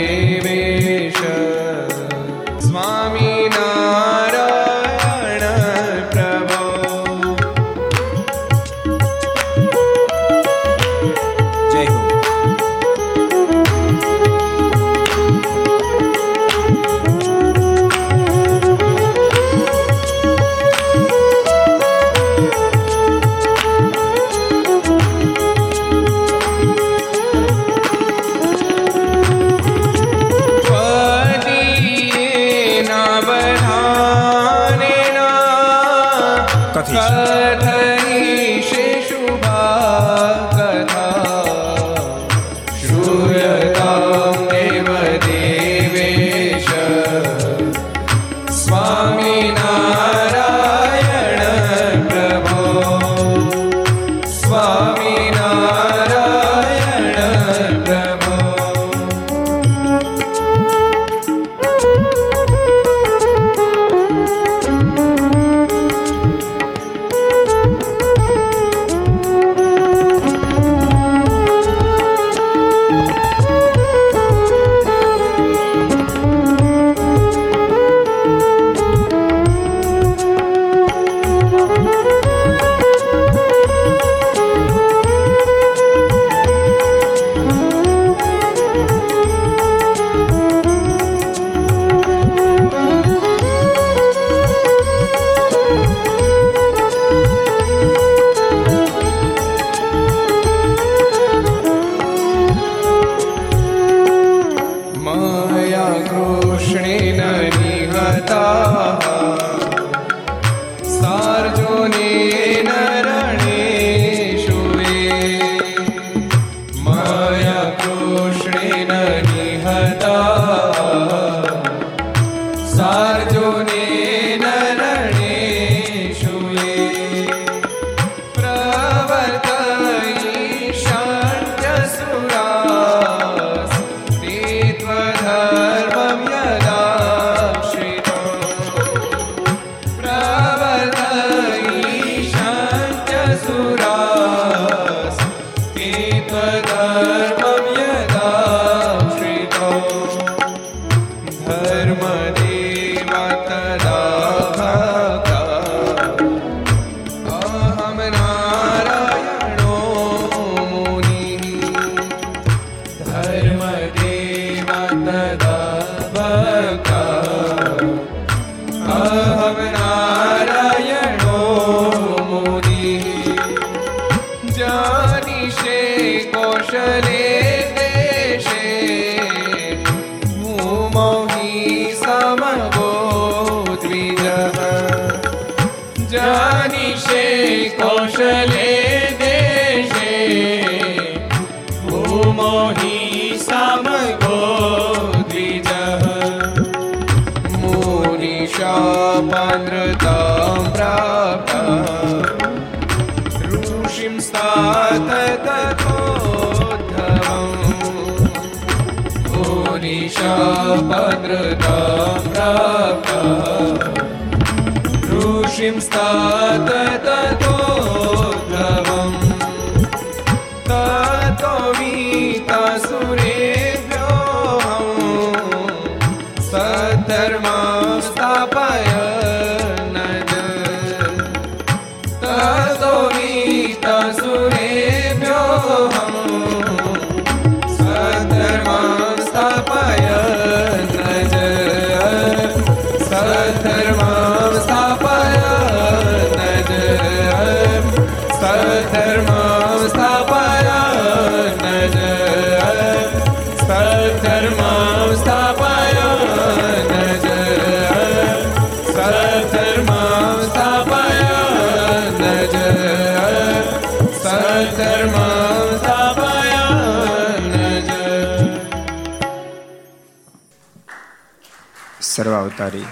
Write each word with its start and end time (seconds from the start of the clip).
સર્વાવતારી 272.13 272.89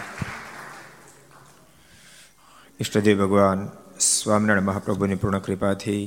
ઈષ્ટદેવ 2.79 3.17
ભગવાન 3.19 3.59
સ્વામિનારાયણ 4.01 4.65
મહાપ્રભુની 4.65 5.17
પૂર્ણ 5.17 5.41
કૃપાથી 5.41 6.05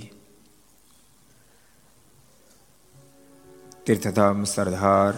તીર્થધામ 3.85 4.39
સરદાર 4.47 5.15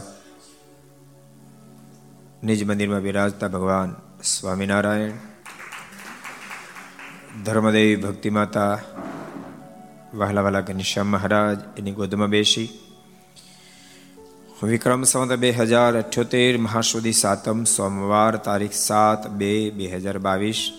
નિજ 2.42 2.60
મંદિરમાં 2.64 3.02
બિરાજતા 3.02 3.48
ભગવાન 3.48 3.90
સ્વામિનારાયણ 4.24 5.16
ધર્મદેવી 7.44 7.96
ભક્તિ 7.98 8.30
માતા 8.30 8.74
વહાલા 10.14 10.44
વાલા 10.44 10.62
ઘનશ્યામ 10.62 11.10
મહારાજ 11.10 11.58
એની 11.76 11.92
ગોદમાં 11.92 12.30
બેસી 12.30 12.68
વિક્રમ 14.62 15.02
સંવત 15.02 15.36
બે 15.36 15.50
હજાર 15.50 15.98
અઠ્યોતેર 15.98 16.58
મહાસુદી 16.58 17.12
સાતમ 17.12 17.64
સોમવાર 17.64 18.36
તારીખ 18.36 18.72
સાત 18.72 19.28
બે 19.28 19.70
બે 19.70 19.86
હજાર 19.86 20.18
બાવીસ. 20.18 20.72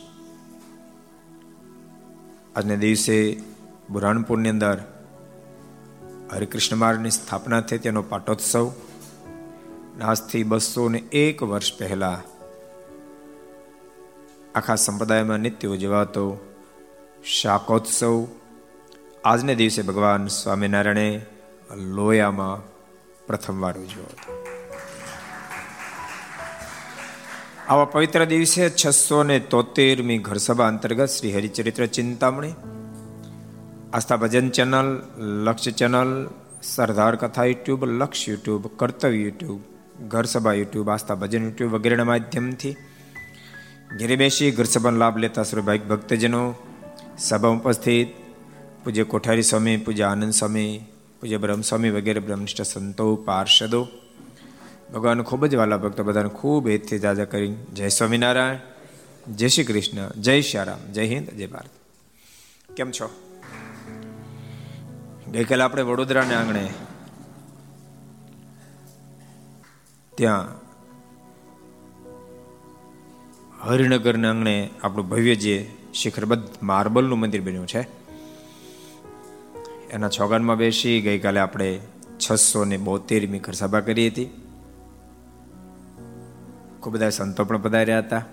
આજના 2.56 2.76
દિવસે 2.76 3.38
બુરાણપુરની 3.90 4.50
અંદર 4.50 4.78
હરિકૃષ્ણ 6.34 6.76
માર્ગની 6.76 7.10
સ્થાપના 7.10 7.62
થઈ, 7.62 7.78
તેનો 7.78 8.02
પાટોત્સવ. 8.02 8.72
આજથી 10.02 10.44
બસો 10.44 10.90
ને 10.90 10.98
એક 10.98 11.44
વર્ષ 11.44 11.78
પહેલા 11.78 12.22
આખા 14.56 14.76
સંપ્રદાયમાં 14.76 15.38
નિત્ય 15.38 15.68
ઉજવાતો 15.68 16.26
શાકોત્સવ. 17.26 18.28
આજને 19.26 19.56
દિવસે 19.56 19.82
ભગવાન 19.82 20.28
સ્વામિનારાયણે 20.28 21.26
લોયામાં 21.78 22.77
પ્રથમવાર 23.28 23.78
ઉજવ્યો 23.78 24.04
હતો 24.04 24.38
આવા 27.70 27.86
પવિત્ર 27.86 28.26
દિવસે 28.26 28.70
છસો 28.70 29.24
ને 29.24 29.40
તોતેરમી 29.40 30.18
ઘર 30.18 30.38
સભા 30.38 30.68
અંતર્ગત 30.68 31.06
શ્રી 31.06 31.34
હરિચરિત્ર 31.34 31.86
ચિંતામણી, 31.86 32.56
આસ્થા 33.94 34.16
ભજન 34.16 34.50
ચેનલ 34.50 34.90
લક્ષ્ય 35.44 35.72
ચેનલ, 35.72 36.30
સરદાર 36.64 37.16
કથા 37.16 37.46
યુટ્યુબ 37.46 37.86
લક્ષ્ય 37.86 38.32
યુટ્યુબ, 38.32 38.68
કર્તવ્ય 38.68 39.18
યુટ્યુબ 39.18 39.62
ઘર 40.08 40.24
સભા 40.24 40.54
યુટ્યુબ, 40.54 40.90
આસ્થા 40.90 41.16
ભજન 41.16 41.44
યુટ્યુબ 41.44 41.72
વગેરેના 41.72 42.04
માધ્યમથી 42.04 42.76
ઘેરે 44.00 44.16
બેસી 44.16 44.52
ઘર 44.52 44.64
સભાનો 44.64 44.98
લાભ 44.98 45.18
લેતા 45.18 45.44
સર્વભાઈક 45.44 45.88
ભક્તજનો, 45.88 46.56
સભા 47.20 47.48
ઉપસ્થિત, 47.48 48.08
પૂજ્ય 48.84 49.04
કોઠારી 49.04 49.42
સ્વામી, 49.42 49.78
પૂજ્ય 49.78 50.04
આનંદ 50.04 50.32
સ્વામી 50.32 50.72
પૂજ્ય 51.22 51.38
બ્રહ્મસ્વામી 51.38 51.90
વગેરે 51.90 52.20
બ્રહ્મનિષ્ઠ 52.20 52.62
સંતો, 52.62 53.16
પાર્ષદો 53.16 53.88
ભગવાન 54.94 55.22
ખૂબ 55.22 55.46
જ 55.46 55.56
વાલા 55.56 55.78
ભક્તો, 55.78 56.04
બધાને 56.04 56.30
ખૂબ 56.30 56.68
હેતથી 56.68 57.00
જાજા 57.00 57.26
કરી. 57.26 57.56
જય 57.74 57.88
સ્વામિનારાયણ, 57.88 58.58
જય 59.34 59.48
શ્રી 59.48 59.64
કૃષ્ણ, 59.64 60.22
જય 60.22 60.42
શ્યારામ, 60.42 60.92
જય 60.92 61.06
હિન્દ, 61.06 61.30
જય 61.30 61.48
ભારત. 61.48 61.70
કેમ 62.74 62.92
છો? 62.92 63.10
ગઈકાલે 65.32 65.64
આપણે 65.64 65.82
વડોદરાના 65.82 66.40
આંગણે 66.40 66.70
ત્યાં 70.16 70.68
હરિનગરના 73.62 74.30
આંગણે 74.30 74.70
આપણું 74.84 75.10
ભવ્ય 75.10 75.36
જે 75.36 75.72
શિખરબદ્ધ 75.94 76.50
માર્બલનું 76.64 77.20
મંદિર 77.20 77.42
બન્યું 77.42 77.68
છે. 77.68 78.07
એના 79.92 80.10
છોગાનમાં 80.10 80.58
બેસી 80.58 81.02
ગઈકાલે 81.02 81.40
આપણે 81.40 81.80
છસો 82.18 82.66
ને 82.66 82.78
બોતેરમી 82.78 83.40
ઘરસભા 83.40 83.80
કરી 83.80 84.08
હતી. 84.08 84.26
ખૂબ 86.80 86.94
બધા 86.94 87.10
સંતો 87.10 87.46
પણ 87.46 87.62
પધાર્યા 87.62 88.00
હતા. 88.00 88.26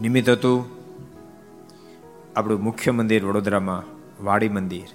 નિમિત્ત 0.00 0.28
હતું 0.28 0.66
આપણું 2.36 2.62
મુખ્ય 2.62 2.90
મંદિર 2.90 3.24
વડોદરામાં 3.24 3.82
વાડી 4.24 4.48
મંદિર, 4.48 4.86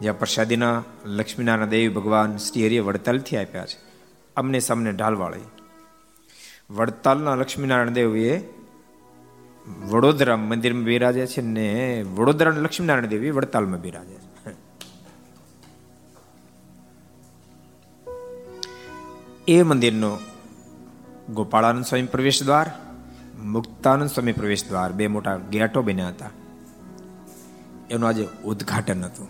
જ્યાં 0.00 0.18
પ્રસાદીના 0.18 0.84
લક્ષ્મીનારાયણ 1.04 1.68
દેવી 1.68 1.88
ભગવાન 1.88 2.36
શ્રી 2.36 2.66
હરિએ 2.66 2.80
વડતાલથી 2.80 3.36
આપ્યા 3.36 3.66
છે. 3.66 3.78
અમને 4.36 4.58
સામને 4.58 4.92
ઢાલવાળી. 4.92 5.40
વડતાલના 6.70 7.34
લક્ષ્મીનારાયણ 7.34 7.90
દેવીએ 7.90 8.48
વડોદરા 9.68 10.36
મંદિરમાં 10.36 10.84
બિરાજે 10.84 11.26
છે 11.26 11.40
ને 11.40 12.02
વડોદરા 12.02 12.50
લક્ષ્મીનારાયણ 12.50 13.06
દેવી 13.06 13.30
વડતાલમાં 13.30 13.80
બિરાજે 13.80 14.14
છે. 14.14 14.54
એ 19.48 19.62
મંદિરનો 19.62 20.18
ગોપાળાનંદ 21.30 21.84
સ્વામી 21.84 22.06
પ્રવેશ 22.06 22.42
દ્વાર, 22.42 22.70
મુક્તાનંદ 23.38 24.08
સ્વામી 24.08 24.32
પ્રવેશ 24.32 24.68
દ્વાર 24.68 24.92
બે 24.92 25.06
મોટા 25.06 25.36
ગેટો 25.36 25.82
બન્યા 25.82 26.08
હતા. 26.08 26.30
એનું 27.90 28.08
આજે 28.08 28.28
ઉદ્ઘાટન 28.44 29.04
હતું. 29.04 29.28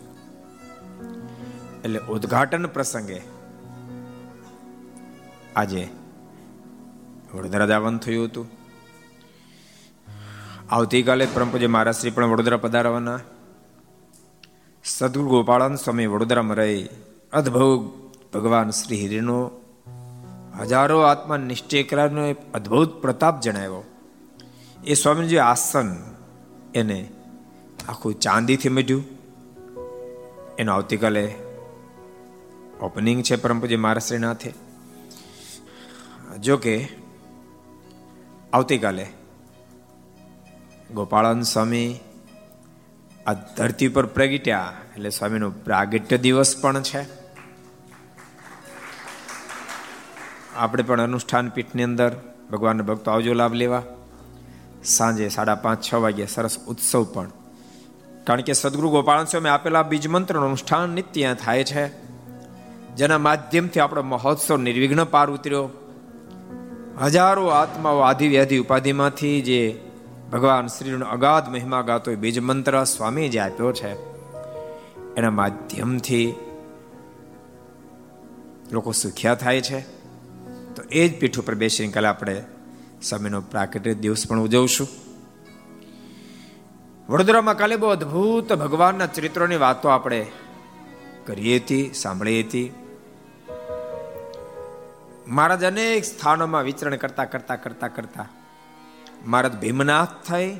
એટલે 1.85 1.99
ઉદ્ઘાટન 1.99 2.67
પ્રસંગે 2.67 3.21
આજે 5.57 5.89
વડોદરા 7.35 7.67
જવાનું 7.67 8.01
થયું 8.01 8.25
હતું. 8.25 8.60
આવતીકાલે 10.71 11.27
પરમ 11.35 11.51
પૂજ્ય 11.51 11.67
મહારાજશ્રી 11.67 12.11
પણ 12.11 12.27
વડોદરા 12.27 12.57
પધારવાના. 12.57 13.21
સદગુરુ 14.85 15.29
ગોપાળાન 15.29 15.75
સ્વામી 15.75 16.07
વડોદરામાં 16.07 16.57
રહી 16.57 16.89
અદ્ભુત 17.33 17.83
ભગવાન 18.37 18.71
શ્રી 18.71 19.07
હરિનો 19.07 19.51
હજારો 20.61 21.01
આત્મા 21.01 21.37
નિશ્ચય 21.37 21.83
કરારનો 21.83 22.35
અદ્ભુત 22.55 23.03
પ્રતાપ 23.03 23.41
જણાવ્યો. 23.41 23.85
એ 24.85 24.95
સ્વામીજી 24.95 25.39
આસન 25.39 25.97
એને 26.75 27.11
આખું 27.89 28.21
ચાંદીથી 28.21 28.69
મઢ્યું 28.69 29.05
એનું 30.59 30.75
આવતીકાલે 30.75 31.35
ઓપનિંગ 32.81 33.23
છે 33.23 33.37
પરમ 33.37 33.61
પૂજ્ય 33.61 33.77
મહારાષ્ટ્રીનાથે 33.77 34.55
જો 36.41 36.57
કે 36.57 36.89
આવતીકાલે 38.53 39.07
ગોપાળન 40.95 41.43
સ્વામી 41.43 42.01
આ 43.27 43.33
ધરતી 43.33 43.89
પર 43.89 44.07
પ્રગટ્યા, 44.07 44.73
એટલે 44.97 45.11
સ્વામીનો 45.11 45.51
પ્રાગટ્ય 45.51 46.19
દિવસ 46.19 46.61
પણ 46.61 46.83
છે. 46.83 47.07
આપણે 50.57 50.83
પણ 50.83 51.01
અનુષ્ઠાન 51.01 51.49
પીઠની 51.49 51.83
અંદર 51.83 52.17
ભગવાનના 52.51 52.83
ભક્તો 52.83 53.11
આવજો 53.11 53.35
લાભ 53.35 53.55
લેવા. 53.55 53.83
સાંજે 54.85 55.29
સાડા 55.29 55.55
પાંચ, 55.55 55.85
છ 55.85 55.95
વાગે 55.95 56.27
સરસ 56.27 56.59
ઉત્સવ 56.59 57.05
પણ. 57.05 57.31
કારણ 58.25 58.41
કે 58.41 58.53
સદગુરુ 58.53 58.91
ગોપાલ 58.91 59.25
સ્વામી 59.25 59.49
આપેલા 59.49 59.83
બીજ 59.83 60.09
મંત્રનું 60.09 60.45
અનુષ્ઠાન 60.45 60.89
નિત્ય 60.89 61.35
થાય 61.35 61.65
છે. 61.65 61.87
જેના 62.95 63.19
માધ્યમથી 63.19 63.81
આપણો 63.81 64.03
મહોત્સવ 64.03 64.57
નિર્વિઘ્ન 64.57 65.05
પાર 65.05 65.31
ઉતર્યો. 65.31 65.69
હજારો 67.03 67.47
આત્માઓ 67.47 67.99
આધિ 67.99 68.29
વ્યાધિ 68.29 68.59
ઉપાધિમાંથી 68.59 69.43
જે 69.43 69.90
ભગવાન 70.33 70.67
શ્રીનો 70.67 71.07
અગાધ 71.07 71.49
મહિમા 71.49 71.83
ગાતો 71.83 72.15
બીજ 72.15 72.39
મંત્ર 72.39 72.85
સ્વામી 72.85 73.29
જે 73.29 73.39
આપ્યો 73.39 73.73
છે, 73.73 73.93
એના 75.15 75.31
માધ્યમથી 75.31 76.35
લોકો 78.73 78.93
સુખ્યા 78.93 79.35
થાય 79.35 79.61
છે. 79.61 79.81
તો 80.75 80.83
એ 80.91 81.09
જ 81.09 81.21
પીઠ 81.21 81.39
ઉપર 81.39 81.55
બેસીને 81.55 81.93
કાલે 81.93 82.09
આપણે 82.09 82.45
સમયનો 83.03 83.41
પ્રાકૃતિક 83.41 83.99
દિવસ 83.99 84.27
પણ 84.29 84.41
ઉજવશું. 84.41 84.89
વડોદરામાં 87.09 87.57
કાલે 87.57 87.77
બહુ 87.77 87.89
અદ્ભુત 87.89 88.53
ભગવાનના 88.53 89.07
ચરિત્રોની 89.07 89.57
વાતો 89.57 89.89
આપણે 89.89 90.27
કરીએ 91.27 91.59
હતી 91.59 91.93
સાંભળી 91.95 92.41
હતી. 92.41 92.73
મહારાજ 95.29 95.65
અનેક 95.65 96.05
સ્થાનોમાં 96.05 96.63
વિચરણ 96.63 96.97
કરતા 96.97 97.25
કરતા 97.25 97.57
કરતા 97.57 97.89
કરતા 97.89 98.29
મહારાજ 99.27 99.57
ભીમનાથ 99.57 100.31
થઈ 100.31 100.55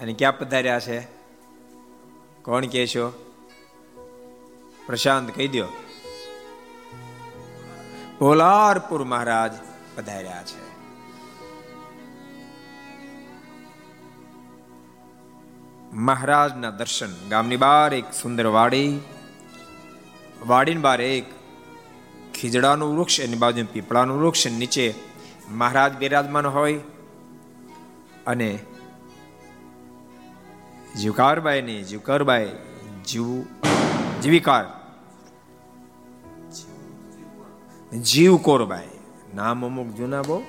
અને 0.00 0.12
ક્યાં 0.12 0.38
પધાર્યા 0.38 0.80
છે? 0.80 1.00
કોણ 2.42 2.66
કે 2.66 2.86
છો 2.86 3.34
પ્રશાંત 4.86 5.36
કહી 5.36 5.48
દો 5.48 5.64
પોલારપુર 8.18 9.04
મહારાજ 9.04 9.52
પધાર્યા 9.96 10.42
છે. 10.42 10.66
મહારાજના 15.92 16.70
દર્શન 16.70 17.28
ગામની 17.28 17.56
બહાર 17.56 17.94
એક 17.94 18.04
સુંદર 18.22 18.46
વાડી, 18.46 19.00
વાડીની 20.46 20.80
બહાર 20.80 21.00
એક 21.00 21.24
ખીજડાનું 22.34 22.98
વૃક્ષ 22.98 23.20
એની 23.20 23.36
બાજુ 23.36 23.66
પીપળાનું 23.72 24.20
વૃક્ષ 24.20 24.46
નીચે 24.46 24.94
મહારાજ 25.50 25.96
બિરાજમાન 25.96 26.46
હોય 26.46 26.80
અને 28.26 28.58
જીવકારબાઈ 30.98 31.62
ની 31.62 31.82
જીવકરબાઈ 31.82 32.52
જીવ 33.08 33.42
જીવિકાર. 34.22 34.64
જીવકોરબાઈ. 37.96 38.88
નામ 39.34 39.66
અમુક 39.66 39.86
જૂના 39.86 40.22
બહુ. 40.22 40.42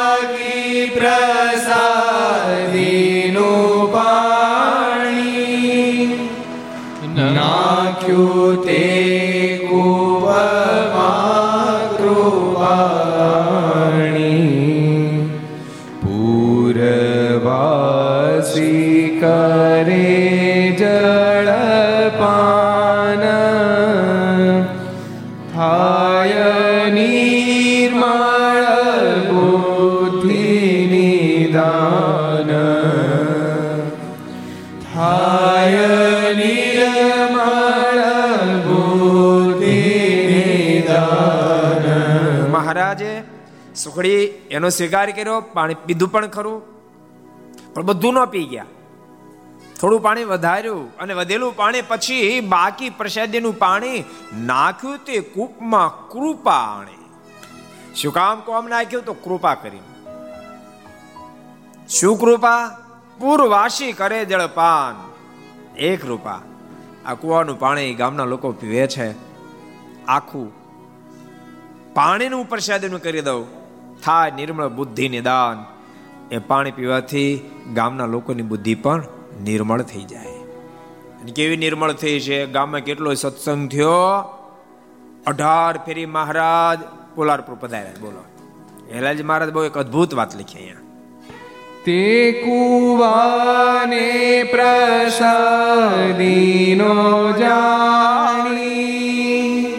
કરે 19.23 20.07
જળપાન 20.81 22.13
થાય 25.53 26.49
નિર્મળ 26.97 28.67
બુદ્ધિ 29.29 30.49
નિદાન 30.93 32.51
થાય 34.87 35.95
નિર્મળ 36.35 38.03
બુદ્ધિ 38.67 39.79
નિદાન 40.31 41.89
મહારાજે 42.51 43.15
સુખડી 43.77 44.23
એનો 44.51 44.69
સ્વીકાર 44.73 45.09
કર્યો 45.15 45.41
પાણી 45.55 45.83
પીધું 45.87 46.13
પણ 46.13 46.31
ખરું 46.31 46.61
પણ 47.75 47.91
બધું 47.91 48.17
ન 48.19 48.31
પી 48.31 48.47
ગયા 48.51 48.82
થોડું 49.83 50.03
પાણી 50.03 50.25
વધાર્યું 50.25 50.97
અને 50.97 51.15
વધેલું 51.15 51.57
પાણી 51.57 51.83
પછી 51.83 52.41
બાકી 52.41 52.91
પ્રસાદીનું 52.91 53.59
પાણી 53.59 54.05
નાખ્યું 54.41 54.99
તે 54.99 55.21
કૂપમાં 55.21 56.09
કૃપાણી 56.09 57.03
શું 57.95 58.13
કામ 58.13 58.41
કોમ 58.41 58.69
નાખ્યું? 58.69 59.05
તો 59.05 59.13
કૃપા 59.13 59.55
કરી. 59.55 59.79
શું 61.89 62.21
કૃપા? 62.21 62.79
પૂરવાસી 63.21 63.93
કરે 63.93 64.25
જળપાન. 64.25 65.13
એક 65.77 66.03
કૃપા 66.03 66.41
આ 67.07 67.15
કુવાનું 67.15 67.59
પાણી 67.59 67.95
ગામના 67.95 68.25
લોકો 68.25 68.53
પીવે 68.53 68.87
છે. 68.87 69.15
આખું 70.07 70.53
પાણીનું 71.95 72.49
પ્રસાદીનું 72.49 73.03
કરી 73.03 73.21
દઉં. 73.21 73.47
થાય 74.01 74.31
નિર્મળ 74.31 74.69
બુદ્ધિ 74.69 75.09
નિદાન. 75.09 75.65
એ 76.35 76.39
પાણી 76.39 76.71
પીવાથી 76.71 77.51
ગામના 77.75 78.07
લોકોની 78.07 78.43
બુદ્ધિ 78.43 78.75
પણ 78.75 79.05
નિર્મળ 79.41 79.83
થઈ 79.83 80.05
જાય. 80.05 80.27
અને 81.23 81.33
કેવી 81.33 81.57
નિર્મળ 81.57 81.93
થઈ 81.93 82.21
છે? 82.21 82.47
ગામમાં 82.47 82.81
કેટલો 82.81 83.15
સત્સંગ 83.15 83.71
થયો? 83.71 83.89
અઢાર 85.27 85.79
ફેરી 85.79 86.07
મહારાજ 86.07 86.79
પોલારપુર 87.15 87.57
પધાર્યા. 87.61 87.93
બોલો. 88.01 88.25
હેલાજી 88.95 89.23
મહારાજ, 89.23 89.51
બહુ 89.51 89.65
એક 89.65 89.79
અદ્ભુત 89.79 90.15
વાત 90.15 90.37
લખી 90.37 90.59
અહીંયા. 90.59 90.77
તે 91.85 92.33
કુવાને 92.33 94.43
પ્રસાદીનો 94.43 97.33
જાણી, 97.33 99.75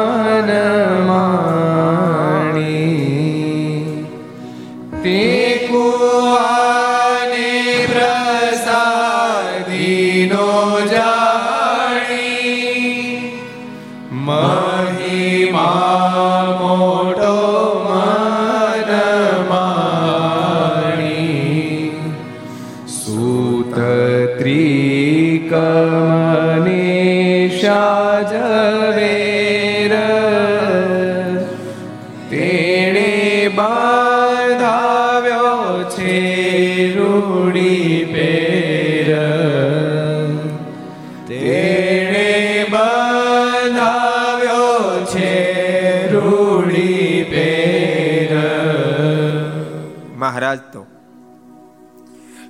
મહારાજ 50.43 50.59
તો 50.73 50.85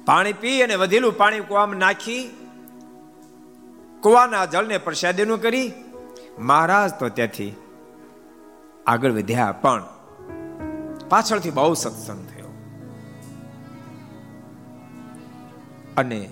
પાણી 0.06 0.34
પી 0.34 0.64
અને 0.64 0.76
વધેલું 0.76 1.18
પાણી 1.18 1.40
કુવામાં 1.40 1.80
નાખી, 1.80 2.30
કુવાના 4.02 4.46
જળને 4.46 4.78
પ્રસાદીનું 4.78 5.42
કરી, 5.42 5.74
મહારાજ 6.40 6.94
તો 7.00 7.10
ત્યાંથી 7.10 7.56
આગળ 8.88 9.12
વધ્યા. 9.12 9.52
પણ 9.52 9.84
પાછળથી 11.10 11.52
બહુ 11.52 11.74
સત્સંગ 11.74 12.26
થયો. 12.28 12.50
અને 15.98 16.30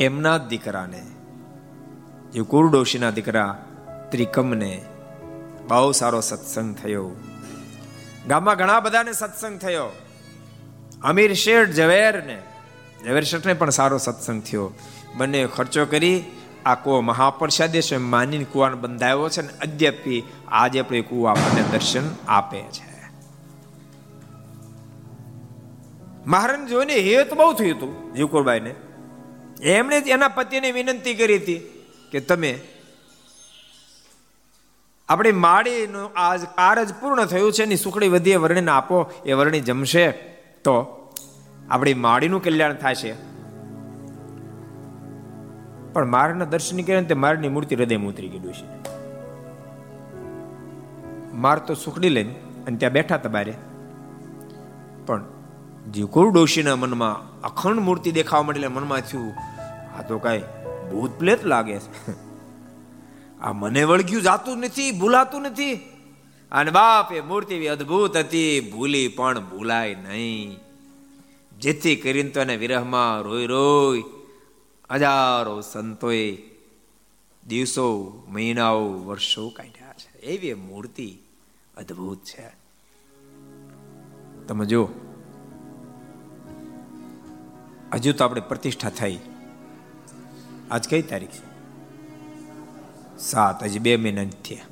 એમના 0.00 0.38
દીકરાને, 0.38 1.02
જે 2.32 2.42
કુરડોશીના 2.42 3.10
દીકરા 3.10 3.64
ત્રિકમને 4.10 4.84
બહુ 5.68 5.92
સારો 5.92 6.20
સત્સંગ 6.20 6.76
થયો. 6.76 7.10
ગામમાં 8.28 8.56
ઘણા 8.56 8.80
બધાને 8.80 9.12
સત્સંગ 9.12 9.58
થયો. 9.58 10.07
અમીર 11.04 11.34
શેઠ 11.34 11.68
ઝવેરને, 11.70 12.38
ઝવેર 13.04 13.24
શેઠને 13.24 13.54
પણ 13.54 13.70
સારો 13.70 13.98
સત્સંગ 13.98 14.42
થયો. 14.42 14.74
બંને 15.16 15.46
ખર્ચો 15.46 15.86
કરી 15.86 16.24
આ 16.66 16.74
કુવો 16.74 17.00
મહાપ્રસાદે 17.00 17.82
છે 17.82 17.96
માનીને 17.96 18.44
કુવાનો 18.44 18.76
બંધાયો 18.76 19.28
છે 19.28 19.42
ને 19.42 19.48
અદ્યપી 19.48 20.24
આજે 20.48 20.80
આપણે 20.80 21.00
કુવા 21.00 21.30
આપણને 21.30 21.62
દર્શન 21.62 22.02
આપે 22.28 22.60
છે. 22.60 22.88
મહારાજ 26.26 26.68
જોઈને 26.68 26.94
હેત 26.94 27.34
બહુ 27.34 27.52
થયું 27.52 27.76
હતું, 27.76 28.14
જીવકુરબાઈને. 28.14 28.74
એમણે 29.62 29.96
એના 29.96 30.28
પતિને 30.28 30.72
વિનંતી 30.72 31.14
કરી 31.14 31.36
હતી 31.36 31.58
કે 32.12 32.20
તમે 32.20 32.60
આપણી 35.08 35.32
માળીનું 35.32 36.10
આજ 36.16 36.44
કારજ 36.44 36.94
પૂર્ણ 36.94 37.24
થયું 37.24 37.52
છે, 37.52 37.62
એની 37.62 37.76
સુખડી 37.76 38.08
વધીએ, 38.08 38.36
વર્ણિને 38.36 38.70
આપો, 38.70 39.12
એ 39.26 39.32
વર્ણિ 39.32 39.60
જમશે. 39.60 40.27
તો 40.64 40.74
આપણી 41.70 41.94
માળીનું 41.94 42.42
કલ્યાણ 42.42 42.74
થશે 42.74 43.12
પણ 45.92 46.06
મારના 46.06 46.44
દર્શન 46.44 46.82
કર્યા 46.82 47.02
તે 47.02 47.14
મારની 47.14 47.48
મૂર્તિ 47.48 47.76
હૃદયમાં 47.76 48.08
ઉતરી 48.08 48.28
ગઈ 48.28 48.52
છે. 48.52 48.66
માર 51.34 51.58
તો 51.58 51.74
સુખડી 51.74 52.08
લઈને 52.08 52.34
અને 52.66 52.76
ત્યાં 52.76 52.92
બેઠા 52.92 53.14
હતા 53.14 53.28
બારે. 53.28 53.54
પણ 55.06 55.24
જીવકુર 55.92 56.32
ડોશીના 56.32 56.76
મનમાં 56.76 57.40
અખંડ 57.40 57.80
મૂર્તિ 57.80 58.12
દેખાવા 58.12 58.42
માંડી 58.42 58.66
મનમાં 58.68 59.00
થયું, 59.00 59.32
આ 59.98 60.02
તો 60.02 60.18
કાંઈ 60.18 60.42
ભૂત 60.90 61.12
પ્લેત 61.18 61.44
લાગે 61.44 61.78
છે. 61.78 62.16
આ 63.40 63.52
મને 63.52 63.84
વળગ્યું 63.84 64.22
જાતું 64.22 64.58
નથી, 64.58 64.90
ભૂલાતું 64.90 65.42
નથી. 65.42 65.74
અને 66.52 66.70
બાપ 66.70 67.12
એ 67.12 67.20
મૂર્તિ 67.20 67.54
એવી 67.54 67.68
અદભુત 67.68 68.16
હતી, 68.16 68.60
ભૂલી 68.60 69.08
પણ 69.08 69.50
ભૂલાય 69.50 69.94
નહીં. 69.94 70.58
જેથી 71.58 71.96
કરીને 71.96 72.30
તો 72.30 72.40
એને 72.40 72.56
વિરહમાં 72.56 73.20
રોઈ 73.20 73.46
રોઈ 73.46 74.04
હજારો 74.90 75.60
સંતોએ 75.60 76.38
દિવસો, 77.46 78.12
મહિનાઓ, 78.28 79.04
વર્ષો 79.04 79.48
કાઢ્યા 79.48 79.92
છે. 79.92 80.18
એવી 80.18 80.54
મૂર્તિ 80.54 81.18
અદ્ભુત 81.76 82.24
છે. 82.24 82.50
તમે 84.48 84.66
જો 84.66 84.88
હજુ 87.94 88.12
તો 88.12 88.24
આપણે 88.24 88.40
પ્રતિષ્ઠા 88.40 88.90
થઈ. 88.90 89.18
આજ 90.70 90.88
કઈ 90.88 91.02
તારીખ 91.02 91.30
છે? 91.30 91.48
સાત, 93.18 93.62
હજી 93.62 93.78
બે 93.78 93.96
મહિના 93.96 94.24
થયા. 94.24 94.67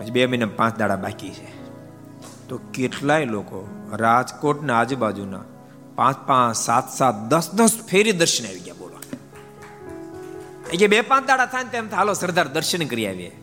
હજી 0.00 0.10
બે 0.10 0.26
મહિના 0.26 0.46
પાંચ 0.56 0.78
દાડા 0.78 0.96
બાકી 0.96 1.30
છે. 1.30 1.60
તો 2.48 2.60
કેટલાય 2.74 3.24
લોકો 3.24 3.68
રાજકોટના 3.92 4.80
આજુબાજુના 4.80 5.40
પાંચ 5.94 6.16
પાંચ, 6.26 6.56
સાત 6.56 6.92
સાત, 6.92 7.14
દસ 7.14 7.50
દસ 7.52 7.80
ફેરી 7.88 8.12
દર્શન 8.12 8.46
આવી 8.46 8.60
ગયા 8.60 8.74
બોલો. 8.74 8.96
એ 10.72 10.86
બે, 10.86 11.00
પાંચ 11.00 11.26
દાડા 11.26 11.46
થાય 11.46 11.64
ને 11.64 11.70
તેમ 11.70 11.88
હાલો, 11.96 12.12
સરદાર, 12.12 12.48
દર્શન 12.48 12.86
કરી 12.86 13.06
આવીએ. 13.06 13.42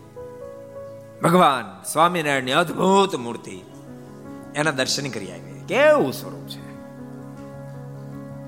ભગવાન 1.24 1.84
સ્વામિનારાયણની 1.84 2.52
અદ્ભુત 2.52 3.16
મૂર્તિ 3.16 3.62
એના 4.56 4.72
દર્શન 4.72 5.10
કરી 5.10 5.32
આવીએ. 5.32 5.64
કેવું 5.68 6.14
સ્વરૂપ 6.14 6.48
છે? 6.48 6.68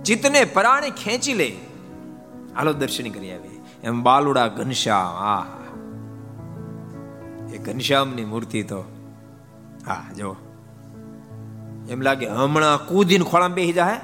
ચિત્તને 0.03 0.45
પરાણે 0.45 0.89
ખેંચી 0.89 1.33
લે 1.33 1.55
હાલો, 2.55 2.73
દર્શન 2.73 3.09
કરી 3.09 3.31
આવીએ. 3.31 3.61
એમ 3.83 4.03
બાલુડા 4.03 4.47
ઘનશ્યામ 4.47 5.23
આ 5.23 5.58
એ 7.53 7.57
ઘનશ્યામની 7.57 8.25
મૂર્તિ 8.25 8.63
તો. 8.63 8.81
હા 9.87 10.05
જો 10.17 10.35
એમ 11.89 12.01
લાગે 12.01 12.27
હમણાં 12.27 12.87
કૂદીને 12.87 13.25
ખોળામાં 13.25 13.55
બેસી 13.55 13.73
જાય 13.73 13.99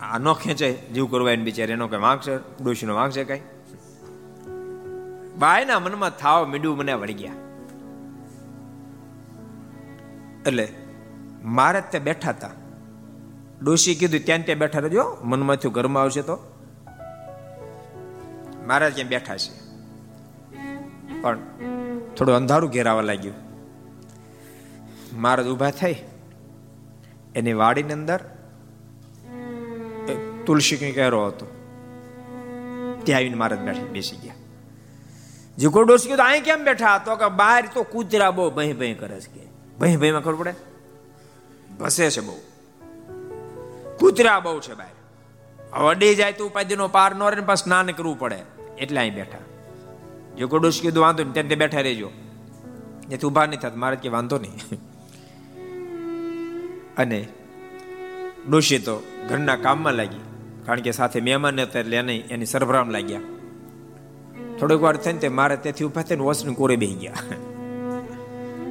આ 0.00 0.18
નો 0.18 0.34
ખેંચે 0.34 0.72
જીવ 0.72 1.06
કરવા 1.06 1.32
એને 1.32 1.44
બિચારે, 1.44 1.72
એનો 1.72 1.88
કઈ 1.88 2.20
છે? 2.20 2.36
ડોશીનો 2.36 2.94
છે 3.10 3.24
કઈ? 3.24 3.40
બાયના 5.38 5.78
મનમાં 5.78 6.10
થાવ 6.10 6.46
મીડું 6.46 6.76
મને 6.76 6.92
વળી 6.92 7.14
ગયા. 7.14 7.32
એટલે 10.46 10.68
મારે 11.44 11.80
ત્યાં 11.90 12.04
બેઠા 12.04 12.30
હતા. 12.30 12.50
ડોશી 13.62 13.94
કીધું, 13.94 14.20
ત્યાં 14.24 14.44
ત્યાં 14.44 14.58
બેઠા 14.58 14.78
રહેજો, 14.78 15.16
મનમાંથી 15.22 15.68
ઘરમાં 15.68 16.02
આવશે 16.02 16.22
તો. 16.22 16.36
મહારાજ 18.66 18.94
ત્યાં 18.94 19.08
બેઠા 19.08 19.36
છે. 19.36 19.52
પણ 21.20 21.38
થોડું 22.16 22.34
અંધારું 22.34 22.70
ઘેરાવા 22.70 23.02
લાગ્યું. 23.02 23.34
મહારાજ 25.12 25.46
ઊભા 25.46 25.70
થઈ, 25.70 25.96
એની 27.34 27.52
વાડીની 27.52 27.92
અંદર 27.92 28.20
તુલસી 30.46 30.76
કહેરો 30.76 31.26
હતો. 31.26 31.46
ત્યાં 33.04 33.18
આવીને 33.18 33.34
મહારાજ 33.34 33.58
બેઠી, 33.58 33.88
બેસી 33.88 34.16
ગયા. 34.16 34.34
જીકો 35.58 35.82
ડોસી 35.82 36.08
કીધું, 36.08 36.26
અહીં 36.26 36.44
કેમ 36.44 36.64
બેઠા? 36.64 36.98
તો 36.98 37.16
કે, 37.16 37.28
બહાર 37.28 37.68
તો 37.74 37.82
કૂતરા 37.82 38.30
બહુ 38.30 38.50
ભય 38.50 38.72
ભય 38.72 38.94
કરે 38.94 39.20
છે 39.20 39.32
કે. 39.34 39.46
ભય 39.78 39.96
ભયમાં 39.96 40.22
ખબર 40.22 40.34
પડે? 40.34 40.54
ભસે 41.80 42.10
છે 42.10 42.20
બહુ. 42.20 42.49
કૂતરા 44.00 44.40
બહુ 44.40 44.60
છે 44.60 44.74
બહાર 44.74 44.94
અડી 45.72 46.14
જાય 46.14 46.32
તો 46.32 46.46
ઉપાધિનો 46.46 46.88
પાર 46.88 47.14
ન 47.14 47.22
રહે 47.22 47.40
પાસ 47.40 47.64
સ્નાન 47.64 47.86
કરવું 47.86 48.18
પડે. 48.18 48.38
એટલે 48.78 49.00
અહીં 49.00 49.14
બેઠા. 49.14 49.38
જો 50.38 50.48
કોઈ 50.48 50.70
કીધું, 50.70 51.02
વાંધો 51.02 51.22
નહીં, 51.22 51.32
ત્યાં 51.32 51.58
બેઠા 51.58 51.80
રહેજો. 51.80 52.10
એથી 53.12 53.26
ઊભા 53.26 53.46
નહીં 53.46 53.60
થતા, 53.60 53.76
મારે 53.76 53.96
કે 53.96 54.08
વાંધો 54.08 54.38
નહીં. 54.38 54.80
અને 56.98 57.28
ડોશી 58.48 58.78
તો 58.78 59.02
ઘરના 59.28 59.56
કામમાં 59.56 59.94
લાગી, 59.94 60.20
કારણ 60.66 60.80
કે 60.80 60.90
સાથે 60.90 61.20
મહેમાન 61.20 61.60
હતા 61.60 61.80
એટલે 61.80 61.96
એને 61.96 62.16
એની 62.16 62.46
સરભરામ 62.46 62.90
લાગ્યા. 62.90 63.20
થોડીક 64.60 64.80
વાર 64.82 64.96
થઈને 64.96 65.18
તે 65.18 65.28
મારે 65.28 65.56
ત્યાંથી 65.56 65.84
ઊભા 65.84 66.02
થઈને 66.02 66.22
વોસની 66.22 66.54
કોરે 66.54 66.76
બેહી 66.76 66.94
ગયા. 66.94 67.22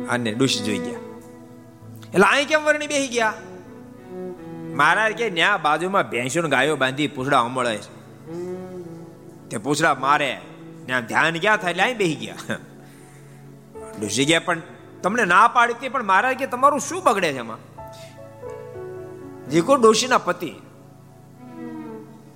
અને 0.09 0.33
ડોશી 0.33 0.63
જોઈ 0.63 0.77
ગયા. 0.77 0.99
એટલે 2.13 2.25
અહીં 2.25 2.47
કેમ 2.47 2.61
વરણી 2.63 2.87
બેહી 2.87 3.07
ગયા? 3.07 3.33
મહારાજ 4.79 5.13
કે 5.13 5.29
ન્યા 5.29 5.57
બાજુમાં 5.57 6.09
ભેંસો 6.09 6.47
ગાયો 6.47 6.75
બાંધી 6.75 7.07
પૂછડા 7.07 7.39
અમળે 7.39 7.77
છે. 7.77 7.91
તે 9.49 9.57
પૂછડા 9.57 9.95
મારે 9.95 10.41
ત્યાં 10.85 11.05
ધ્યાન 11.05 11.39
ક્યાં 11.39 11.57
થાય? 11.57 11.71
એટલે 11.71 11.83
અહીં 11.83 11.97
બેસી 11.97 12.15
ગયા. 12.15 12.55
ડૂસી 13.99 14.25
ગયા 14.25 14.39
પણ 14.39 14.61
તમને 15.03 15.25
ના 15.25 15.47
પાડી 15.47 15.89
પણ 15.89 16.03
મહારાજ 16.03 16.37
કે 16.37 16.47
તમારું 16.47 16.79
શું 16.79 17.03
બગડે 17.03 17.33
છે 17.33 17.37
એમાં? 17.37 17.61
જીકો 19.49 19.75
ડોશીના 19.75 20.17
પતિ 20.17 20.51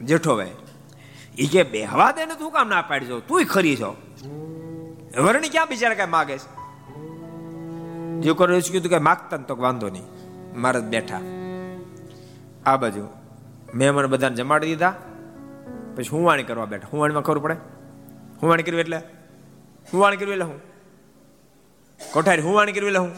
જેઠો 0.01 0.35
ભાઈ 0.35 0.51
એ 1.37 1.45
કે 1.45 1.63
બેહવા 1.63 2.11
દે 2.11 2.25
ને 2.25 2.35
તું 2.35 2.51
કામ 2.51 2.67
ના 2.69 2.81
પાડી 2.81 3.05
જો 3.05 3.19
તું 3.19 3.45
ખરી 3.45 3.75
છો. 3.75 3.91
વરણી 5.17 5.49
ક્યાં 5.49 5.67
બિચારા 5.67 5.95
કઈ 5.95 6.05
માગે 6.05 6.37
છે? 6.37 6.49
જીકો 8.21 8.45
ડોશી 8.45 8.71
કીધું 8.71 8.91
કે, 8.91 8.97
માગતા 8.97 9.37
તો 9.37 9.55
વાંધો 9.55 9.89
નહીં, 9.89 10.07
મારા 10.61 10.79
બેઠા. 10.79 11.21
આ 12.65 12.77
બાજુ. 12.77 13.07
મેં 13.73 13.93
મને 13.93 14.07
બધાને 14.07 14.35
જમાડી 14.35 14.67
દીધા. 14.67 14.93
પછી 15.95 16.09
હુંવાણી 16.09 16.43
કરવા 16.43 16.65
બેઠા. 16.65 16.87
હુંવાણીમાં 16.91 17.23
ખબર 17.23 17.39
પડે? 17.39 17.57
હુંવાણી 18.41 18.63
કરવી 18.63 18.79
એટલે? 18.79 18.97
હુંવાણી 19.93 20.17
કરવી 20.17 20.31
એટલે 20.31 20.45
હું? 20.45 20.59
કોઠારી 22.13 22.41
હુંવાણી 22.41 22.71
કરવી 22.71 22.87
એટલે 22.87 22.99
હું? 22.99 23.11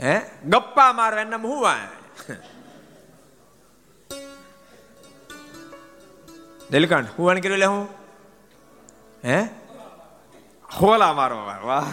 હે? 0.00 0.14
ગપ્પા 0.48 0.92
મારવા 0.92 1.20
એના 1.20 1.36
હુંવાણ 1.36 1.88
નીલકંઠ, 6.70 7.08
હુંવાણી 7.18 7.40
કરવી 7.40 7.54
એટલે 7.54 7.66
હું? 7.66 7.88
હે? 9.24 9.38
હોલા 10.80 11.12
મારો 11.12 11.36
વાહ. 11.64 11.86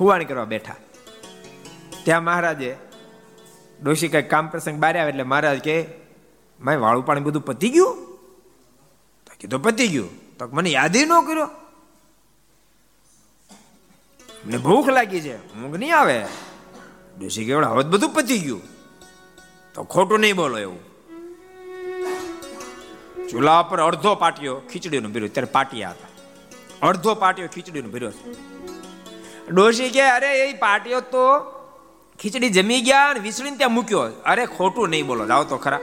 હુવાણી 0.00 0.24
કરવા 0.24 0.44
બેઠા. 0.44 0.74
ત્યાં 2.04 2.24
મહારાજે 2.24 2.76
ડોશી 3.82 4.08
કઈ 4.08 4.22
કામ 4.22 4.48
પ્રસંગ 4.48 4.78
બારે 4.78 5.00
આવે 5.00 5.10
એટલે 5.10 5.22
મહારાજ 5.22 5.58
કે 5.58 5.84
માય 6.60 6.76
વાળું 6.76 7.06
પાણી 7.06 7.20
બધું 7.20 7.44
પતી 7.44 7.68
ગયું? 7.68 7.94
તો 9.26 9.32
કીધું 9.40 9.62
પતી 9.62 9.88
ગયું. 9.88 10.38
તો 10.38 10.46
મને 10.46 10.70
યાદ 10.70 10.96
ન 10.96 11.08
કર્યો. 11.26 11.48
મને 14.46 14.58
ભૂખ 14.58 14.88
લાગી 14.88 15.20
છે, 15.20 15.54
ઊંઘ 15.54 15.76
નહીં 15.76 15.96
આવે. 15.96 16.26
ડોશી 17.20 17.44
કે 17.44 17.54
હવે 17.54 17.82
બધું 17.82 18.10
પતી 18.10 18.38
ગયું. 18.38 18.62
તો 19.74 19.84
ખોટું 19.84 20.20
નહીં 20.20 20.36
બોલો 20.36 20.58
એવું. 20.58 20.80
ચૂલા 23.28 23.62
પર 23.62 23.80
અડધો 23.80 24.14
પાટિયો 24.14 24.60
ખીચડીનો 24.72 25.08
ભર્યો, 25.08 25.28
ત્યારે 25.28 25.48
પાટિયા 25.52 25.90
હતા. 25.90 26.08
અડધો 26.86 27.14
પાટિયો 27.14 27.48
ખીચડીનો 27.54 27.88
ભર્યો. 27.88 28.10
છે 28.10 28.55
ડોશી 29.50 29.90
કે, 29.90 30.02
અરે, 30.02 30.50
એ 30.50 30.52
પાટિયો 30.52 31.00
તો 31.00 31.38
ખીચડી 32.20 32.48
જમી 32.48 32.80
ગયા 32.80 33.10
અને 33.10 33.20
વિસળીને 33.20 33.56
ત્યાં 33.56 33.72
મૂક્યો. 33.72 34.00
અરે, 34.00 34.46
ખોટું 34.46 34.88
નહીં 34.88 35.06
બોલો, 35.06 35.26
જાઓ 35.26 35.44
તો 35.44 35.56
ખરા. 35.56 35.80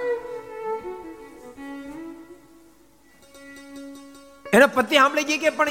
એના 4.53 4.67
પતિ 4.67 4.95
સાંભળી 4.95 5.23
ગઈ 5.23 5.37
કે, 5.37 5.49
પણ 5.49 5.69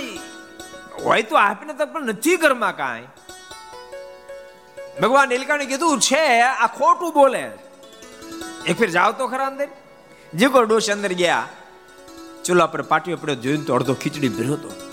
હોય 1.05 1.23
તો 1.23 1.37
આપને 1.37 1.73
તો 1.73 1.87
પણ 1.87 2.03
નથી 2.03 2.37
ઘરમાં 2.37 2.77
કાંઈ. 2.77 3.07
ભગવાન 5.03 5.29
નીલકાણી 5.29 5.67
કીધું, 5.67 6.01
છે, 6.01 6.41
આ 6.41 6.67
ખોટું 6.67 7.15
બોલે. 7.15 7.51
એક 8.67 8.79
ફેર 8.79 8.91
જાવ 8.91 9.13
તો 9.13 9.29
ખરા 9.29 9.47
અંદર. 9.47 9.69
જે 10.35 10.47
કોઈ 10.47 10.67
ડોશ 10.67 10.91
અંદર 10.91 11.13
ગયા, 11.13 11.49
ચૂલા 12.45 12.67
પર 12.67 12.83
પાટીઓ 12.83 13.17
પડ્યો, 13.17 13.35
જોઈને 13.35 13.65
તો 13.65 13.75
અડધો 13.75 13.95
ખીચડી 13.95 14.29
ભર્યો 14.29 14.53
હતો 14.53 14.92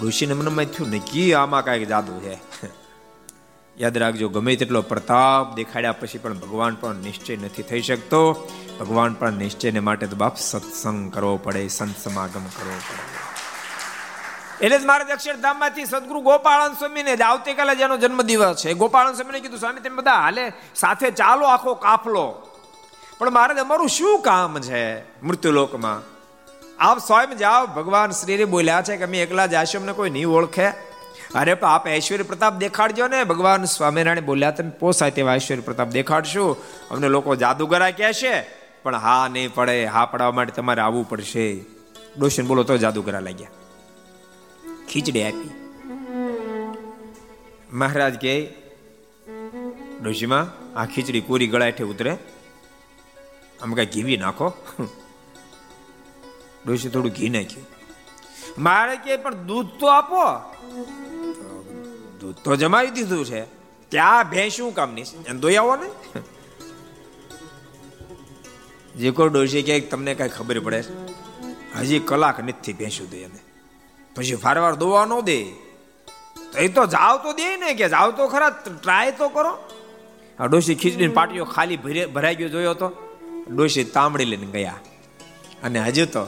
ડોશીને 0.00 0.34
મનમાં 0.34 0.64
થયું 0.64 0.90
નક્કી 0.90 1.34
આમાં 1.34 1.64
કાંઈક 1.64 1.88
જાદુ 1.88 2.20
છે. 2.20 2.38
યાદ 3.78 3.98
રાખજો, 3.98 4.28
ગમે 4.28 4.56
તેટલો 4.56 4.82
પ્રતાપ 4.82 5.54
દેખાડ્યા 5.54 5.92
પછી 5.92 6.18
પણ 6.18 6.34
ભગવાન 6.34 6.74
પણ 6.74 6.94
નિશ્ચય 6.94 7.36
નથી 7.36 7.62
થઈ 7.62 7.82
શકતો. 7.82 8.48
ભગવાન 8.80 9.12
પણ 9.12 9.32
નિશ્ચયને 9.32 9.80
માટે 9.80 10.06
તો 10.06 10.16
બાપ 10.16 10.36
સત્સંગ 10.38 11.12
કરવો 11.12 11.36
પડે, 11.36 11.68
સંત 11.68 11.96
સમાગમ 12.04 12.44
કરવો 12.44 12.78
પડે. 12.78 13.20
એટલે 14.64 14.78
જ 14.78 14.84
મારે 14.84 15.12
અક્ષરધામમાંથી 15.12 15.84
સદગુરુ 15.84 16.20
ગોપાળન 16.20 16.72
સ્વામીને 16.72 17.16
જ 17.16 17.20
આવતીકાલે 17.20 17.74
જેનો 17.74 17.96
જન્મદિવસ 17.96 18.56
છે. 18.56 18.74
ગોપાળન 18.74 19.12
સ્વામીને 19.12 19.40
કીધું, 19.40 19.58
સ્વામી, 19.58 19.80
તમે 19.80 19.96
બધા 19.96 20.14
હાલે, 20.14 20.52
સાથે 20.74 21.10
ચાલો 21.10 21.46
આખો 21.46 21.74
કાફલો. 21.74 22.46
પણ 23.18 23.30
મારે 23.30 23.60
અમારું 23.60 23.88
શું 23.88 24.22
કામ 24.22 24.60
છે 24.60 25.02
મૃત્યુલોકમાં? 25.22 26.19
આપ 26.80 26.98
સ્વયં 26.98 27.36
જાઓ, 27.36 27.66
ભગવાન 27.66 28.10
શ્રીને 28.10 28.44
બોલ્યા 28.44 28.82
છે 28.82 28.96
કે 28.96 29.04
અમે 29.04 29.22
એકલા 29.22 29.46
જ 29.46 29.76
અમને 29.76 29.92
કોઈ 29.92 30.10
નહીં 30.10 30.26
ઓળખે. 30.26 30.68
અરે 31.34 31.54
પણ 31.54 31.68
આપ 31.68 31.88
ઐશ્વર્ય 31.88 32.22
પ્રતાપ 32.22 32.54
દેખાડજો 32.54 33.08
ને. 33.08 33.24
ભગવાન 33.24 33.64
સ્વામિનારાયણ 33.64 34.20
બોલ્યા 34.20 34.50
તમે 34.50 34.70
પોસાય 34.70 35.10
તેવા 35.10 35.34
ઐશ્વર્ય 35.34 35.60
પ્રતાપ 35.60 35.88
દેખાડશું. 35.88 36.56
અમને 36.88 37.08
લોકો 37.08 37.36
જાદુગરા 37.36 37.90
કહેશે 37.90 38.46
પણ 38.82 38.96
હા 38.96 39.28
નહીં 39.28 39.54
પડે. 39.54 39.84
હા 39.84 40.06
પડવા 40.06 40.30
માટે 40.30 40.52
તમારે 40.52 40.80
આવવું 40.80 41.08
પડશે. 41.08 41.60
ડોશન 42.18 42.46
બોલો, 42.46 42.62
તો 42.62 42.76
જાદુગરા 42.76 43.20
લાગ્યા 43.20 43.48
ખીચડી 44.88 45.22
આપી. 45.22 45.50
મહારાજ 47.72 48.14
કે 48.14 48.34
ડોશીમાં, 50.02 50.44
આ 50.78 50.86
ખીચડી 50.86 51.20
પૂરી 51.20 51.46
ગળાઠે 51.46 51.84
ઉતરે. 51.84 52.16
આમ 53.62 53.74
કઈ 53.74 53.86
ઘીવી 53.86 54.16
નાખો. 54.16 54.52
ડોશી 56.66 56.88
થોડું 56.88 57.12
ઘી 57.12 57.28
નાખ્યું. 57.28 57.66
મારે 58.58 58.96
કે 59.04 59.16
પણ 59.16 59.34
દૂધ 59.48 59.70
તો 59.80 59.86
આપો. 59.88 60.22
દૂધ 62.20 62.36
તો 62.44 62.56
જમાવી 62.56 62.90
દીધું 62.90 63.24
છે. 63.24 63.42
ત્યાં 63.88 64.30
ભેંસું 64.30 64.74
કામ 64.74 64.90
નહીં 64.94 65.38
દોઈ 65.40 65.56
આવો 65.56 65.74
ને. 65.76 65.88
જે 68.96 69.10
કોઈ 69.10 69.30
ડોશી 69.30 69.62
કે 69.62 69.80
તમને 69.92 70.12
કઈ 70.14 70.28
ખબર 70.28 70.58
પડે 70.60 70.80
હજી 71.78 72.00
કલાક 72.10 72.38
નથી 72.40 72.72
ભેંસું 72.72 73.08
દે 73.10 73.18
એને 73.22 73.40
પછી 74.16 74.38
ફારવાર 74.44 74.74
દોવા 74.74 75.04
ન 75.04 75.12
દે. 75.20 75.38
એ 76.58 76.68
તો 76.68 76.82
જાવ 76.86 77.14
તો 77.24 77.32
દે 77.32 77.46
ને 77.56 77.74
કે 77.74 77.86
જાવ 77.88 78.08
તો 78.18 78.28
ખરા 78.28 78.50
ટ્રાય 78.50 79.12
તો 79.12 79.28
કરો. 79.28 79.52
આ 80.38 80.46
ડોશી 80.46 80.74
ખીચડીની 80.74 81.16
પાટીઓ 81.18 81.44
ખાલી 81.44 81.78
ભરાઈ 82.14 82.36
ગયો 82.40 82.48
જોયો 82.48 82.74
તો. 82.74 82.88
ડોશી 83.54 83.84
તાંબડી 83.96 84.28
લઈને 84.32 84.48
ગયા. 84.54 84.78
અને 85.64 85.78
હજુ 85.80 86.04
તો 86.06 86.22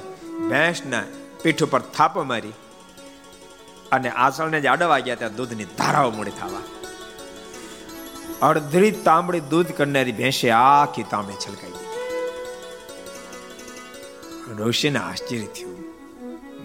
ભેંસના 0.48 1.02
પીઠ 1.42 1.62
ઉપર 1.62 1.80
થાપો 1.80 2.22
મારી 2.22 2.52
અને 3.92 4.10
આસળને 4.10 4.60
જે 4.60 4.68
અડવા 4.68 4.98
ગયા 4.98 5.14
ત્યાં 5.14 5.36
દૂધની 5.36 5.64
ધારાઓ 5.64 6.10
મોડી 6.10 6.30
થવા. 6.30 6.62
અડધરી 8.48 8.90
તાંબડી 8.90 9.40
દૂધ 9.40 9.66
કરનારી 9.66 10.12
ભેંસે 10.12 10.50
આખી 10.50 11.02
તાંબડી 11.02 11.34
છલકાઈ 11.34 11.70
ગઈ. 11.70 11.86
ઋષિને 14.58 14.98
આશ્ચર્ય 14.98 15.46
થયું. 15.46 15.82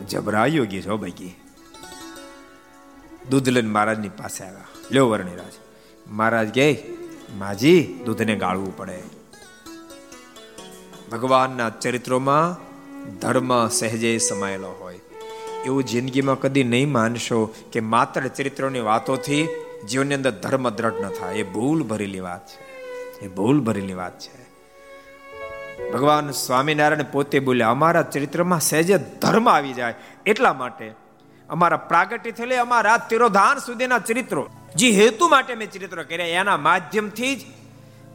જબરાયો 0.07 0.65
ગઈ 0.65 0.81
છો 0.81 0.97
ભાઈ 0.97 1.35
દૂધ 3.29 3.49
લઈને 3.49 3.69
મહારાજની 3.69 4.09
પાસે 4.09 4.43
આવ્યા. 4.43 4.63
લ્યો 4.91 5.09
વર્ણિરાજ, 5.09 5.53
મહારાજ 6.07 6.49
કે 6.49 6.83
માજી, 7.37 7.99
દૂધને 8.05 8.35
ગાળવું 8.35 8.77
પડે. 8.77 9.03
ભગવાનના 11.11 11.69
ચરિત્રોમાં 11.69 12.66
ધર્મ 13.07 13.67
સહેજે 13.67 14.17
સમાયેલો 14.17 14.75
હોય. 14.79 14.99
એવું 15.65 15.83
જિંદગીમાં 15.83 16.39
કદી 16.39 16.63
નહીં 16.63 16.91
માનશો 16.91 17.55
કે 17.71 17.79
માત્ર 17.79 18.27
ચરિત્રોની 18.27 18.79
વાતોથી 18.79 19.47
જીવનની 19.89 20.15
અંદર 20.15 20.31
ધર્મ 20.31 20.69
દ્રઢ 20.69 20.93
ન 20.93 21.09
થાય. 21.09 21.35
એ 21.35 21.43
ભૂલ 21.43 21.83
ભરેલી 21.83 22.19
વાત 22.19 22.47
છે. 22.47 22.67
એ 23.25 23.27
ભૂલ 23.27 23.59
ભરેલી 23.59 23.93
વાત 23.93 24.19
છે. 24.19 24.47
ભગવાન 25.91 26.31
સ્વામિનારાયણ 26.31 27.03
પોતે 27.03 27.39
બોલ્યા 27.39 27.69
અમારા 27.69 28.01
ચરિત્રમાં 28.01 28.59
સહેજે 28.59 28.97
ધર્મ 28.97 29.49
આવી 29.49 29.73
જાય. 29.73 29.93
એટલા 30.25 30.53
માટે 30.53 30.91
અમારા 31.49 31.77
પ્રાગટ્ય 31.77 32.31
થયેલી 32.31 32.55
અમારા 32.55 32.97
તિરોધાન 32.97 33.57
સુધીના 33.57 33.99
ચરિત્રો, 33.99 34.49
જે 34.75 34.89
હેતુ 34.91 35.27
માટે 35.27 35.55
મેં 35.55 35.71
ચરિત્રો 35.71 36.03
કર્યા, 36.03 36.25
એના 36.25 36.57
માધ્યમથી 36.57 37.35
જ 37.35 37.39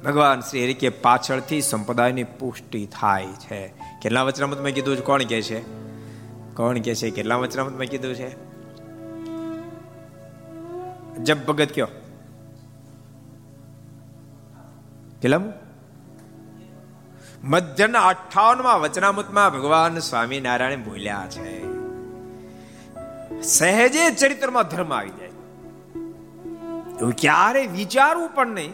ભગવાન 0.05 0.41
શ્રી 0.41 0.65
હરિકે 0.65 0.89
પાછળથી 0.89 1.61
સંપ્રદાયની 1.61 2.25
પુષ્ટિ 2.25 2.87
થાય 2.87 3.27
છે. 3.27 3.75
કેટલા 4.03 4.23
વચનામત 4.23 4.61
મેં 4.61 4.75
કીધું 4.75 4.97
છે? 4.97 5.01
કોણ 5.01 5.23
કે 5.23 5.43
છે? 5.43 5.61
કોણ 6.55 6.79
કે 6.79 6.95
છે? 6.95 7.11
કેટલા 7.11 7.37
વચનામત 7.37 7.73
મેં 7.73 7.91
કીધું 7.91 8.15
છે? 8.15 8.53
જબ 11.17 11.37
ભગત 11.37 11.69
કયો? 11.75 11.89
કેટલા 15.23 15.41
મધ્યના 17.45 18.07
અઠાવનમાં 18.07 18.81
વચનામૃતમાં 18.81 19.53
ભગવાન 19.53 19.99
સ્વામિનારાયણ 19.99 20.85
બોલ્યા 20.85 21.27
છે. 21.31 21.63
સહેજે 23.43 24.11
ચરિત્રમાં 24.11 24.63
ધર્મ 24.63 24.93
આવી 24.93 25.11
જાય. 25.11 25.29
એવું 27.01 27.13
ક્યારે 27.13 27.67
વિચારવું 27.67 28.29
પણ 28.29 28.47
નહીં 28.47 28.73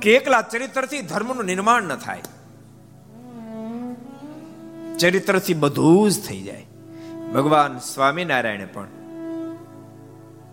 કે 0.00 0.16
એકલા 0.16 0.42
ચરિત્રથી 0.42 1.02
ધર્મનું 1.02 1.44
નિર્માણ 1.44 1.82
ન 1.82 1.96
થાય. 1.96 2.22
ચરિત્રથી 4.98 5.54
બધું 5.54 6.10
જ 6.10 6.26
થઈ 6.26 6.42
જાય. 6.42 6.66
ભગવાન 7.34 7.78
સ્વામિનારાયણે 7.78 8.64
પણ 8.64 8.86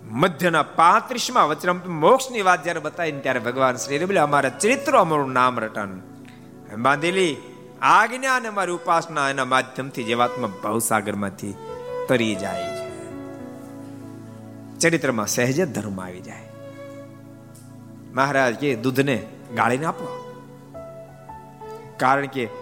મધ્યના 0.04 0.64
પાંત્રીસમાં 0.64 1.48
વચનામ 1.48 1.82
મોક્ષની 1.88 2.42
વાત 2.42 2.64
જ્યારે 2.64 2.80
બતાવી 2.80 3.12
ત્યારે 3.12 3.40
ભગવાન 3.40 3.76
શ્રી 3.76 4.06
બોલે 4.06 4.20
અમારા 4.20 4.50
ચરિત્રો 4.50 5.00
અમારું 5.00 5.32
નામ 5.32 5.60
રટન. 5.60 6.02
બાંધેલી 6.78 7.36
આજ્ઞા 7.82 8.36
અને 8.36 8.48
અમારી 8.48 8.72
ઉપાસના 8.72 9.30
એના 9.30 9.46
માધ્યમથી 9.46 10.04
જેવાત્મા 10.04 10.50
ભવસાગરમાંથી 10.64 11.56
તરી 12.08 12.36
જાય 12.36 12.64
છે. 12.64 12.92
ચરિત્રમાં 14.80 15.28
સહેજ 15.28 15.72
ધર્મ 15.72 16.02
આવી 16.02 16.22
જાય. 16.22 16.50
મહારાજ 18.14 18.56
કે, 18.56 18.76
દૂધને 18.76 19.26
ગાળીને 19.56 19.86
આપો. 19.86 20.18
કારણ 21.98 22.26
કે 22.26 22.61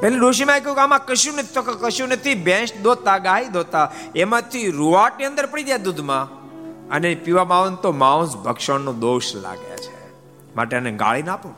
પેલી 0.00 0.18
ડોશીમાં 0.18 0.58
કહ્યું 0.58 0.74
કે 0.74 0.80
આમાં 0.80 1.06
કશું 1.06 1.34
નથી, 1.34 1.48
તો 1.54 1.62
કશું 1.62 2.08
નથી. 2.08 2.34
ભેંસ 2.34 2.74
દોતા, 2.82 3.18
ગાય 3.18 3.48
દોતા. 3.48 3.92
એમાંથી 4.16 4.70
રૂવાટની 4.70 5.24
અંદર 5.24 5.46
પડી 5.46 5.62
જાય 5.62 5.78
દૂધમાં. 5.78 6.40
અને 6.88 7.14
પીવામાં 7.14 7.58
આવે 7.58 7.76
તો 7.82 7.92
માંસ 7.92 8.36
ભક્ષણનો 8.36 8.92
દોષ 8.92 9.34
લાગે 9.34 9.76
છે. 9.76 10.14
માટે 10.56 10.76
એને 10.76 10.92
ગાળીને 10.92 11.30
આપો. 11.30 11.54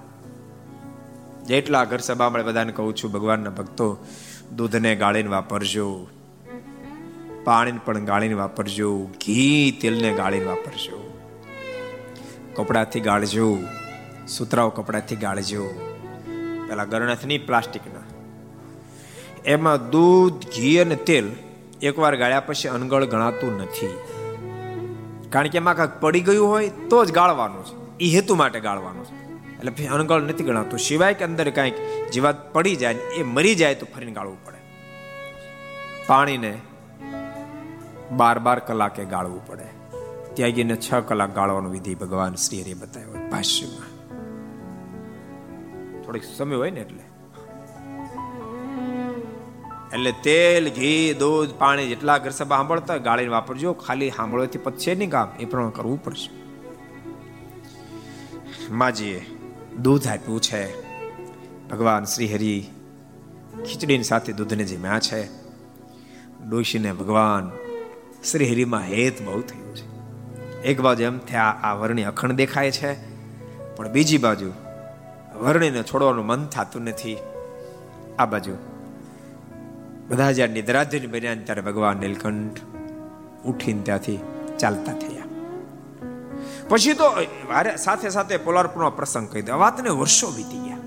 જેટલા 1.45 1.85
ઘર 1.85 1.99
સભામાં 1.99 2.45
બધાને 2.45 2.73
કહું 2.73 2.97
છું, 2.97 3.13
ભગવાનના 3.13 3.51
ભક્તો, 3.51 3.99
દૂધને 4.57 4.97
ગાળીને 4.97 5.29
વાપરજો. 5.29 6.07
પાણીને 7.45 7.81
પણ 7.85 8.05
ગાળીને 8.05 8.35
વાપરજો. 8.35 9.05
ઘી, 9.05 9.79
તેલને 9.83 10.15
ગાળીને 10.15 10.45
વાપરજો. 10.45 11.19
કપડાથી 12.55 13.01
ગાળજો. 13.01 13.59
સુતરાઓ 14.29 14.71
કપડાથી 14.71 15.17
ગાળજો. 15.17 15.67
પેલા 16.69 16.85
ગરણથની 16.85 17.39
પ્લાસ્ટિકના 17.39 18.02
એમાં 19.45 19.91
દૂધ, 19.91 20.33
ઘી 20.33 20.79
અને 20.79 20.97
તેલ 20.97 21.31
એકવાર 21.83 22.17
ગાળ્યા 22.17 22.41
પછી 22.41 22.69
અનગળ 22.69 23.05
ગણાતું 23.05 23.59
નથી. 23.59 23.99
કારણ 25.31 25.49
કે 25.49 25.59
એમાં 25.59 25.77
કાંઈક 25.77 26.01
પડી 26.01 26.21
ગયું 26.21 26.49
હોય 26.49 26.69
તો 26.69 27.05
જ 27.05 27.13
ગાળવાનું 27.13 27.65
છે. 27.65 27.99
એ 28.05 28.15
હેતુ 28.15 28.35
માટે 28.35 28.61
ગાળવાનું 28.61 29.05
છે. 29.05 29.23
એટલે 29.59 29.87
અણગળ 29.87 30.23
નથી 30.23 30.45
ગણાતું. 30.45 30.79
સિવાય 30.79 31.15
કે 31.15 31.25
અંદર 31.25 31.51
કાંઈક 31.51 31.75
જીવાત 32.13 32.53
પડી 32.53 32.77
જાય 32.77 32.93
એ 32.93 33.23
મરી 33.23 33.55
જાય 33.55 33.75
તો 33.75 33.87
ફરીને 33.95 34.13
ગાળવું 34.13 34.45
પડે. 34.45 34.57
પાણીને 36.07 36.59
બાર 38.13 38.39
બાર 38.39 38.59
કલાકે 38.59 39.05
ગાળવું 39.05 39.47
પડે. 39.47 39.65
ત્યાગીને 40.35 40.77
છ 40.77 40.95
કલાક 40.95 41.35
ગાળવાનો 41.35 41.69
વિધિ 41.69 41.95
ભગવાન 41.95 42.35
શ્રી 42.35 42.63
હરિએ 42.63 42.75
બતાવ્યો 42.75 43.29
ભાષ્યમાં. 43.31 43.93
થોડીક 46.03 46.23
સમય 46.37 46.57
હોય 46.57 46.71
ને 46.71 46.81
એટલે. 46.81 47.02
એટલે 49.93 50.13
તેલ, 50.23 50.69
ઘી, 50.69 51.15
દૂધ, 51.19 51.51
પાણી 51.59 51.89
જેટલા 51.89 52.19
ઘર 52.19 52.31
સભા 52.31 52.57
સાંભળતા 52.57 52.97
ગાળીને 52.97 53.29
વાપરજો. 53.29 53.73
ખાલી 53.73 54.11
સાંભળવાથી 54.11 54.59
પતશે 54.59 54.95
નહીં 54.95 55.11
કામ 55.11 55.29
એ 55.41 55.45
પ્રમાણે 55.45 55.77
કરવું 55.77 56.05
પડશે. 56.05 56.31
માજીએ 58.73 59.27
દૂધ 59.83 60.07
આપ્યું 60.07 60.41
છે. 60.41 60.63
ભગવાન 61.69 62.05
શ્રી 62.05 62.33
હરિ 62.35 62.65
ખીચડીની 63.65 64.03
સાથે 64.03 64.33
દૂધને 64.33 64.65
જીમ્યા 64.65 64.99
છે. 64.99 65.23
ડોશીને 66.49 66.93
ભગવાન 66.93 67.51
શ્રી 68.25 68.51
હરિમાં 68.51 68.81
હેત 68.81 69.23
બહુ 69.23 69.41
થયું 69.41 69.75
છે. 69.77 69.87
એક 70.63 70.81
બાજુ 70.81 71.05
એમ 71.05 71.19
થયા 71.19 71.61
આ 71.63 71.75
વર્ણી 71.75 72.05
અખંડ 72.05 72.33
દેખાય 72.33 72.71
છે, 72.71 72.93
પણ 73.77 73.89
બીજી 73.89 74.19
બાજુ 74.19 74.53
વર્ણીને 75.41 75.83
છોડવાનું 75.83 76.27
મન 76.27 76.47
થતું 76.47 76.83
નથી. 76.83 77.17
આ 78.19 78.27
બાજુ 78.27 78.55
બધા 80.09 80.33
જ્યારે 80.33 80.53
નિદ્રાધીન 80.53 81.11
બન્યા 81.11 81.35
ત્યારે 81.35 81.61
ભગવાન 81.61 81.97
નીલકંઠ 81.97 82.61
ઉઠીને 83.45 83.83
ત્યાંથી 83.83 84.19
ચાલતા 84.59 84.93
થયા. 84.93 85.23
પછી 86.69 86.93
તો 86.93 87.05
સાથે 87.77 88.09
સાથે 88.09 88.37
પોલારપુરનો 88.37 88.91
પ્રસંગ 88.91 89.29
કહી 89.29 89.43
દો. 89.43 89.59
વાતને 89.59 89.89
વર્ષો 89.89 90.31
વીતી 90.31 90.59
ગયા. 90.59 90.79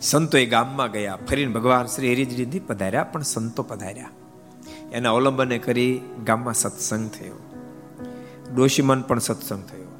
સંતો 0.00 0.38
એ 0.38 0.46
ગામમાં 0.46 0.90
ગયા. 0.90 1.16
ફરીને 1.16 1.52
ભગવાન 1.52 1.86
શ્રી 1.86 2.12
હરિજી 2.12 2.60
પધાર્યા, 2.60 3.04
પણ 3.04 3.22
સંતો 3.22 3.62
પધાર્યા. 3.62 4.10
એના 4.92 5.10
અવલંબને 5.10 5.58
કરી 5.58 6.00
ગામમાં 6.26 6.54
સત્સંગ 6.54 7.10
થયો. 7.10 7.38
ડોશીમન 8.54 9.00
પણ 9.02 9.18
સત્સંગ 9.18 9.64
થયો. 9.64 9.93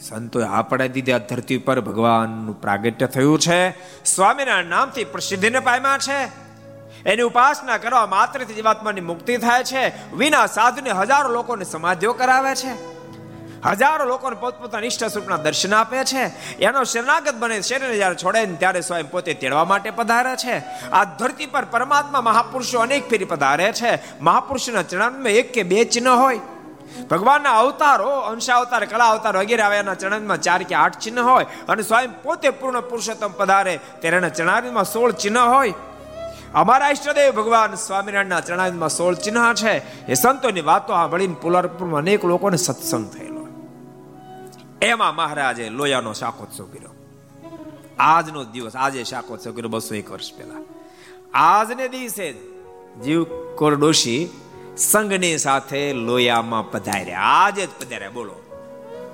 સંતોએ 0.00 0.44
આ 0.44 0.62
પડાવી 0.62 0.88
દીધી. 0.88 1.12
ધરતી 1.12 1.58
પર 1.58 1.80
ભગવાનનું 1.80 2.60
પ્રાગટ્ય 2.60 3.06
થયું 3.06 3.38
છે. 3.38 3.70
સ્વામીના 4.04 4.62
નામથી 4.62 5.04
પ્રસિદ્ધિને 5.04 5.60
પામ્યા 5.60 5.98
છે. 5.98 6.46
એની 7.08 7.22
ઉપાસના 7.22 7.78
કરવા 7.78 8.06
માત્રથી 8.06 8.54
જીવાત્માની 8.54 9.00
મુક્તિ 9.00 9.36
થાય 9.36 9.64
છે. 9.64 10.12
વિના 10.14 10.46
સાધુને 10.46 10.90
હજારો 10.90 11.28
લોકોને 11.28 11.64
સમાધિઓ 11.64 12.12
કરાવે 12.12 12.54
છે. 12.54 12.96
હજારો 13.64 14.04
લોકોને 14.04 14.36
પોતપોતાના 14.40 14.86
ઈષ્ટ 14.86 15.04
સ્વરૂપના 15.04 15.36
દર્શન 15.36 15.74
આપે 15.74 16.04
છે. 16.04 16.22
એનો 16.58 16.84
શરણાગત 16.84 17.34
બને 17.34 17.60
શરીરને 17.60 17.96
જ્યારે 17.96 18.14
છોડે 18.14 18.46
ને 18.46 18.54
ત્યારે 18.54 18.80
સ્વયં 18.80 19.10
પોતે 19.10 19.34
તેડવા 19.34 19.64
માટે 19.64 19.90
પધારે 19.90 20.36
છે. 20.36 20.58
આ 20.90 21.04
ધરતી 21.04 21.46
પર 21.46 21.64
પરમાત્મા 21.64 22.20
મહાપુરુષો 22.20 22.78
અનેક 22.78 23.08
ફેરી 23.08 23.24
પધારે 23.24 23.72
છે. 23.72 24.20
મહાપુરુષના 24.20 24.82
ચરણમાં 24.82 25.28
એક 25.28 25.52
કે 25.52 25.62
બે 25.62 25.84
ચિહ્ન 25.84 26.08
હોય. 26.08 26.40
ભગવાનના 27.10 27.58
અવતારો, 27.58 28.08
અંશાવતાર 28.08 28.84
કલા 28.84 29.10
અવતાર 29.10 29.36
વગેરે 29.36 29.62
આવે 29.62 29.76
એના 29.76 29.94
ચરણમાં 29.94 30.40
ચાર 30.40 30.62
કે 30.62 30.74
આઠ 30.74 30.98
ચિહ્ન 30.98 31.18
હોય 31.20 31.46
અને 31.68 31.82
સ્વયં 31.82 32.22
પોતે 32.22 32.50
પૂર્ણ 32.50 32.80
પુરુષોત્તમ 32.80 33.28
પધારે 33.28 33.80
ત્યારે 34.00 34.16
એના 34.16 34.28
ચરણામાં 34.28 34.84
સોળ 34.84 35.12
ચિહ્ન 35.12 35.38
હોય. 35.38 35.74
અમારા 36.54 36.90
ઈષ્ટદેવ 36.90 37.32
ભગવાન 37.32 37.74
સ્વામિનારાયણના 37.74 38.40
ચરણામાં 38.40 38.88
સોળ 38.88 39.14
ચિહ્ન 39.14 39.54
છે. 39.54 40.06
એ 40.06 40.14
સંતોની 40.14 40.60
વાતો 40.60 40.92
સાંભળીને 40.92 41.34
પુલારપુરમાં 41.42 42.00
અનેક 42.00 42.24
લોકોને 42.24 42.56
સત્સંગ 42.56 43.10
થયેલો. 43.10 43.48
એમાં 44.82 45.14
મહારાજે 45.14 45.68
લોયાનો 45.68 46.12
શાકોત્સવ 46.12 46.64
કર્યો. 46.64 46.90
આજનો 47.98 48.44
દિવસ, 48.44 48.72
આજે 48.76 49.04
શાકોત્સવ 49.04 49.50
કર્યો 49.50 49.68
બસો 49.68 49.94
એક 49.94 50.10
વર્ષ 50.10 50.34
પહેલા. 50.34 50.54
આજને 51.34 51.88
દિવસે 51.88 52.32
જીવ 53.04 53.24
કોરડોશી 53.56 54.30
સંઘની 54.76 55.38
સાથે 55.38 55.92
લોયામાં 55.92 56.70
પધાર્યા. 56.70 57.20
આજે 57.20 57.66
જ 57.66 57.68
પધાર્યા, 57.80 58.10
બોલો. 58.10 58.34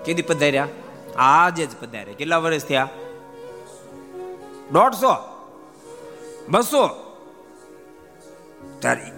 કેદી 0.05 0.23
પધાર્યા? 0.23 0.69
આજે 1.17 1.67
જ 1.67 1.81
પધાર્યા. 1.81 2.15
કેટલા 2.15 2.39
વર્ષ 2.39 2.65
થયા? 2.65 2.89
દોઢસો? 4.73 5.15
બસો? 6.49 6.89
તારી, 8.83 9.11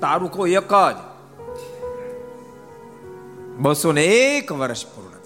તારું 0.00 0.30
કોઈ 0.30 0.52
એક 0.52 0.72
જ. 0.72 0.96
બસો 3.58 3.92
ને 3.92 4.04
એક 4.04 4.52
વર્ષ 4.52 4.86
પૂરું 4.86 5.16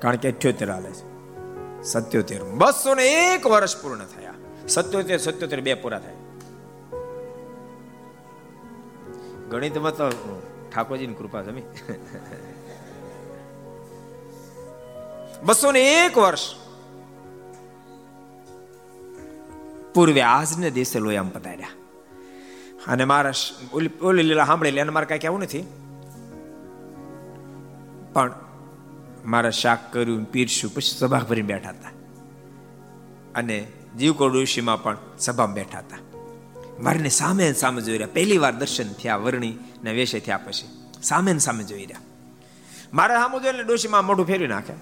કારણ 0.00 0.16
કે 0.16 0.32
અઠ્યોતેર 0.32 0.70
હાલે 0.70 0.90
છે. 0.90 1.04
સત્યોતેર. 1.82 2.44
બસો 2.44 2.94
ને 2.94 3.34
એક 3.34 3.46
વર્ષ 3.46 3.82
પૂર્ણ 3.82 4.04
થયા. 4.04 4.29
સત્યોતેર 4.70 5.18
સત્યોતેર 5.18 5.60
બે 5.60 5.74
પૂરા 5.74 5.98
થાય. 5.98 6.16
ગણિતમાં 9.50 9.92
તો 9.92 10.10
ઠાકોરજીની 10.74 11.14
કૃપા 11.14 11.42
જમી 11.42 11.62
બસો 15.44 15.72
ને 15.72 15.82
એક 16.04 16.18
વર્ષ. 16.18 16.40
પૂર્વે 19.94 20.22
આજને 20.22 20.70
દિવસે 20.70 20.98
લોયામ 20.98 21.28
પધાર્યા. 21.28 21.68
અને 22.86 23.04
મારા 23.04 23.32
ઓલી 24.02 24.22
લીલા 24.22 24.44
સાંભળેલી 24.44 24.80
અને 24.80 24.90
મારે 24.90 25.06
કાંઈ 25.06 25.18
કહેવું 25.18 25.40
નથી. 25.40 25.64
પણ 28.12 28.34
મારા 29.24 29.50
શાક 29.50 29.92
કર્યું 29.92 30.24
પીરશું 30.24 30.74
પછી 30.74 30.98
સભા 30.98 31.18
ભરીને 31.18 31.54
બેઠા 31.54 31.70
હતા. 31.70 31.90
અને 33.34 33.66
જીવકોડ 33.98 34.36
ઋષિમાં 34.36 34.82
પણ 34.82 34.96
સભામાં 35.18 35.54
બેઠા 35.54 35.78
હતા. 35.78 35.96
વરને 36.80 37.08
સામે 37.08 37.52
સામે 37.52 37.82
જોઈ 37.82 37.94
રહ્યા. 37.94 38.08
પહેલી 38.12 38.38
વાર 38.38 38.52
દર્શન 38.52 38.92
થયા, 38.92 39.16
વરણી 39.16 39.58
ને 39.84 39.92
વેશે 39.92 40.20
થયા 40.20 40.36
પછી. 40.36 40.68
સામે 41.02 41.38
સામે 41.38 41.64
જોઈ 41.64 41.80
રહ્યા. 41.80 42.00
મારે 42.94 43.14
સામે 43.14 43.38
જોઈ 43.38 43.50
એટલે 43.50 43.62
ડોશીમાં 43.62 44.06
મોઢું 44.06 44.26
ફેરવી 44.26 44.46
નાખે. 44.46 44.72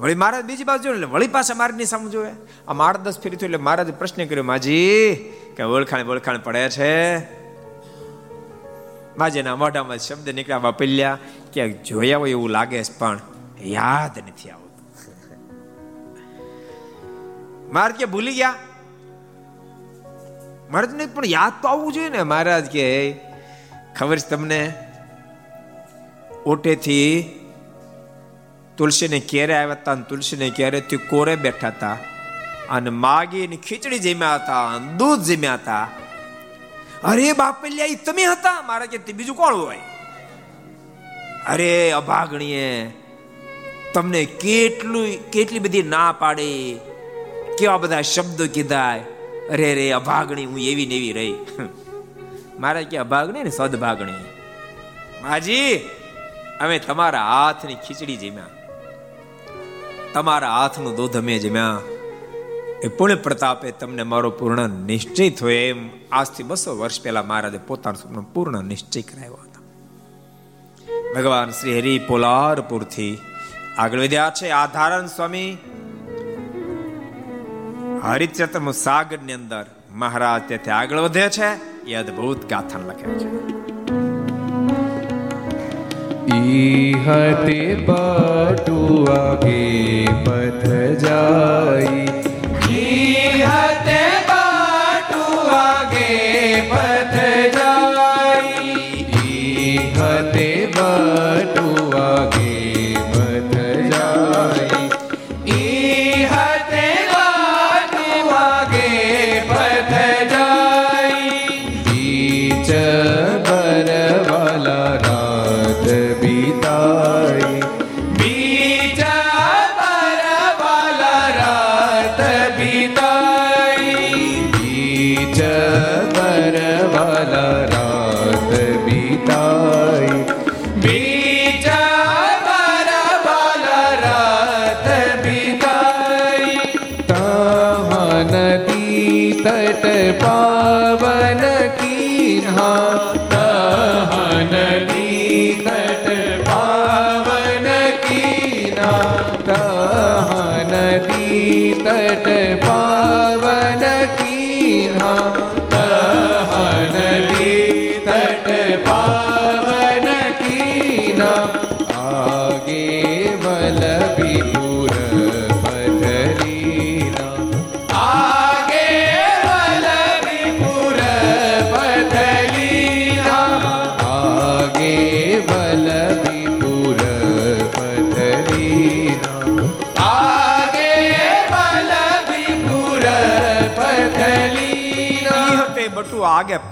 વળી 0.00 0.14
મહારાજ 0.14 0.44
બીજી 0.44 0.64
બાજુ 0.64 0.90
એટલે 0.90 1.06
વળી 1.06 1.28
પાછા 1.28 1.54
મારની 1.54 1.84
સામે 1.84 2.10
જોવે. 2.10 2.30
આ 2.68 2.72
માર 2.72 2.96
દસ 2.96 3.18
ફેરી 3.18 3.36
થયું 3.36 3.52
એટલે 3.52 3.64
મહારાજ 3.64 3.94
પ્રશ્ન 3.94 4.24
કર્યો, 4.26 4.42
માજી, 4.42 5.14
કે 5.56 5.62
ઓળખાણ 5.62 6.04
ઓળખાણ 6.04 6.38
પડે 6.38 6.70
છે? 6.70 7.18
માજેના 9.18 9.56
મોઢામાં 9.56 9.98
શબ્દ 9.98 10.28
નીકળ્યા 10.28 10.58
વાપલ્યા 10.58 11.18
ક્યાંક 11.52 11.82
જોયા 11.82 12.18
હોય 12.18 12.30
એવું 12.30 12.50
લાગે 12.50 12.84
છે, 12.84 12.98
પણ 12.98 13.20
યાદ 13.60 14.18
નથી 14.18 14.50
આવતું. 14.50 14.65
મહારાજ 17.72 17.94
કે 17.94 18.04
ભૂલી 18.04 18.34
ગયા. 18.34 18.54
મહારાજને 20.70 21.06
પણ 21.06 21.26
યાદ 21.26 21.52
તો 21.62 21.68
આવવું 21.68 21.92
જોઈએ 21.92 22.08
ને, 22.08 22.22
મહારાજ, 22.22 22.70
કે 22.70 23.16
ખબર 23.96 24.18
છે 24.18 24.30
તમને? 24.30 24.74
ઓટેથી 26.46 27.28
તુલસીને 28.76 29.20
ક્યારે 29.20 29.54
આવ્યા 29.54 29.72
હતા 29.72 29.94
તુલસીને 29.94 30.50
ક્યારેથી 30.50 30.96
કોરે 30.96 31.36
બેઠા 31.36 31.68
હતા. 31.68 31.98
અને 32.70 32.90
માગીને 32.90 33.56
ખીચડી 33.56 33.98
જમ્યા 33.98 34.34
હતા 34.34 34.78
દૂધ 34.78 35.20
જમ્યા 35.20 35.54
હતા. 35.54 35.88
અરે 37.04 37.32
બાપલિયા 37.32 37.86
એ 37.86 37.94
તમે 37.94 38.24
હતા? 38.24 38.62
મારા 38.62 38.86
કે 38.86 39.12
બીજું 39.12 39.36
કોણ 39.36 39.54
હોય? 39.54 39.78
અરે 41.46 41.90
અભાગણીએ, 41.90 42.90
તમને 43.94 44.24
કેટલું, 44.24 45.30
કેટલી 45.30 45.58
બધી 45.58 45.82
ના 45.82 46.12
પાડી. 46.12 46.80
કેવા 47.58 47.78
બધા 47.78 48.02
શબ્દો 48.02 48.46
કીધા 48.46 48.96
અરે 49.50 49.74
રે 49.74 49.92
અભાગણી, 49.92 50.44
હું 50.44 50.58
એવી 50.60 50.86
ને 50.86 50.94
એવી 50.94 51.12
રહી. 51.12 51.34
મારે 52.58 52.84
કે 52.84 52.96
અભાગણી 52.96 53.42
ને 53.42 53.50
સદભાગણી? 53.50 54.12
માજી, 55.22 55.76
અમે 56.60 56.78
તમારા 56.78 57.22
હાથની 57.22 57.74
ખીચડી 57.74 58.16
જમ્યા. 58.16 58.46
તમારા 60.12 60.50
હાથનું 60.50 60.96
દૂધ 60.96 61.16
અમે 61.16 61.38
જમ્યા. 61.38 61.80
એ 62.82 62.88
પુણ્ય 62.88 63.14
પ્રતાપે 63.14 63.70
તમને 63.70 64.02
મારો 64.02 64.30
પૂર્ણ 64.30 64.68
નિશ્ચય 64.68 65.30
થયો 65.30 65.48
એમ 65.48 65.90
આજથી 66.12 66.42
બસો 66.42 66.78
વર્ષ 66.78 67.02
પહેલા 67.02 67.22
મહારાજે 67.22 67.58
પોતાનું 67.58 68.02
સ્વપ્ન 68.02 68.20
પૂર્ણ 68.20 68.64
નિશ્ચય 68.64 69.02
કરાવ્યો 69.02 69.34
હતો. 69.34 69.62
ભગવાન 71.14 71.50
શ્રી 71.50 71.78
હરિ 71.78 71.98
પોલારપુરથી 71.98 73.18
આગળ 73.78 74.00
વધ્યા 74.00 74.32
છે. 74.42 74.48
આધારણ 74.48 75.06
સ્વામી 75.06 75.58
હરિચરિત્ર 78.06 78.72
સાગરની 78.72 79.32
અંદર 79.32 79.66
મહારાજ 79.90 80.42
ત્યાંથી 80.48 80.70
આગળ 80.70 80.98
વધે 80.98 81.28
છે, 81.28 81.48
એ 81.84 81.94
અદભુત 81.94 82.50
ગાથા 82.50 82.78
લખે 82.78 83.06
છે. 83.20 83.28
ઈહતે 86.36 87.74
પટુઆગે 87.86 89.64
પથ 90.24 90.64
જાય 91.04 92.15
બીચ 112.66 113.15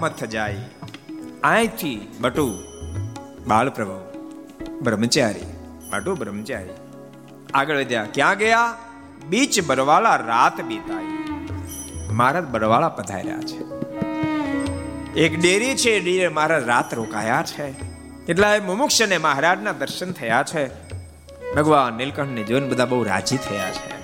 આગે 0.05 0.27
જાય 0.27 0.57
અહીંથી 1.43 2.11
બટુ 2.19 2.53
બાળ 3.47 3.69
પ્રભુ 3.69 4.05
બ્રહ્મચારી. 4.81 5.53
બટુ 5.89 6.15
બ્રહ્મચારી. 6.15 6.69
આગળ 7.53 7.77
વધ્યા 7.77 8.07
ક્યાં 8.13 8.37
ગયા? 8.37 8.77
બીચ 9.27 9.65
બરવાળા 9.65 10.15
રાત 10.15 10.61
બીતાઈ. 10.61 11.05
મહારાજ 12.11 12.43
બરવાળા 12.43 12.89
પધાર્યા 12.89 13.37
છે. 13.37 13.57
એક 15.19 15.39
ડેરી 15.39 15.75
છે 15.75 15.99
ડેરી 15.99 16.27
મહારાજ 16.27 16.63
રાત 16.63 16.93
રોકાયા 16.93 17.43
છે. 17.43 17.65
એટલા 18.25 18.57
મુમુક્ષને 18.65 19.17
મહારાજના 19.17 19.71
દર્શન 19.71 20.11
થયા 20.11 20.43
છે. 20.43 20.69
ભગવાન 21.55 21.93
નીલકંઠને 21.93 22.43
જોઈને 22.43 22.67
બધા 22.67 22.85
બહુ 22.85 23.03
રાજી 23.03 23.37
થયા 23.37 23.71
છે. 23.71 23.95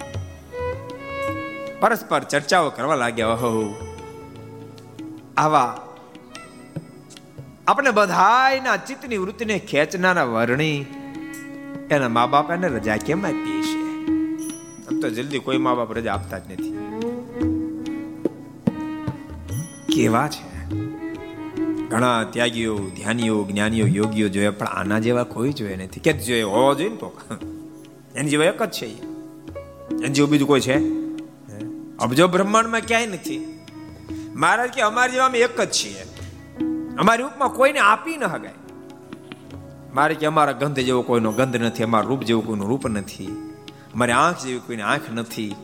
પરસ્પર 1.80 2.24
ચર્ચાઓ 2.24 2.70
કરવા 2.70 2.95
લાગ્યા 2.95 3.28
હો 3.28 3.76
આવા 5.38 5.80
આપણે 7.68 7.91
બધાયના 7.91 8.78
ચિત્તની 8.78 9.18
વૃત્તિને 9.18 9.59
ખેંચનારા 9.59 10.24
વર્ણી 10.24 10.86
એના 11.91 12.09
મા 12.09 12.26
બાપ 12.26 12.51
એને 12.51 12.68
રજા 12.68 12.97
કેમ 12.97 13.26
આપી 13.26 13.62
છે 13.62 13.82
આમ 14.88 14.99
તો 14.99 15.09
જલ્દી 15.09 15.39
કોઈ 15.39 15.57
મા 15.57 15.74
બાપ 15.74 15.91
રજા 15.91 16.14
આપતા 16.14 16.38
જ 16.38 16.41
નથી. 16.51 16.78
કેવા 19.95 20.28
છે? 20.28 20.76
ઘણા 21.89 22.24
ત્યાગીઓ, 22.24 22.78
ધ્યાનીઓ, 22.78 23.43
જ્ઞાનીઓ, 23.43 23.88
યોગીઓ 23.88 24.28
જોયા, 24.28 24.51
પણ 24.51 24.68
આના 24.68 24.99
જેવા 24.99 25.24
કોઈ 25.24 25.53
જોયા 25.53 25.76
નથી. 25.76 25.99
કે 25.99 26.14
જોઈએ 26.14 26.43
હોવા 26.43 26.74
જોઈએ 26.74 26.89
ને 26.89 26.95
તો 26.95 27.20
એની 28.16 28.30
જેવા 28.30 28.45
એક 28.45 28.64
જ 28.64 28.72
છે. 28.72 28.86
એની 29.91 30.09
જેવું 30.09 30.32
બીજું 30.32 30.47
કોઈ 30.47 30.59
છે? 30.59 30.78
અબજો 31.97 32.28
બ્રહ્માંડમાં 32.28 32.82
ક્યાંય 32.82 33.07
નથી. 33.07 33.59
મહારાજ 34.36 34.70
કે 34.70 34.82
અમારી 34.82 35.12
જેવા 35.12 35.26
અમે 35.26 35.39
એક 35.39 35.62
જ 35.62 35.72
છીએ. 35.72 36.11
અમારી 37.02 37.24
રૂપમાં 37.24 37.49
કોઈને 37.49 37.80
આપી 37.80 38.18
ન 38.18 38.24
હગાય. 38.24 38.54
મારે 39.93 40.16
કે 40.16 40.26
અમારા 40.26 40.52
ગંધ 40.52 40.80
જેવો 40.80 41.02
કોઈનો 41.02 41.32
ગંધ 41.32 41.56
નથી, 41.56 41.84
અમારા 41.84 42.08
રૂપ 42.08 42.24
જેવું 42.24 42.47
કોઈનું 42.47 42.68
રૂપ 42.68 42.88
નથી. 42.88 43.28
અમારી 43.93 44.12
આંખ 44.12 44.39
જેવી 44.43 44.60
કોઈની 44.60 44.82
આંખ 44.82 45.02
નથી. 45.14 45.56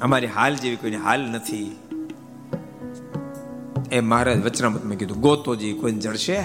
અમારી 0.00 0.26
હાલ 0.26 0.56
જેવી 0.56 0.76
કોઈની 0.76 0.96
હાલ 0.96 1.20
નથી. 1.20 1.76
એ 3.92 4.00
મહારાજ 4.00 4.44
વચનામતમાં 4.44 4.96
કીધું, 4.96 5.20
ગોતોજી, 5.20 5.72
કોઈને 5.72 6.00
જડશે? 6.00 6.44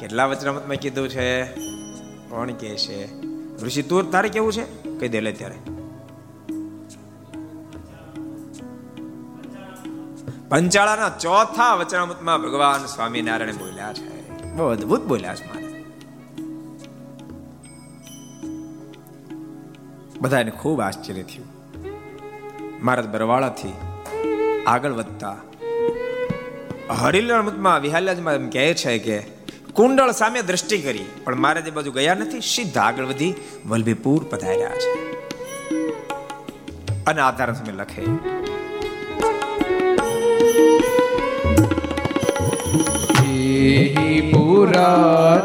કેટલા 0.00 0.26
વચનામતમાં 0.26 0.76
કીધું 0.76 1.08
છે? 1.08 1.44
કોણ 2.28 2.50
કે 2.50 2.76
છે? 2.76 3.22
ઋષિ 3.64 3.82
તું 3.82 4.10
તારે 4.10 4.28
કેવું 4.28 4.52
છે? 4.52 4.82
કહી 4.98 5.08
દે 5.08 5.20
લે 5.20 5.32
ત્યારે. 5.32 5.75
પંચાળાના 10.48 11.08
ચોથા 11.08 11.74
વચનામૃતમાં 11.74 12.42
ભગવાન 12.42 12.86
સ્વામિનારાયણ 12.86 13.56
બોલ્યા 13.56 13.92
છે. 13.92 14.30
બહુ 14.54 14.66
અદભુત 14.66 15.02
બોલ્યા 15.02 15.34
છે 15.34 15.46
મારે. 15.46 15.66
બધાને 20.20 20.50
ખૂબ 20.50 20.80
આશ્ચર્ય 20.80 21.22
થયું. 21.22 21.46
મહારાજ 22.82 23.08
બરવાળાથી 23.08 23.72
આગળ 24.66 24.92
વધતા 24.92 25.36
હરિલમૃતમાં 26.90 27.80
વિહાલ્યાજમાં 27.80 28.34
એમ 28.34 28.50
કહે 28.50 28.74
છે 28.74 28.98
કે 28.98 29.18
કુંડળ 29.72 30.10
સામે 30.10 30.42
દ્રષ્ટિ 30.42 30.78
કરી, 30.78 31.06
પણ 31.24 31.34
મહારાજ 31.34 31.68
એ 31.68 31.70
બાજુ 31.70 31.92
ગયા 31.92 32.14
નથી, 32.14 32.40
સીધા 32.40 32.82
આગળ 32.82 33.04
વધી 33.04 33.34
વલભીપુર 33.66 34.26
પધાર્યા 34.30 34.70
છે. 34.70 35.12
અને 37.04 37.20
આધાર 37.20 37.54
સમય 37.54 37.72
લખે 37.72 38.02
हि 43.65 44.21
पुरातन 44.31 45.44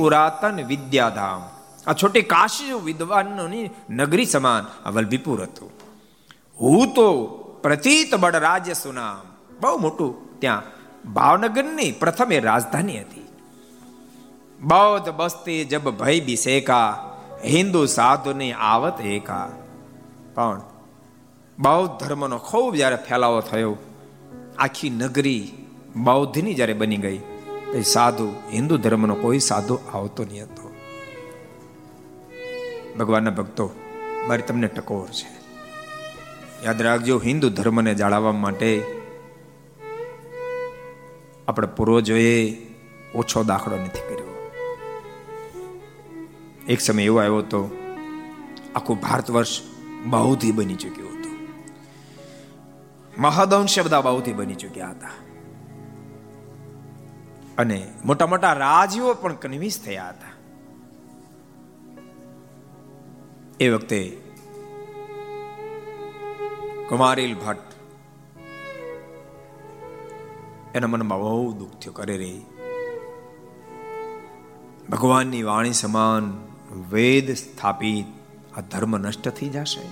પુરાતન 0.00 0.60
વિદ્યાધામ. 0.64 1.40
આ 1.86 1.92
છોટી 1.92 2.22
કાશી 2.32 2.72
વિદ્વાનોની 2.84 3.70
નગરી 3.90 4.26
સમાન 4.26 4.64
આ 4.86 4.90
વલભીપુર 4.90 5.42
હતું. 5.42 5.70
હું 6.60 6.94
તો 6.94 7.06
પ્રતીત 7.62 8.14
રાજ્ય 8.24 8.74
સુનામ. 8.74 9.20
બહુ 9.60 9.76
મોટું 9.78 10.40
ત્યાં 10.40 10.62
ભાવનગરની 11.12 11.92
પ્રથમ 11.92 12.32
એ 12.32 12.40
રાજધાની 12.40 13.00
હતી. 13.00 13.26
બૌદ્ધ 14.60 15.08
બસ્તી 15.08 15.64
જબ 15.64 15.90
ભય 15.90 16.20
બિસેકા 16.20 16.86
હિન્દુ 17.44 17.86
સાધુની 17.86 18.52
આવત 18.52 19.00
એકા. 19.00 19.48
પણ 20.34 20.60
બૌદ્ધ 21.58 21.94
ધર્મનો 22.00 22.38
ખૂબ 22.38 22.74
જ્યારે 22.74 22.98
ફેલાવો 23.08 23.40
થયો, 23.40 23.76
આખી 24.58 24.90
નગરી 24.90 25.40
બૌદ્ધની 25.96 26.54
જ્યારે 26.54 26.72
બની 26.72 26.96
ગઈ. 26.96 27.20
સાધુ, 27.78 28.32
હિન્દુ 28.52 28.78
ધર્મનો 28.78 29.14
કોઈ 29.14 29.38
સાધુ 29.38 29.78
આવતો 29.94 30.24
નહીં 30.24 30.42
હતો. 30.42 30.74
ભગવાનના 32.98 33.30
ભક્તો, 33.30 33.70
મારી 34.26 34.42
તમને 34.42 34.66
ટકોર 34.66 35.08
છે. 35.08 35.40
યાદ 36.64 36.82
રાખજો, 36.82 37.20
હિન્દુ 37.24 37.48
ધર્મને 37.50 37.94
જાળવવા 37.94 38.32
માટે 38.32 38.84
આપણે 41.48 41.68
પૂર્વજોએ 41.68 42.56
ઓછો 43.14 43.44
દાખલો 43.44 43.76
નથી 43.76 44.14
કર્યો. 44.14 44.50
એક 46.68 46.80
સમય 46.80 47.04
એવો 47.04 47.18
આવ્યો 47.18 47.38
હતો, 47.38 47.76
આખું 48.74 49.00
ભારત 49.00 49.30
વર્ષ 49.30 49.60
બહુથી 50.06 50.52
બની 50.52 50.74
ચૂક્યું 50.74 51.08
હતું. 51.08 51.38
મહદંશ 53.20 53.80
બધા 53.80 54.00
બહુથી 54.00 54.32
બની 54.32 54.54
ચૂક્યા 54.54 54.90
હતા. 54.90 55.29
અને 57.60 57.88
મોટા 58.04 58.26
મોટા 58.26 58.52
રાજીઓ 58.52 59.14
પણ 59.14 59.34
કન્વિન્સ 59.34 59.80
થયા 59.84 60.08
હતા. 60.08 60.30
એ 63.60 63.68
વખતે 63.68 64.20
કુમારીલ 66.88 67.34
ભટ્ટ 67.34 67.70
એના 70.74 70.86
મનમાં 70.86 71.18
બહુ 71.18 71.52
દુઃખ 71.52 71.70
થયું, 71.70 71.94
કરે 71.94 72.16
રે. 72.16 72.40
ભગવાનની 74.90 75.42
વાણી 75.42 75.72
સમાન 75.72 76.46
વેદ 76.90 77.34
સ્થાપિત, 77.34 78.06
આ 78.58 78.60
ધર્મ 78.60 78.96
નષ્ટ 78.96 79.28
થઈ 79.28 79.48
જશે? 79.48 79.82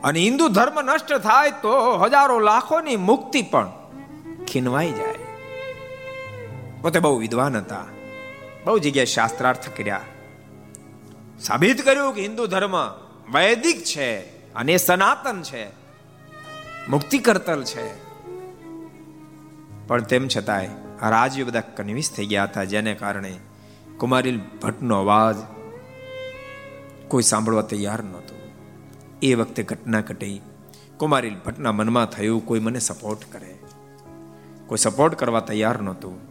અને 0.00 0.20
હિન્દુ 0.20 0.48
ધર્મ 0.48 0.80
નષ્ટ 0.80 1.12
થાય 1.12 1.50
તો 1.50 1.96
હજારો 1.96 2.38
લાખોની 2.38 2.96
મુક્તિ 2.96 3.42
પણ 3.42 3.70
ખીનવાઈ 4.46 4.92
જાય. 4.92 5.27
પોતે 6.82 6.98
બહુ 6.98 7.18
વિદ્વાન 7.18 7.56
હતા. 7.56 7.84
બહુ 8.64 8.78
જગ્યાએ 8.78 9.06
શાસ્ત્રાર્થ 9.06 9.68
કર્યા. 9.68 10.00
સાબિત 11.40 11.84
કર્યું 11.84 12.14
કે 12.14 12.22
હિન્દુ 12.22 12.46
ધર્મ 12.46 12.76
વૈદિક 13.32 13.84
છે 13.84 14.18
અને 14.52 14.76
સનાતન 14.76 15.42
છે. 15.42 15.66
મુક્તિ 16.88 17.18
કરતલ 17.18 17.64
છે. 17.64 18.08
પણ 19.86 20.02
તેમ 20.02 20.28
છતાંય 20.28 20.68
આ 21.02 21.10
રાજ્ય 21.10 21.44
બધા 21.44 21.60
કન્વિન્સ 21.60 22.12
થઈ 22.12 22.26
ગયા 22.26 22.42
હતા, 22.42 22.64
જેને 22.64 22.94
કારણે 22.94 23.36
કુમારી 23.98 24.36
ભટ્ટનો 24.36 25.00
અવાજ 25.00 25.36
કોઈ 27.08 27.22
સાંભળવા 27.22 27.62
તૈયાર 27.62 28.02
નહોતો. 28.02 28.52
એ 29.22 29.34
વખતે 29.34 29.62
ઘટના 29.62 30.00
ઘટી. 30.00 30.40
કુમારી 30.96 31.30
ભટ્ટના 31.30 31.72
મનમાં 31.72 32.06
થયું, 32.06 32.46
કોઈ 32.46 32.60
મને 32.60 32.78
સપોર્ટ 32.78 33.32
કરે. 33.32 33.58
કોઈ 34.66 34.78
સપોર્ટ 34.78 35.14
કરવા 35.14 35.40
તૈયાર 35.40 35.82
નહોતું. 35.82 36.27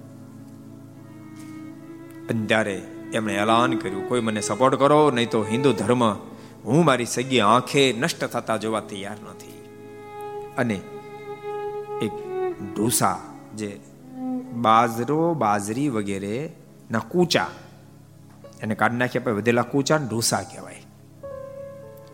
અને 2.29 2.45
ત્યારે 2.45 2.81
એમણે 3.13 3.33
એલાન 3.33 3.73
કર્યું, 3.73 4.09
કોઈ 4.09 4.21
મને 4.21 4.41
સપોર્ટ 4.41 4.75
કરો, 4.75 5.11
નહીં 5.11 5.29
તો 5.29 5.43
હિન્દુ 5.43 5.73
ધર્મ 5.73 6.03
હું 6.65 6.85
મારી 6.85 7.05
સગી 7.05 7.39
આંખે 7.39 7.93
નષ્ટ 7.93 8.25
થતા 8.25 8.57
જોવા 8.57 8.79
તૈયાર 8.79 9.17
નથી. 9.29 9.57
અને 10.57 10.81
એક 12.01 12.11
ઢોસા 12.75 13.19
જે 13.55 13.79
બાજરો, 14.53 15.33
બાજરી 15.33 15.89
વગેરે 15.89 16.53
ના 16.91 16.99
કૂચા, 16.99 17.49
એને 18.61 18.75
કાઢી 18.75 18.97
નાખ્યા 18.97 19.21
પછી 19.23 19.31
વધેલા 19.31 19.61
કૂચા 19.61 19.97
ઢોસા 19.97 20.41
કહેવાય. 20.41 20.81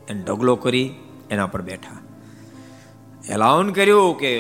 એને 0.09 0.22
ઢગલો 0.24 0.55
કરી 0.55 0.95
એના 1.30 1.47
પર 1.47 1.61
બેઠા. 1.61 1.97
એલાઉન 3.30 3.72
કર્યું 3.72 4.18
કે 4.18 4.32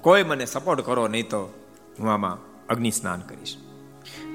કોઈ 0.00 0.22
મને 0.22 0.46
સપોર્ટ 0.46 0.80
કરો, 0.80 1.08
નહીં 1.08 1.28
તો 1.28 1.54
હું 1.98 2.12
આમાં 2.12 2.38
અગ્નિ 2.66 2.90
સ્નાન 2.90 3.20
કરીશ. 3.20 3.56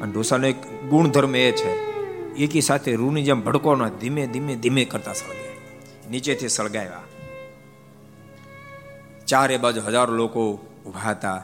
અને 0.02 0.12
ઢોસાનો 0.14 0.48
એક 0.48 0.60
ગુણધર્મ 0.90 1.36
એ 1.36 1.52
છે, 1.52 1.72
એકી 2.36 2.62
સાથે 2.62 2.96
રૂની 2.96 3.24
જેમ 3.24 3.42
ભડકો 3.42 3.76
ન 3.76 3.90
ધીમે 3.90 4.28
ધીમે 4.28 4.56
ધીમે 4.56 4.86
કરતા 4.86 5.14
સળગે 5.14 5.50
નીચેથી 6.10 6.48
સળગાવ્યા. 6.48 7.06
ચારે 9.28 9.58
બાજુ 9.58 9.82
હજારો 9.82 10.14
લોકો 10.14 10.42
ઊભા 10.86 11.12
હતા 11.12 11.40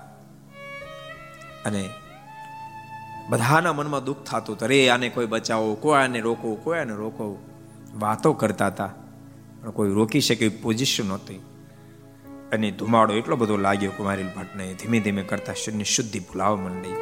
અને 1.65 1.89
બધાના 3.29 3.73
મનમાં 3.73 4.03
દુઃખ 4.03 4.23
થતું 4.23 4.55
હતું. 4.55 4.67
રે 4.67 4.89
આને 4.89 5.09
કોઈ 5.09 5.25
બચાવો, 5.25 5.75
કોઈ 5.75 5.97
આને 5.97 6.19
રોકો, 6.19 6.55
કોઈ 6.55 6.79
આને 6.79 6.93
રોકો. 6.93 7.37
વાતો 7.97 8.33
કરતા 8.33 8.67
હતા, 8.67 8.93
પણ 9.61 9.71
કોઈ 9.71 9.93
રોકી 9.93 10.21
શકે 10.21 10.49
પોઝિશન 10.49 11.05
નહોતી. 11.05 11.41
અને 12.53 12.71
ધુમાડો 12.71 13.13
એટલો 13.13 13.35
બધો 13.35 13.57
લાગ્યો 13.57 13.91
કુમારી 13.97 14.23
ભટ્ટને 14.23 14.73
ધીમે 14.73 14.99
ધીમે 14.99 15.21
કરતા 15.21 15.53
શરીરની 15.53 15.83
શુદ્ધિ 15.83 16.19
ભૂલાવા 16.19 16.55
માંડી. 16.55 16.95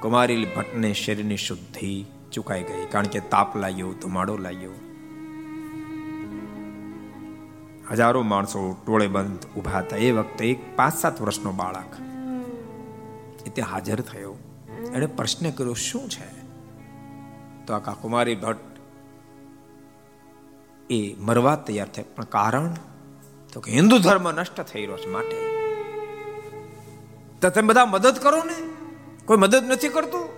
કુમારી 0.00 0.44
ભટ્ટને 0.44 0.92
શરીરની 0.92 1.36
શુદ્ધિ 1.36 2.06
ચુકાઈ 2.32 2.62
ગઈ, 2.62 2.86
કારણ 2.86 3.06
કે 3.06 3.20
તાપ 3.20 3.56
લાગ્યો, 3.56 3.92
ધુમાડો 3.92 4.36
લાગ્યો. 4.36 4.70
હજારો 7.90 8.22
માણસો 8.22 8.76
ટોળે 8.86 9.06
બંધ 9.06 9.46
ઊભા 9.56 9.78
હતા. 9.78 9.96
એ 9.96 10.10
વખતે 10.10 10.50
એક 10.50 10.76
પાંચ 10.76 10.94
સાત 10.94 11.20
વર્ષનો 11.20 11.52
બાળક 11.52 11.96
એ 13.46 13.50
ત્યાં 13.50 13.72
હાજર 13.72 14.00
થયો. 14.00 14.34
એણે 14.94 15.06
પ્રશ્ન 15.06 15.50
કર્યો, 15.50 15.74
શું 15.74 16.08
છે? 16.08 16.46
તો 17.66 17.74
આ 17.74 17.78
કુમારી 17.78 18.34
ભટ્ટ 18.34 18.78
એ 20.90 21.14
મરવા 21.18 21.56
તૈયાર 21.56 21.88
થાય. 21.88 22.04
પણ 22.04 22.24
કારણ? 22.24 22.74
તો 23.52 23.60
કે 23.60 23.72
હિન્દુ 23.72 23.98
ધર્મ 23.98 24.32
નષ્ટ 24.32 24.60
થઈ 24.60 24.86
રહ્યો 24.86 24.96
છે 24.96 25.10
માટે. 25.10 25.36
તો 27.40 27.50
તમે 27.50 27.68
બધા 27.68 27.86
મદદ 27.86 28.18
કરો 28.18 28.42
ને. 28.44 28.75
કોઈ 29.26 29.36
મદદ 29.36 29.72
નથી 29.72 29.88
કરતું? 29.88 30.28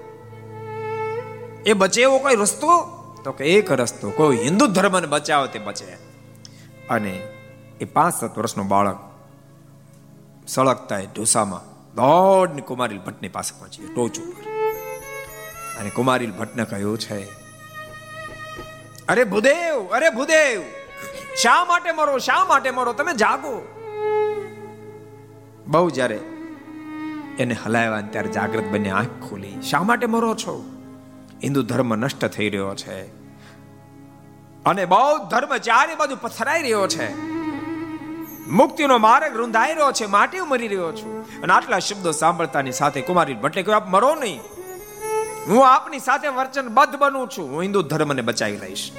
એ 1.67 1.73
બચે 1.73 2.03
એવો 2.03 2.19
કોઈ 2.19 2.37
રસ્તો? 2.37 2.85
તો 3.25 3.33
કે 3.33 3.45
એક 3.45 3.73
રસ્તો. 3.73 4.11
કોઈ 4.11 4.37
હિન્દુ 4.37 4.67
ધર્મને 4.67 5.07
બચાવો 5.07 5.47
તે 5.47 5.59
બચે. 5.59 5.99
અને 6.91 7.23
એ 7.81 7.85
પાંચ 7.85 8.21
સાત 8.21 8.39
વર્ષનો 8.39 8.65
બાળક 8.65 8.99
સળગતા 10.47 10.99
ઢોસામાં 10.99 11.79
દોડને 11.95 12.63
કુમારીલ 12.63 12.99
ભટ્ટની 12.99 13.29
પાસે 13.29 13.59
પહોંચી 13.59 13.87
ટોચ 13.87 14.19
ઉપર. 14.19 14.43
અને 15.81 15.91
કુમારીલ 15.91 16.33
ભટ્ટને 16.33 16.65
કહ્યું 16.65 16.99
છે? 16.99 17.25
અરે 19.09 19.25
ભૂદેવ 19.25 19.89
અરે 19.93 20.11
ભૂદેવ, 20.11 20.63
શા 21.43 21.65
માટે 21.65 21.93
મરો, 21.93 22.19
શા 22.19 22.45
માટે 22.45 22.71
મરો? 22.71 22.93
તમે 22.93 23.15
જાગો. 23.15 23.75
બહુ 25.67 25.91
જ્યારે 25.91 26.21
એને 27.39 27.55
હલાવ્યા 27.55 28.01
ત્યારે 28.01 28.29
જાગૃત 28.29 28.65
બની 28.65 28.91
આંખ 28.91 29.07
ખોલી. 29.07 29.63
શા 29.63 29.83
માટે 29.83 30.07
મરો 30.07 30.35
છો? 30.35 30.65
હિન્દુ 31.45 31.63
ધર્મ 31.63 31.97
નષ્ટ 31.97 32.25
થઈ 32.25 32.51
રહ્યો 32.51 32.75
છે. 32.75 33.07
અને 34.65 34.85
બૌદ્ધ 34.85 35.31
ધર્મ 35.31 35.57
ચારે 35.57 35.95
બાજુ 35.95 36.17
પથરાઈ 36.21 36.63
રહ્યો 36.63 36.89
છે. 36.89 37.29
મુક્તિનો 38.49 38.99
માર્ગ 38.99 39.37
રૂંધાઈ 39.37 39.75
રહ્યો 39.75 39.93
છે, 39.93 40.07
માટે 40.07 40.41
મરી 40.41 40.69
રહ્યો 40.69 40.93
છું. 40.93 41.41
અને 41.43 41.53
આટલા 41.53 41.79
શબ્દો 41.79 42.11
સાંભળતાની 42.11 42.73
સાથે 42.73 43.01
કુમારી 43.01 43.35
ભટ્ટે 43.35 43.63
કહ્યું 43.63 43.77
આપ 43.77 43.89
મરો 43.89 44.15
નહીં. 44.15 44.41
હું 45.47 45.69
આપની 45.69 45.99
સાથે 45.99 46.29
વચનબદ્ધ 46.29 46.97
બનું 46.97 47.29
છું. 47.29 47.51
હું 47.51 47.63
હિન્દુ 47.63 47.83
ધર્મને 47.83 48.23
બચાવી 48.23 48.57
લઈશ. 48.57 48.93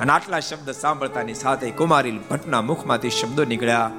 અને 0.00 0.12
આટલા 0.12 0.40
શબ્દ 0.40 0.70
સાંભળતાની 0.70 1.34
સાથે 1.34 1.70
કુમારી 1.70 2.18
ભટ્ટના 2.30 2.62
મુખમાંથી 2.62 3.10
શબ્દો 3.10 3.44
નીકળ્યા. 3.44 3.90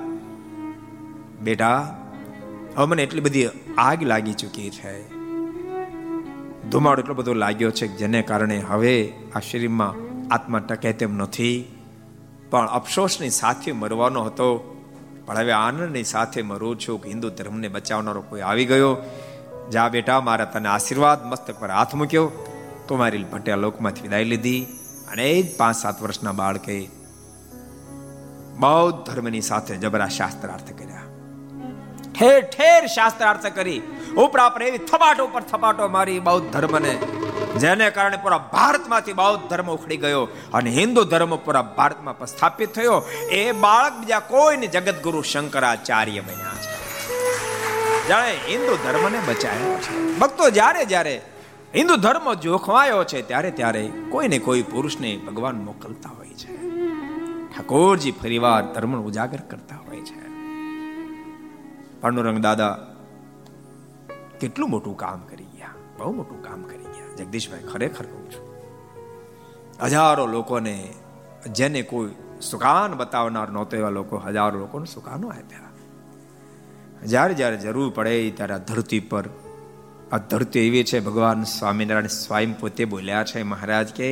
બેટા 1.41 1.98
હવે 2.75 2.85
મને 2.85 3.03
એટલી 3.03 3.21
બધી 3.21 3.47
આગ 3.77 4.03
લાગી 4.03 4.33
ચૂકી 4.33 4.69
છે. 4.69 5.09
ધુમાડો 6.69 7.01
એટલો 7.01 7.13
બધો 7.13 7.33
લાગ્યો 7.33 7.71
છે 7.71 7.87
જેને 7.87 8.21
કારણે 8.21 8.57
હવે 8.59 9.13
આ 9.35 9.39
શરીરમાં 9.39 9.95
આત્મા 10.33 10.59
ટકે 10.59 10.93
તેમ 10.93 11.15
નથી. 11.15 11.65
પણ 12.49 12.67
અફસોસની 12.67 13.29
સાથે 13.29 13.71
મરવાનો 13.71 14.23
હતો. 14.23 14.75
પણ 15.25 15.37
હવે 15.37 15.51
આનંદની 15.51 16.03
સાથે 16.03 16.41
મરું 16.41 16.79
છું 16.79 17.01
કે 17.01 17.09
હિન્દુ 17.09 17.29
ધર્મને 17.29 17.67
બચાવનારો 17.67 18.21
કોઈ 18.21 18.41
આવી 18.41 18.65
ગયો. 18.65 18.97
જા 19.71 19.89
બેટા, 19.89 20.21
મારા 20.21 20.45
તને 20.45 20.67
આશીર્વાદ 20.67 21.25
મસ્તક 21.25 21.59
પર 21.59 21.69
હાથ 21.69 21.95
મૂક્યો. 21.95 22.31
કુમારી 22.87 23.23
ભટ્ટે 23.23 23.55
લોકમાંથી 23.55 24.01
વિદાય 24.01 24.23
લીધી 24.23 24.65
અને 25.11 25.29
એ 25.29 25.43
જ 25.43 25.57
પાંચ 25.57 25.77
સાત 25.77 26.01
વર્ષના 26.01 26.31
બાળકે 26.31 26.89
બૌદ્ધ 28.59 29.11
ધર્મની 29.11 29.41
સાથે 29.41 29.77
જબરા 29.77 30.07
શાસ્ત્રાર્થ 30.07 30.71
કર્યા. 30.71 30.88
ઠેર 32.19 32.41
ઠેર 32.41 32.85
શાસ્ત્રાર્થ 32.85 33.47
કરી. 33.47 33.81
ઉપરા 34.17 34.49
પર 34.49 34.63
એવી 34.63 34.77
થપાટો 34.77 35.25
ઉપર 35.25 35.41
થપાટો 35.41 35.87
મારી 35.87 36.19
બૌદ્ધ 36.19 36.49
ધર્મને. 36.49 36.93
જેને 37.59 37.89
કારણે 37.89 38.17
પૂરા 38.17 38.37
ભારતમાંથી 38.37 39.13
બૌદ્ધ 39.13 39.49
ધર્મ 39.49 39.69
ઉખડી 39.71 39.97
ગયો 39.97 40.27
અને 40.53 40.69
હિન્દુ 40.69 41.03
ધર્મ 41.03 41.35
પૂરા 41.35 41.61
ભારતમાં 41.61 42.17
પ્રસ્થાપિત 42.17 42.73
થયો. 42.73 43.03
એ 43.31 43.51
બાળક 43.51 43.93
બીજા 43.93 44.19
કોઈને 44.19 44.67
જગતગુરુ 44.67 45.21
શંકરાચાર્ય 45.21 46.19
બન્યા 46.19 46.55
છે. 46.55 46.75
જાણે 48.07 48.31
હિન્દુ 48.31 48.75
ધર્મને 48.75 49.19
બચાવ્યો 49.27 49.77
છે. 49.77 50.19
ભક્તો 50.19 50.49
જ્યારે 50.49 50.85
જ્યારે 50.85 51.21
હિન્દુ 51.75 51.95
ધર્મ 51.95 52.33
જોખવાયો 52.33 53.03
છે 53.03 53.21
ત્યારે 53.21 53.51
ત્યારે 53.51 53.91
કોઈને 54.09 54.39
કોઈ 54.39 54.61
પુરુષને 54.61 55.17
ભગવાન 55.17 55.55
મોકલતા 55.55 56.09
હોય 56.09 56.27
છે. 56.27 56.55
ઠાકોરજી 57.55 58.11
ફરીવાર 58.11 58.63
ધર્મ 58.63 59.01
ઉજાગર 59.01 59.39
કરતા 59.49 59.78
પાંડુરંગ 62.01 62.41
દાદા, 62.41 62.73
કેટલું 64.41 64.69
મોટું 64.69 64.95
કામ 64.97 65.19
કરી 65.29 65.49
ગયા, 65.57 65.75
બહુ 65.97 66.11
મોટું 66.13 66.39
કામ 66.43 66.61
કરી 66.63 66.89
ગયા. 66.95 67.15
જગદીશભાઈ, 67.17 67.69
ખરેખર 67.71 68.05
કહું 68.05 68.25
છું, 68.31 68.45
હજારો 69.85 70.25
લોકોને 70.27 70.75
જેને 71.51 71.81
કોઈ 71.83 72.15
સુકાન 72.41 72.91
બતાવનાર 72.97 73.49
નહોતો 73.51 73.73
એવા 73.77 73.89
લોકો, 73.89 74.15
હજારો 74.19 74.59
લોકોને 74.59 74.85
સુકાનો 74.85 75.27
આપ્યા. 75.29 75.71
જ્યારે 77.05 77.33
જ્યારે 77.33 77.57
જરૂર 77.57 77.89
પડે 77.95 78.15
ત્યારે 78.31 78.53
આ 78.53 78.63
ધરતી 78.69 79.03
પર, 79.11 79.25
આ 80.11 80.19
ધરતી 80.29 80.63
એવી 80.67 80.83
છે, 80.83 80.99
ભગવાન 80.99 81.43
સ્વામિનારાયણ 81.49 82.15
સ્વયં 82.15 82.53
પોતે 82.59 82.83
બોલ્યા 82.85 83.23
છે, 83.23 83.43
મહારાજ 83.43 83.93
કે 83.93 84.09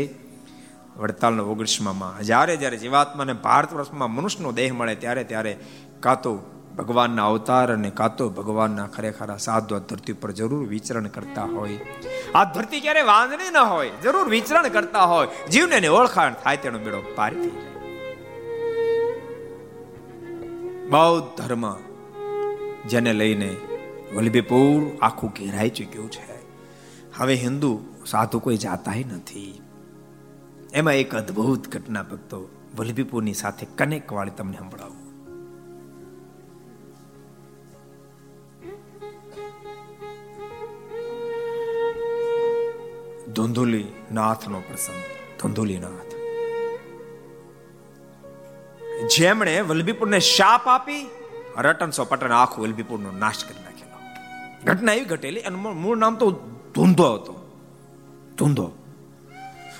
વડતાલનો 0.98 1.44
ઓગણીસમાં 1.44 2.22
જ્યારે 2.24 2.54
જ્યારે 2.58 2.78
જીવાત્માને 2.78 3.34
ભારત 3.34 3.74
વર્ષમાં 3.74 4.12
મનુષ્યનો 4.12 4.52
દેહ 4.52 4.72
મળે, 4.74 4.96
ત્યારે 4.96 5.24
ત્યારે 5.24 5.54
કાં 6.00 6.22
તો 6.22 6.32
ભગવાનના 6.78 7.28
અવતાર 7.28 7.74
અને 7.74 7.90
કાં 7.90 8.16
તો 8.16 8.30
ભગવાનના 8.30 8.88
ખરેખર 8.88 9.38
સાધુ 9.38 9.76
આ 9.76 9.80
ધરતી 9.80 10.14
પર 10.14 10.32
જરૂર 10.32 10.68
વિચરણ 10.68 11.08
કરતા 11.08 11.44
હોય. 11.44 11.80
આ 12.36 12.44
ધરતી 12.44 12.82
ક્યારે 12.82 13.02
વાંધણી 13.02 13.52
ન 13.54 13.58
હોય, 13.58 13.92
જરૂર 14.04 14.30
વિચરણ 14.30 14.68
કરતા 14.68 15.04
હોય. 15.04 15.28
જીવને 15.52 15.88
ઓળખાણ 15.88 16.34
થાય 16.34 16.58
તેનો 16.58 16.80
મેળો 16.80 17.04
પાર 17.16 17.34
થઈ 17.34 17.50
જાય. 17.50 17.78
બૌદ્ધ 20.90 21.42
ધર્મ 21.42 21.76
જેને 22.88 23.14
લઈને 23.14 23.56
વલ્લભીપુર 24.16 24.98
આખું 25.02 25.30
ઘેરાઈ 25.30 25.70
ચૂક્યું 25.70 26.12
છે. 26.12 26.38
હવે 27.18 27.36
હિન્દુ 27.36 27.80
સાધુ 28.06 28.40
કોઈ 28.40 28.58
જાતા 28.58 28.92
નથી. 28.92 29.62
એમાં 30.74 30.94
એક 30.94 31.16
અદ્ભુત 31.16 31.68
ઘટના 31.68 32.04
ભક્તો 32.04 32.50
વલ્લભીપુરની 32.78 33.34
સાથે 33.34 33.68
કનેક્ટ 33.78 34.12
વાળી 34.12 34.32
તમને 34.32 34.58
સંભળાવું. 34.58 35.07
ધુંધુલી 43.36 43.86
નાથનો 44.12 44.60
પ્રસંગ. 44.60 44.96
ધુંધુલી 45.42 45.78
નાથ 45.78 46.08
જેમણે 49.18 49.62
વલ્લભીપુરને 49.62 50.20
શાપ 50.20 50.68
આપી 50.68 51.10
રટન 51.58 51.92
સો 51.92 52.06
પટન 52.06 52.32
આખું 52.32 52.64
વલ્લભીપુરનો 52.64 53.12
નાશ 53.12 53.46
કરી 53.46 53.64
નાખેલો. 53.64 53.98
ઘટના 54.64 54.94
એવી 54.94 55.06
ઘટેલી 55.06 55.40
અને 55.40 55.56
મૂળ 55.56 55.98
નામ 55.98 56.16
તો 56.16 56.32
ધૂંધો 56.76 57.14
હતો. 57.14 57.62
ધૂંધો. 58.38 58.72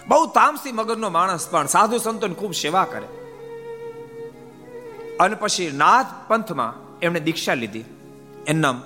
બહુ 0.08 0.26
તામસી 0.26 0.72
મગજનો 0.72 1.10
માણસ 1.10 1.50
પણ, 1.50 1.68
સાધુ 1.68 1.98
સંતોની 1.98 2.34
ખૂબ 2.34 2.54
સેવા 2.54 2.86
કરે. 2.86 3.08
અને 5.18 5.36
પછી 5.36 5.72
નાથ 5.72 6.06
પંથમાં 6.28 7.00
એમણે 7.00 7.20
દીક્ષા 7.20 7.54
લીધી. 7.54 7.80
એનું 8.48 8.62
નામ 8.62 8.84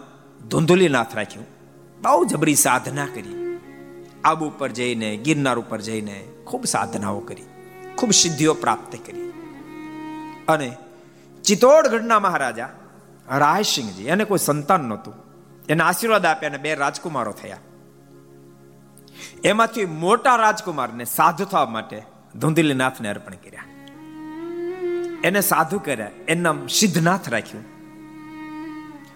ધુંધુલી 0.50 0.90
નાથ 0.90 1.16
રાખ્યું. 1.16 1.46
બહુ 2.02 2.26
જબરી 2.26 2.56
સાધના 2.56 3.06
કરી. 3.06 3.41
આબુ 4.24 4.46
ઉપર 4.46 4.72
જઈને, 4.72 5.18
ગિરનાર 5.18 5.60
ઉપર 5.60 5.82
જઈને 5.82 6.26
ખૂબ 6.46 6.66
સાધનાઓ 6.66 7.20
કરી, 7.20 7.44
ખૂબ 7.96 8.12
સિદ્ધિઓ 8.12 8.54
પ્રાપ્ત 8.54 8.92
કરી. 9.06 9.34
અને 10.48 10.78
ચિત્તોડગઢના 11.44 12.20
મહારાજા 12.20 12.70
રાયસિંહજી, 13.30 14.04
એને 14.04 14.24
કોઈ 14.24 14.38
સંતાન 14.38 14.82
નહોતું. 14.82 15.14
એને 15.70 15.84
આશીર્વાદ 15.84 16.26
આપ્યા 16.26 16.50
અને 16.50 16.58
બે 16.58 16.76
રાજકુમારો 16.76 17.32
થયા. 17.32 17.58
એમાંથી 19.44 19.86
મોટા 19.86 20.36
રાજકુમારને 20.36 21.06
સાધુ 21.06 21.46
થવા 21.46 21.66
માટે 21.66 22.02
ધુંધીલીનાથને 22.36 23.10
અર્પણ 23.10 23.34
કર્યા. 23.34 23.64
એને 25.24 25.42
સાધુ 25.42 25.80
કર્યા, 25.80 26.12
એનું 26.28 26.44
નામ 26.44 26.68
સિદ્ધનાથ 26.68 27.30
રાખ્યું. 27.30 27.64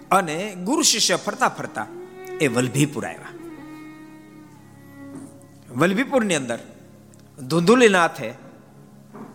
અને 0.09 0.55
ગુરુ 0.55 0.81
શિષ્ય 0.81 1.15
ફરતા 1.15 1.49
ફરતા 1.49 1.87
એ 2.41 2.47
વલભીપુર 2.47 3.05
આવ્યા. 3.05 3.34
વલભીપુરની 5.75 6.35
અંદર 6.35 6.59
ધુંધુલીનાથે 7.47 8.33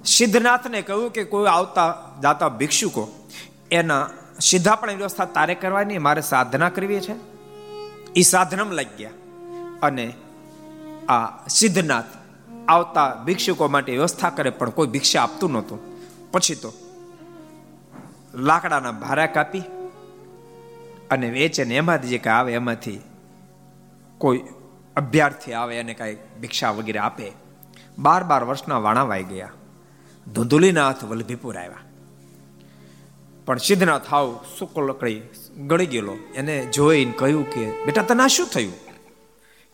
સિદ્ધનાથને 0.04 0.82
કહ્યું 0.82 1.12
કે 1.12 1.24
કોઈ 1.24 1.46
આવતા 1.46 2.10
જાતા 2.22 2.48
ભિક્ષુકો, 2.48 3.08
એના 3.70 4.10
સીધા 4.40 4.74
પણ 4.74 4.96
વ્યવસ્થા 4.96 5.24
તારે 5.24 5.54
કરવાની, 5.54 5.98
મારે 5.98 6.20
સાધના 6.20 6.68
કરવી 6.68 7.00
છે? 7.00 7.14
એ 8.16 8.22
સાધનામાં 8.22 8.74
લાગી 8.74 8.96
ગયા. 8.98 9.10
અને 9.82 10.12
આ 11.08 11.46
સિદ્ધનાથ 11.46 12.04
આવતા 12.68 13.14
ભિક્ષુકો 13.14 13.68
માટે 13.68 13.92
વ્યવસ્થા 13.92 14.30
કરે, 14.30 14.50
પણ 14.50 14.70
કોઈ 14.70 14.86
ભિક્ષા 14.86 15.22
આપતું 15.22 15.52
નહોતું. 15.52 15.78
પછી 16.30 16.54
તો 16.54 16.72
લાકડાના 18.34 18.92
ભારા 18.92 19.26
કાપી 19.26 19.62
અને 21.10 21.30
વેચે 21.30 21.64
ને 21.64 21.76
એમાંથી 21.76 22.08
જે 22.08 22.18
કાંઈ 22.18 22.36
આવે 22.36 22.52
એમાંથી 22.52 23.00
કોઈ 24.18 24.42
અભ્યાર્થી 24.96 25.52
આવે 25.52 25.80
એને 25.80 25.94
કાંઈ 25.94 26.16
ભિક્ષા 26.40 26.70
વગેરે 26.70 26.98
આપે, 26.98 27.32
બાર 27.98 28.24
બાર 28.24 28.44
વર્ષના 28.44 28.78
વાણા 28.78 29.02
વાઈ 29.02 29.22
ગયા. 29.22 29.50
ધુંધુલીનાથ 30.32 31.04
વલ્લભીપુર 31.04 31.58
આવ્યા. 31.58 31.76
પણ 33.46 33.56
સિદ્ધનાથ 33.56 34.08
હાવ 34.10 34.44
સુકો 34.58 34.80
લકડી 34.80 35.22
ગળી 35.66 35.86
ગયેલો. 35.86 36.16
એને 36.34 36.66
જોઈને 36.66 37.12
કહ્યું 37.12 37.50
કે, 37.50 37.84
બેટા, 37.84 38.02
તને 38.02 38.28
શું 38.28 38.46
થયું? 38.46 38.72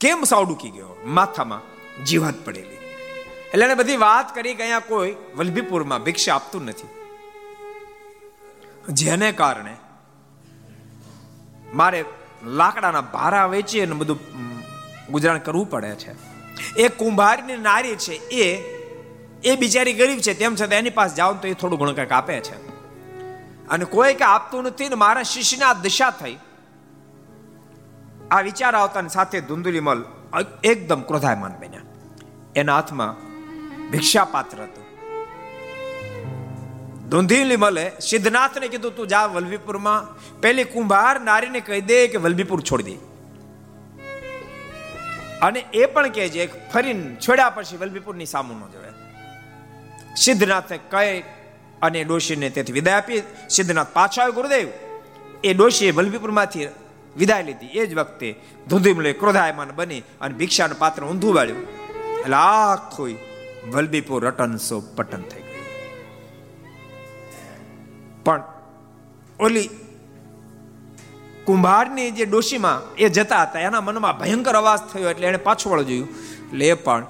કેમ 0.00 0.24
સાવ 0.24 0.48
ડૂકી 0.48 0.70
ગયો? 0.70 0.96
માથામાં 1.04 1.60
જીવાત 2.04 2.34
પડેલી. 2.44 2.76
એટલે 3.46 3.64
એને 3.64 3.74
બધી 3.74 3.96
વાત 3.96 4.34
કરી 4.34 4.54
અહીંયા 4.54 4.78
કોઈ 4.78 5.16
વલ્લભીપુરમાં 5.36 6.02
ભિક્ષા 6.02 6.34
આપતું 6.34 6.64
નથી. 6.64 6.88
જેને 8.88 9.32
કારણે 9.32 9.76
મારે 11.74 12.04
લાકડાના 12.44 13.00
ભારા 13.00 13.46
વેચી 13.46 13.80
અને 13.80 13.92
બધું 13.92 14.18
ગુજરાન 15.10 15.38
કરવું 15.38 15.70
પડે 15.70 15.94
છે. 15.94 16.12
એ 16.76 16.88
કુંભારની 16.88 17.56
નારી 17.56 17.96
છે 17.96 18.14
એ 18.14 18.76
એ 19.44 19.56
બિચારી 19.56 19.92
ગરીબ 19.92 20.18
છે, 20.18 20.34
તેમ 20.34 20.54
છતાં 20.54 20.78
એની 20.78 20.90
પાસે 20.90 21.16
જાઓ 21.16 21.34
તો 21.34 21.48
એ 21.48 21.54
થોડું 21.54 21.78
ઘણું 21.78 21.96
કંઈક 21.96 22.12
આપે 22.12 22.40
છે. 22.40 22.56
અને 23.68 23.84
કોઈ 23.84 24.14
કે 24.14 24.24
આપતું 24.24 24.62
નથી 24.62 24.88
ને 24.88 24.94
મારા 24.94 25.22
શિષ્યને 25.22 25.82
દિશા 25.82 26.10
થઈ. 26.10 26.36
આ 28.30 28.40
વિચાર 28.40 28.74
આવતાની 28.74 29.08
સાથે 29.08 29.40
ધુંધુલીમલ 29.40 30.04
એકદમ 30.64 31.00
ક્રોધાયમાન 31.00 31.52
બન્યા. 31.60 31.80
એના 32.56 32.74
હાથમાં 32.74 33.14
ભિક્ષા 33.90 34.24
પાત્ર 34.24 34.62
હતું. 34.62 34.84
ધુંધીલી 37.08 37.56
મલે 37.56 37.92
સિદ્ધનાથને 38.00 38.68
કીધું, 38.68 38.96
તું 38.96 39.06
જા 39.06 39.26
વલભીપુરમાં. 39.26 40.16
પેલી 40.40 40.64
કુંભાર 40.64 41.20
નારીને 41.20 41.60
કહી 41.60 41.80
દે 41.80 42.06
કે 42.06 42.18
વલ્લભીપુર 42.18 42.60
છોડી 42.60 42.82
દે. 42.82 43.15
અને 45.42 45.64
એ 45.74 45.86
પણ 45.86 46.08
કહે 46.08 46.28
છે 46.28 46.70
ફરીને 46.70 47.16
છોડ્યા 47.28 47.50
પછી 47.50 47.76
વલ્લભીપુરની 47.76 48.26
સામું 48.26 48.56
ન 48.56 48.60
સિદ્ધનાથ 48.60 50.16
સિદ્ધનાથે 50.16 50.78
કહે 50.90 51.24
અને 51.82 52.04
ડોશીને 52.04 52.50
તેથી 52.50 52.72
વિદાય 52.72 52.94
આપી. 52.94 53.22
સિદ્ધનાથ 53.50 53.86
પાછા 53.92 54.22
આવ્યો 54.22 54.32
ગુરુદેવ. 54.32 54.68
એ 55.44 55.54
ડોશીએ 55.54 55.90
વલ્લભીપુરમાંથી 55.90 56.68
વિદાય 57.16 57.42
લીધી. 57.42 57.66
એ 57.66 57.86
જ 57.86 57.94
વખતે 57.94 58.34
ધૂંધીમલે 58.68 59.12
ક્રોધાયમાન 59.12 59.70
બની 59.74 60.02
અને 60.20 60.34
ભિક્ષાનું 60.34 60.78
પાત્ર 60.78 61.04
ઊંધું 61.04 61.34
વાળ્યું. 61.34 61.62
એટલે 62.20 62.34
આખું 62.34 63.18
વલભીપુર 63.70 64.24
રટન 64.24 64.56
સો 64.56 64.80
પટન 64.80 65.22
થઈ 65.22 65.40
ગયું. 65.40 65.56
પણ 68.24 68.42
ઓલી 69.40 69.70
કુંભારની 71.46 72.10
જે 72.10 72.24
ડોશીમાં 72.24 72.94
એ 72.94 73.08
જતા 73.08 73.42
હતા, 73.42 73.60
એના 73.60 73.80
મનમાં 73.80 74.18
ભયંકર 74.18 74.54
અવાજ 74.54 74.78
થયો 74.92 75.10
એટલે 75.10 75.26
એને 75.26 75.36
પાછું 75.36 75.72
વળ 75.72 75.82
જોયું 75.82 76.08
એટલે 76.48 76.66
એ 76.66 76.74
પણ, 76.74 77.06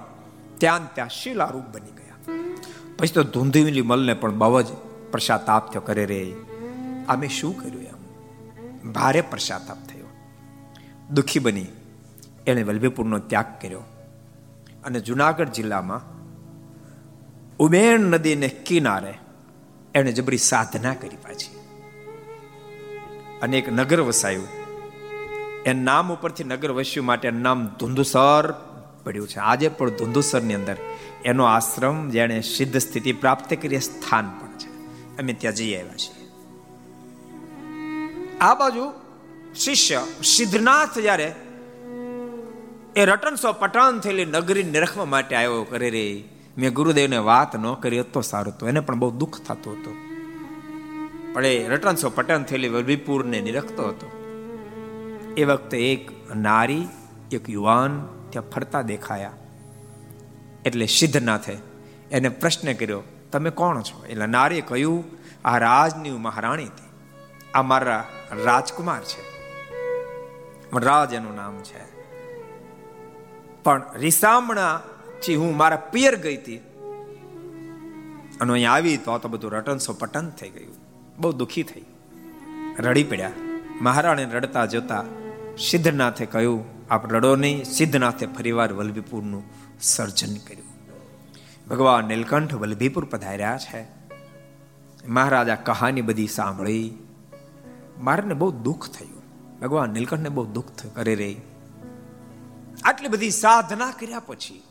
ત્યાં 0.59 0.95
ત્યાં 0.95 1.09
શિલારૂપ 1.09 1.62
બની 1.62 1.91
ગયા. 1.91 2.43
પછી 2.99 3.09
તો 3.09 3.22
ધૂંધીલી 3.22 3.82
મલને 3.82 4.14
પણ 4.14 4.34
બહુ 4.34 4.62
જ 4.62 4.66
પ્રસાતાપ 5.11 5.72
થયો 5.72 5.80
કરે 5.80 6.07
રે. 6.07 6.34
અમે 7.09 7.28
શું 7.28 7.57
કર્યું 7.59 7.82
એમ? 7.82 8.93
ભારે 8.93 9.20
પ્રસાતાપ 9.20 9.76
થયો. 9.76 10.07
દુઃખી 11.11 11.39
બની, 11.39 11.66
એણે 12.47 12.62
વલ્લભીપુરનો 12.62 13.18
ત્યાગ 13.18 13.45
કર્યો. 13.62 13.80
અને 14.84 15.01
જુનાગઢ 15.01 15.49
જિલ્લામાં 15.49 16.01
ઉમેણ 17.59 18.01
નદીને 18.01 18.49
કિનારે 18.49 19.14
એણે 19.95 20.12
જબરી 20.12 20.39
સાધના 20.39 20.95
કરી 20.95 21.16
પાછી. 21.16 21.55
અને 23.43 23.59
એક 23.59 23.72
નગર 23.72 24.01
વસાયું. 24.01 24.49
એ 25.66 25.72
નામ 25.72 26.12
ઉપરથી 26.12 26.45
નગર 26.45 26.70
વસ્યું 26.70 27.07
માટે 27.07 27.30
નામ 27.30 27.66
ધુંધુસર 27.66 28.55
પડ્યું 29.05 29.28
છે. 29.28 29.39
આજે 29.39 29.68
પણ 29.68 29.91
ધુંધુસરની 29.91 30.55
અંદર 30.55 30.76
એનો 31.24 31.45
આશ્રમ 31.45 32.11
જેણે 32.11 32.41
સિદ્ધ 32.41 32.76
સ્થિતિ 32.76 33.12
પ્રાપ્ત 33.12 33.55
કરી 33.62 33.80
સ્થાન 33.80 34.30
પણ 34.41 34.59
છે. 34.59 34.68
અમે 35.18 35.32
ત્યાં 35.32 35.55
જઈ 35.55 35.74
આવ્યા 35.74 35.97
છીએ. 35.97 36.28
આ 38.41 38.55
બાજુ 38.55 38.93
શિષ્ય 39.55 40.03
સિદ્ધનાથ 40.24 40.99
જ્યારે 40.99 41.34
એ 42.97 43.05
રટનસો 43.05 43.53
પટાન 43.53 43.99
થયેલી 43.99 44.24
નગરી 44.24 44.62
નિરખવા 44.62 45.05
માટે 45.05 45.37
આવ્યો 45.37 45.64
કરે 45.64 45.91
રે, 45.91 46.24
મેં 46.59 46.72
ગુરુદેવને 46.72 47.16
વાત 47.16 47.57
ન 47.57 47.74
કરી 47.74 48.03
તો 48.03 48.20
સારું 48.20 48.59
તો 48.59 48.68
એને 48.68 48.80
પણ 48.80 48.95
બહુ 48.95 49.11
દુઃખ 49.11 49.41
થતું 49.41 49.72
હતું. 49.72 50.05
પણ 51.37 51.47
એ 51.47 51.68
રટનસો 51.68 52.11
પટન 52.11 52.43
થયેલી 52.43 52.68
વલ્લભીપુરને 52.68 53.41
નિરખતો 53.41 53.89
હતો. 53.89 54.07
એ 55.37 55.45
વખતે 55.45 55.93
એક 55.93 56.11
નારી, 56.37 56.89
એક 57.32 57.51
યુવાન 57.51 58.09
ત્યાં 58.30 58.51
ફરતા 58.51 58.82
દેખાયા. 58.82 59.32
એટલે 60.64 60.87
સિદ્ધનાથે 60.87 61.57
એને 62.11 62.28
પ્રશ્ન 62.28 62.72
કર્યો, 62.72 63.03
તમે 63.32 63.51
કોણ 63.51 63.80
છો? 63.80 64.07
એટલે 64.07 64.26
નારીએ 64.26 64.61
કહ્યું, 64.61 65.05
આ 65.45 65.59
રાજની 65.59 66.11
મહારાણી 66.11 66.64
હતી. 66.64 66.84
આ 67.55 67.62
મારા 67.62 68.09
રાજકુમાર 68.45 69.01
છે. 69.05 69.22
રાજ 70.78 71.14
એનું 71.14 71.34
નામ 71.34 71.59
છે. 71.59 72.03
પણ 73.62 73.82
રીસામણા 73.97 74.82
થી 75.26 75.34
હું 75.34 75.57
મારા 75.57 75.76
પિયર 75.76 76.16
ગઈ 76.16 76.37
હતી. 76.37 76.57
અને 78.41 78.53
અહીંયા 78.53 78.72
આવી 78.72 78.97
તો 78.97 79.11
આ 79.11 79.18
તો 79.18 79.28
બધું 79.28 79.53
રટન 79.53 79.78
સો 79.78 79.93
પટન 79.93 80.30
થઈ 80.30 80.49
ગયું. 80.49 80.76
બહુ 81.19 81.33
દુઃખી 81.33 81.62
થઈ. 81.62 81.85
રડી 82.79 83.05
પડ્યા. 83.05 83.33
મહારાણીને 83.81 84.33
રડતા 84.33 84.67
જોતા 84.67 85.05
સિદ્ધનાથે 85.71 86.27
કહ્યું, 86.27 86.64
આપ 86.91 87.12
રડો 87.12 87.37
નહીં. 87.37 87.64
સિદ્ધનાથે 87.64 88.27
ફરીવાર 88.27 88.73
વલ્લભીપુરનું 88.73 89.43
સર્જન 89.81 90.35
કર્યું. 90.35 90.67
ભગવાન 91.69 92.05
નીલકંઠ 92.05 92.55
વલ્લભીપુર 92.55 93.05
પધાર્યા 93.05 93.59
છે. 93.59 93.87
મહારાજા 95.09 95.55
કહાની 95.55 96.03
બધી 96.03 96.27
સાંભળી. 96.27 96.93
મારને 97.99 98.35
બહુ 98.35 98.51
દુઃખ 98.51 98.89
થયું. 98.89 99.17
ભગવાન 99.61 99.91
નીલકંઠને 99.91 100.29
બહુ 100.29 100.47
દુઃખ 100.47 100.67
કરે 100.95 101.14
રે 101.14 101.37
આટલી 102.85 103.09
બધી 103.09 103.31
સાધના 103.31 103.91
કર્યા 103.91 104.21
પછી 104.21 104.62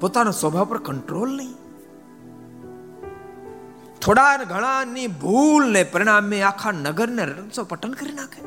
પોતાનો 0.00 0.30
સ્વભાવ 0.30 0.64
પર 0.64 0.78
કંટ્રોલ 0.78 1.36
નહીં. 1.36 1.69
થોડા 4.02 4.44
ઘણાની 4.44 5.06
ભૂલ 5.06 5.72
ને 5.72 5.82
પરિણામે 5.84 6.42
આખા 6.42 6.72
નગરને 6.72 7.24
રણસો 7.24 7.64
પટન 7.64 7.92
કરી 7.92 8.12
નાખે. 8.12 8.42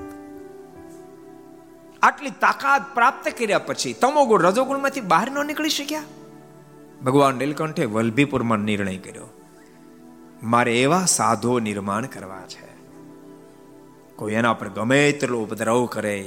આટલી 2.04 2.30
તાકાત 2.30 2.94
પ્રાપ્ત 2.96 3.30
કર્યા 3.38 3.60
પછી 3.60 3.94
તમોગુણ 3.94 4.42
રજોગુણમાંથી 4.42 5.02
બહાર 5.02 5.32
ન 5.32 5.46
નીકળી 5.46 5.70
શક્યા. 5.70 6.04
ભગવાન 7.06 7.36
નીલકંઠે 7.36 7.86
વલ્ભીપુરમાં 7.86 8.60
નિર્ણય 8.60 8.98
કર્યો, 8.98 9.28
મારે 10.44 10.74
એવા 10.82 11.06
સાધુ 11.08 11.60
નિર્માણ 11.60 12.06
કરવા 12.06 12.42
છે. 12.48 12.72
કોઈ 14.16 14.34
એના 14.34 14.54
પર 14.54 14.70
ગમે 14.70 15.12
તેટલો 15.12 15.40
ઉપદ્રવ 15.40 15.86
કરે, 15.86 16.18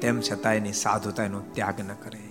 તેમ 0.00 0.20
છતાં 0.20 0.54
એની 0.54 0.72
સાધુતા 0.72 1.24
એનો 1.24 1.40
ત્યાગ 1.52 1.80
ન 1.80 1.94
કરે. 1.94 2.29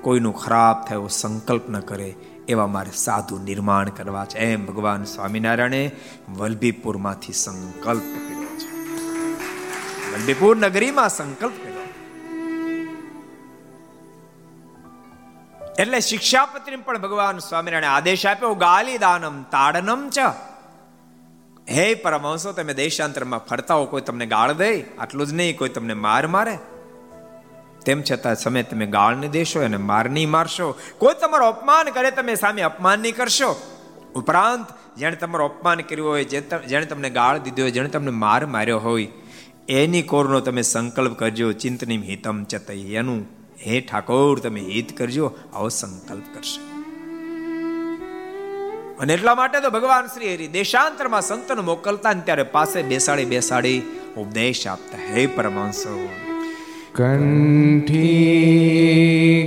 કોઈનું 0.00 0.34
ખરાબ 0.34 0.84
થયો 0.84 1.06
સંકલ્પ 1.06 1.70
ન 1.70 1.80
કરે, 1.80 2.14
એવા 2.48 2.66
મારે 2.66 2.90
સાધુ 2.90 3.38
નિર્માણ 3.38 3.88
કરવા 3.88 4.24
છે. 4.24 4.38
એમ 4.38 4.66
ભગવાન 4.66 5.04
સ્વામિનારાયણે 5.04 5.90
વલ્ભીપુરમાંથી 6.28 7.32
સંકલ્પ 7.32 8.02
કર્યો 8.02 8.58
છે. 8.58 8.94
વલ્ભીપુર 10.14 10.56
નગરીમાં 10.56 11.08
સંકલ્પ 11.08 11.52
કર્યો. 11.52 11.76
એટલે 15.78 16.00
શિક્ષાપત્રી 16.00 16.76
પણ 16.76 16.98
ભગવાન 16.98 17.38
સ્વામિનારાયણ 17.38 17.92
આદેશ 17.92 18.26
આપ્યો 18.26 18.54
ગાલી 18.54 18.98
દાનમ 18.98 19.42
તાડનમ 19.42 20.08
ચ. 20.08 20.18
હે 21.70 21.94
પરમહંસો, 21.94 22.52
તમે 22.52 22.74
દેશાંતરમાં 22.74 23.40
ફરતા 23.40 23.74
હો, 23.74 23.84
કોઈ 23.84 24.00
તમને 24.00 24.26
ગાળ 24.26 24.52
દે? 24.52 24.82
આટલું 24.98 25.26
જ 25.26 25.34
નહીં, 25.34 25.58
કોઈ 25.58 25.68
તમને 25.68 25.94
માર 25.94 26.26
મારે. 26.26 26.58
તેમ 27.86 28.02
છતાં 28.08 28.36
સમય 28.36 28.62
તમે 28.70 28.86
ગાળ 28.94 29.16
નહીં 29.16 29.34
દેશો 29.36 29.64
અને 29.66 29.78
માર 29.90 30.04
નહીં 30.10 30.30
મારશો. 30.30 30.66
કોઈ 30.98 31.20
તમારો 31.22 31.46
અપમાન 31.48 31.92
કરે 31.96 32.10
તમે 32.18 32.34
સામે 32.34 32.62
અપમાન 32.62 32.98
નહીં 32.98 33.16
કરશો. 33.16 33.50
ઉપરાંત, 34.14 34.68
જેણે 34.98 35.16
તમારો 35.16 35.46
અપમાન 35.46 35.80
કર્યું 35.88 36.08
હોય 36.08 36.24
જેણે 36.24 36.86
તમને 36.86 37.10
ગાળ 37.10 37.38
દીધી 37.38 37.62
હોય, 37.62 37.70
જેણે 37.70 37.90
તમને 37.96 38.14
માર 38.24 38.42
માર્યો 38.46 38.78
હોય, 38.78 39.08
એની 39.78 40.02
કોરનો 40.12 40.40
તમે 40.40 40.62
સંકલ્પ 40.64 41.18
કરજો 41.18 41.48
ચિંતની 41.62 42.00
હિતમ 42.02 42.44
ચતઈ 42.44 42.94
એનું 42.94 43.20
હે 43.66 43.80
ઠાકોર, 43.80 44.34
તમે 44.38 44.62
હિત 44.68 44.96
કરજો, 44.98 45.26
આવો 45.54 45.68
સંકલ્પ 45.80 46.26
કરશે. 46.34 46.60
અને 49.00 49.12
એટલા 49.14 49.34
માટે 49.34 49.58
તો 49.60 49.70
ભગવાન 49.70 50.06
શ્રી 50.06 50.34
હરિ 50.34 50.46
દેશાંતરમાં 50.52 51.22
સંતન 51.22 51.60
મોકલતા 51.64 52.12
ને 52.12 52.22
ત્યારે 52.24 52.46
પાસે 52.54 52.78
બેસાડી 52.82 53.28
બેસાડી 53.34 53.80
ઉપદેશ 54.16 54.62
આપતા. 54.66 55.02
હે 55.12 55.26
પરમાંસો 55.36 55.96
કંઠી 56.98 58.04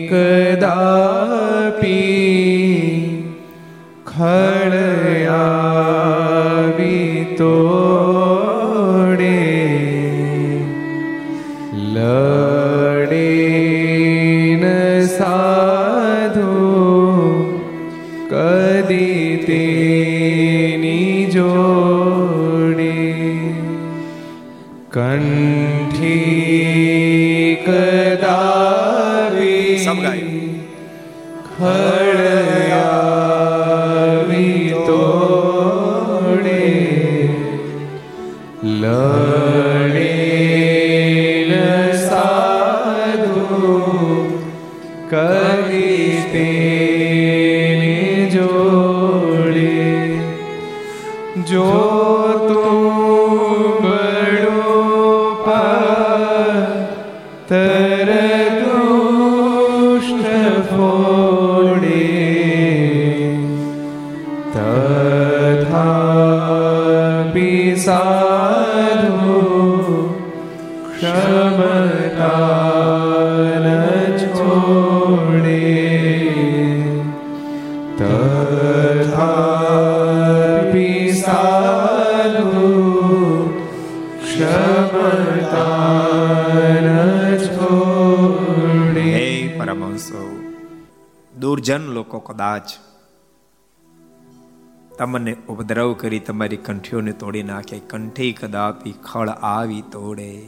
કદાપી 0.09 0.69
ખળયાવી 5.39 7.25
તો 7.39 7.98
કદાચ 92.19 92.69
તમને 94.97 95.37
ઉપદ્રવ 95.49 95.93
કરી 95.93 96.19
તમારી 96.19 96.57
કંઠીઓને 96.57 97.11
તોડી 97.11 97.43
નાખે, 97.43 97.79
કંઠી 97.79 98.33
કદાપી 98.33 98.91
ખળ 98.91 99.29
આવી 99.29 99.81
તોડે, 99.81 100.41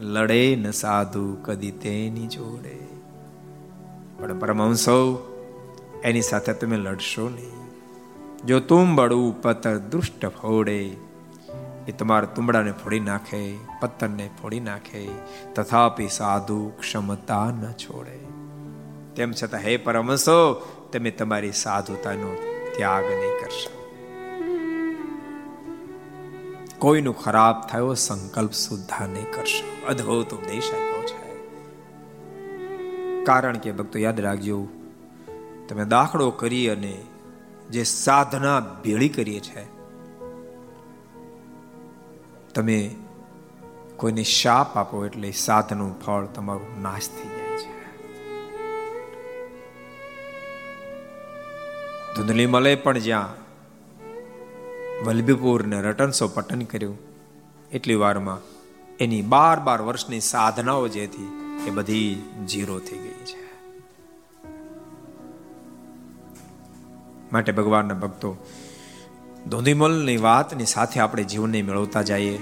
લડે 0.00 0.56
ન 0.56 0.70
સાધુ 0.70 1.36
કદી 1.42 1.70
તેની 1.70 2.26
જોડે. 2.26 2.78
પણ 4.18 4.38
પરમહંસો, 4.38 5.32
એની 6.04 6.22
સાથે 6.22 6.52
તમે 6.52 6.76
લડશો 6.76 7.28
નહીં. 7.28 7.56
જો 8.46 8.60
તુંબડું 8.60 9.42
પતર 9.42 9.78
દુષ્ટ 9.78 10.26
ફોડે 10.26 11.05
એ 11.88 11.92
તમારા 11.92 12.26
તુંબડાને 12.26 12.72
ફોડી 12.72 13.00
નાખે 13.00 13.58
પત્તરને 13.80 14.30
ફોડી 14.42 14.60
નાખે, 14.60 15.08
તથાપી 15.54 16.08
સાધુ 16.08 16.72
ક્ષમતા 16.80 17.50
ન 17.50 17.72
છોડે. 17.72 18.26
તેમ 19.14 19.32
છતાં, 19.32 19.60
હે 19.60 19.76
પરમહંસો, 19.76 20.54
તમે 20.92 21.10
તમારી 21.10 21.52
સાધુતાનો 21.52 22.36
ત્યાગ 22.76 23.04
નહીં 23.04 23.44
કરશો. 23.44 23.90
કોઈનું 26.78 27.18
ખરાબ 27.18 27.60
થયો 27.60 27.94
સંકલ્પ 27.94 28.52
સુદ્ધા 28.52 29.06
નહીં 29.06 29.32
કરશો. 29.32 29.86
અદ્ભુત 29.86 30.34
ઉપદેશ 30.34 30.70
આપ્યો 30.72 31.02
છે. 31.02 31.26
કારણ 33.24 33.58
કે, 33.58 33.72
ભક્તો, 33.72 33.98
યાદ 33.98 34.20
રાખજો, 34.20 34.68
તમે 35.68 35.84
દાખલો 35.84 36.30
કરી 36.30 36.68
અને 36.68 37.02
જે 37.70 37.84
સાધના 37.84 38.60
ભેળી 38.60 39.08
કરીએ 39.08 39.40
છે 39.40 39.75
તમે 42.56 42.94
કોઈને 43.96 44.22
શાપ 44.22 44.76
આપો 44.76 45.06
એટલે 45.06 45.30
સાધનું 45.30 46.00
ફળ 46.00 46.24
તમારું 46.24 46.82
નાશ 46.82 47.08
થઈ 47.08 47.28
જાય 47.28 47.46
ધુંધલી 52.16 52.46
મલે 52.46 52.74
પણ 52.74 52.98
જ્યાં 52.98 53.34
વલ્લભીપુરને 55.04 55.82
રટનસો 55.82 56.28
પટન 56.28 56.62
કર્યું, 56.62 56.98
એટલી 57.72 57.94
વારમાં 57.94 58.38
એની 58.98 59.22
બાર 59.22 59.60
બાર 59.60 59.82
વર્ષની 59.82 60.20
સાધનાઓ 60.20 60.88
જે 60.88 61.04
હતી 61.04 61.28
એ 61.66 61.70
બધી 61.70 62.14
જીરો 62.48 62.78
થઈ 62.78 62.98
ગઈ 62.98 63.24
છે. 63.24 63.42
માટે 67.32 67.52
ભગવાનના 67.52 67.94
ભક્તો 67.94 68.36
ધોધીમલની 69.46 70.16
વાતની 70.16 70.66
સાથે 70.66 71.00
આપણે 71.00 71.24
જીવનને 71.24 71.62
મેળવતા 71.62 72.02
જઈએ. 72.02 72.38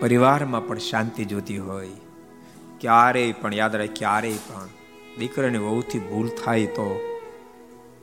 પરિવારમાં 0.00 0.66
પણ 0.66 0.78
શાંતિ 0.78 1.24
જોતી 1.24 1.58
હોય. 1.58 1.88
ક્યારેય 2.80 3.32
પણ 3.32 3.54
યાદ 3.54 3.76
રાખે 3.76 3.92
ક્યારેય 3.92 4.32
પણ. 4.32 4.68
દીકરાને 5.18 5.58
વહુથી 5.58 5.98
ભૂલ 5.98 6.28
થાય 6.28 6.66
તો 6.66 7.00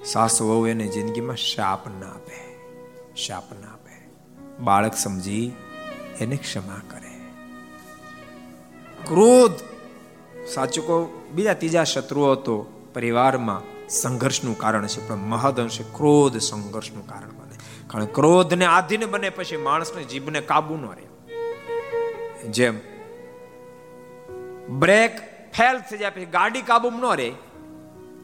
સાસુ 0.06 0.46
વહુ 0.46 0.68
એને 0.68 0.88
જિંદગીમાં 0.88 1.36
શાપ 1.36 1.88
ના 1.88 2.08
આપે, 2.08 2.56
શાપ 3.16 3.44
ના 3.62 3.68
આપે. 3.68 4.08
બાળક 4.64 4.94
સમજી, 4.94 5.52
એને 6.20 6.36
ક્ષમા 6.36 6.82
કરે. 6.88 7.18
ક્રોધ 9.08 9.52
સાચું 10.48 10.88
કહો, 10.88 11.30
બીજા 11.36 11.54
ત્રીજા 11.54 11.84
શત્રુઓ 11.84 12.36
તો 12.36 12.58
પરિવારમાં 12.94 13.79
સંઘર્ષનું 13.90 14.58
કારણ 14.58 14.88
છે, 14.88 15.08
પણ 15.08 15.16
મહદઅંશે 15.16 15.84
ક્રોધ 15.84 16.38
સંઘર્ષનું 16.38 17.08
કારણ 17.08 17.30
બને. 17.30 17.56
કારણ 17.88 18.06
ક્રોધને 18.06 18.66
આધીન 18.66 19.06
બને 19.06 19.30
પછી 19.30 19.58
માણસને 19.58 20.04
જીભને 20.04 20.42
કાબુ 20.42 20.76
ન 20.76 20.86
રહે. 20.86 21.06
જેમ 22.48 22.80
બ્રેક 24.70 25.18
ફેલ 25.58 25.80
થઈ 25.80 25.98
જાય 25.98 26.10
પછી 26.10 26.26
ગાડી 26.26 26.62
કાબુ 26.62 26.90
ન 26.90 27.16
રહે, 27.16 27.32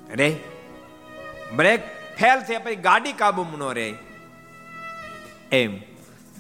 રે? 0.10 0.36
બ્રેક 1.56 1.84
ફેલ 2.20 2.42
થયા 2.42 2.60
પછી 2.60 2.76
ગાડી 2.76 3.14
કાબુમાં 3.14 3.60
ન 3.60 3.74
રહે. 3.74 3.94
એમ 5.52 5.82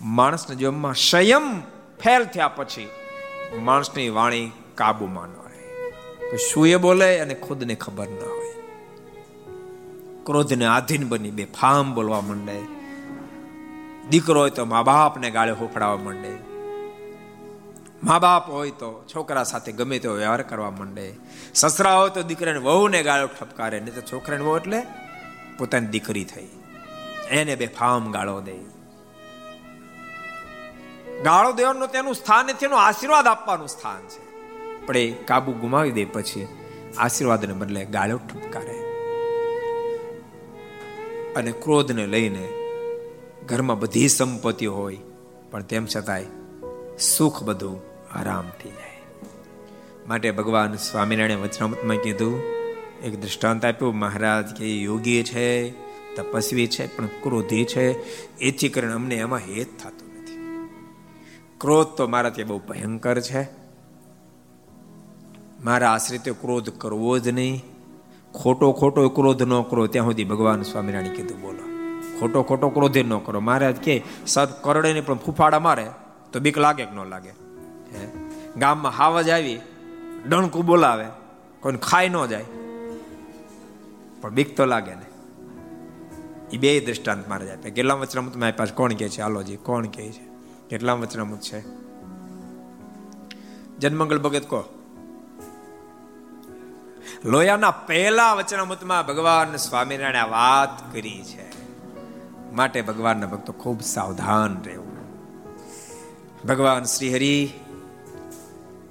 માણસના 0.01 0.55
જીવનમાં 0.55 0.93
સંયમ 0.93 1.61
ફેલ 2.03 2.25
થયા 2.25 2.47
પછી 2.47 2.89
માણસની 3.59 4.09
વાણી 4.09 4.51
કાબુમાં 4.75 5.27
ન 5.27 5.33
રહે. 5.33 6.37
શું 6.37 6.67
એ 6.67 6.75
બોલે? 6.75 7.19
અને 7.19 7.33
ખુદને 7.33 7.75
ખબર 7.75 8.07
ન 8.07 8.23
હોય. 8.23 8.64
ક્રોધને 10.25 10.65
આધીન 10.65 11.07
બની 11.07 11.31
બે 11.31 11.45
ફામ 11.45 11.95
બોલવા 11.95 12.21
માંડે. 12.21 12.61
દીકરો 14.09 14.41
હોય 14.41 14.49
તો 14.49 14.65
મા 14.65 14.83
બાપને 14.83 15.31
ગાળે 15.31 15.51
હોફડાવા 15.51 15.97
માંડે. 15.97 16.33
મા 18.03 18.19
બાપ 18.19 18.49
હોય 18.49 18.71
તો 18.71 19.05
છોકરા 19.15 19.43
સાથે 19.43 19.71
ગમે 19.71 19.99
તેવો 19.99 20.15
વ્યવહાર 20.15 20.41
કરવા 20.41 20.71
માંડે. 20.71 21.15
સસરા 21.53 21.95
હોય 21.95 22.09
તો 22.09 22.23
દીકરાને 22.23 22.57
વહુને 22.57 23.03
ગાળો 23.03 23.27
ઠપકારે, 23.27 23.79
નહીં 23.79 23.95
તો 23.95 24.01
છોકરાને 24.01 24.43
વહુ 24.43 24.57
એટલે 24.57 24.81
પોતાની 25.57 25.87
દીકરી 25.87 26.23
થઈ. 26.23 26.47
એને 27.29 27.55
બે 27.55 27.67
ફામ 27.67 28.11
ગાળો 28.11 28.41
દે. 28.41 28.57
ગાળો 31.23 31.51
દેવાનું 31.51 31.87
તેનું 31.87 32.15
સ્થાન 32.15 32.45
નથી, 32.45 32.65
એનું 32.65 32.81
આશીર્વાદ 32.81 33.27
આપવાનું 33.27 33.67
સ્થાન 33.67 34.07
છે. 34.07 34.23
પણ 34.85 34.97
એ 34.97 35.11
કાબુ 35.11 35.51
ગુમાવી 35.51 35.91
દે 35.91 36.05
પછી 36.05 36.47
આશીર્વાદને 36.97 37.53
બદલે 37.53 37.85
ગાળો 37.85 38.17
ઠપકારે. 38.17 38.84
અને 41.35 41.51
ક્રોધને 41.51 42.07
લઈને 42.07 42.49
ઘરમાં 43.45 43.79
બધી 43.79 44.07
સંપત્તિ 44.07 44.65
હોય, 44.65 44.97
પણ 45.51 45.61
તેમ 45.61 45.85
છતાંય 45.85 46.23
સુખ 46.99 47.43
બધું 47.43 47.81
આરામ 48.11 48.49
થઈ 48.63 48.69
જાય. 48.69 49.01
માટે 50.07 50.31
ભગવાન 50.31 50.73
સ્વામિનારાયણ 50.73 51.37
વચનામતમાં 51.37 51.97
કીધું, 51.97 52.39
એક 53.03 53.21
દૃષ્ટાંત 53.21 53.65
આપ્યું, 53.65 53.95
મહારાજ 53.95 54.55
કે 54.55 54.81
યોગી 54.81 55.23
છે, 55.23 55.71
તપસ્વી 56.15 56.67
છે, 56.67 56.97
પણ 56.97 57.05
ક્રોધી 57.05 57.65
છે, 57.65 57.91
એથી 58.37 58.69
કરીને 58.69 58.93
અમને 58.93 59.15
એમાં 59.15 59.39
હેત 59.39 59.67
થતું 59.83 60.21
નથી. 60.21 60.69
ક્રોધ 61.57 61.87
તો 61.87 62.07
મારા 62.07 62.29
ત્યાં 62.29 62.47
બહુ 62.47 62.59
ભયંકર 62.59 63.19
છે. 63.19 63.47
મારા 65.63 65.91
આશ્રિતે 65.91 66.31
ક્રોધ 66.31 66.69
કરવો 66.69 67.19
જ 67.19 67.27
નહીં. 67.27 67.74
ખોટો 68.43 68.71
ખોટો 68.71 69.09
ક્રોધ 69.09 69.43
ન 69.43 69.61
કરો. 69.61 69.87
ત્યાં 69.87 70.05
સુધી 70.05 70.23
ભગવાન 70.23 70.61
સ્વામિનારાયણ 70.61 71.13
કીધું, 71.13 71.41
બોલો. 71.41 71.63
ખોટો 72.19 72.43
ખોટો 72.43 72.69
ક્રોધે 72.69 73.03
ન 73.03 73.17
કરો. 73.17 73.39
મહારાજ 73.39 73.75
કે 73.75 74.03
સદ 74.27 74.47
કરડે 74.61 75.01
પણ 75.01 75.15
ફૂફાડા 75.15 75.59
મારે. 75.59 75.87
તો 76.33 76.39
બીક 76.39 76.57
લાગે 76.57 76.85
કે 76.85 76.91
ન 76.91 77.03
લાગે? 77.03 77.33
ગામમાં 78.57 78.91
હાવજ 78.91 79.29
આવી, 79.29 79.59
ડણકું 80.27 80.65
બોલાવે, 80.65 81.05
કોઈને 81.59 81.77
ખાઈ 81.77 82.09
ન 82.09 82.25
જાય. 82.25 82.45
પણ 84.21 84.29
બીક 84.29 84.57
તો 84.57 84.65
લાગે 84.65 84.95
ને. 84.95 85.05
એ 86.53 86.57
બે 86.57 86.79
દ્રષ્ટાંત 86.79 87.27
મારે 87.27 87.45
જાય 87.45 87.57
કેટલા 87.57 87.93
વચનામત 87.93 88.35
મારી 88.35 88.51
પાસે 88.57 88.73
કોણ 88.73 88.93
કહે 88.93 89.09
છે? 89.09 89.21
આલોજી 89.21 89.55
કોણ 89.55 89.85
કહે 89.85 90.11
છે? 90.11 90.25
કેટલા 90.69 90.93
વચનામત 90.93 91.39
છે? 91.39 91.59
જન્મંગલ 93.77 94.19
ભગત 94.19 94.45
કહો 94.49 94.74
લોયાના 97.23 97.71
પહેલા 97.71 98.33
વચનામૃતમાં 98.33 99.07
ભગવાન 99.07 99.55
સ્વામિનારાયણ 99.55 100.27
વાત 100.27 100.93
કરી 100.93 101.23
છે. 101.23 101.55
માટે 102.51 102.81
ભગવાનના 102.81 103.27
ભક્તો 103.27 103.53
ખૂબ 103.53 103.81
સાવધાન 103.81 104.63
રહેવું. 104.63 104.95
ભગવાન 106.47 106.83
શ્રી 106.83 107.13
હરિ 107.13 107.49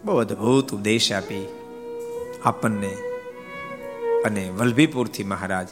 બહુ 0.05 0.17
અદ્ભુત 0.17 0.75
ઉપદેશ 0.75 1.13
આપી 1.13 1.49
આપણને 2.45 2.97
અને 4.25 4.51
વલ્લભીપુરથી 4.51 5.25
મહારાજ 5.25 5.69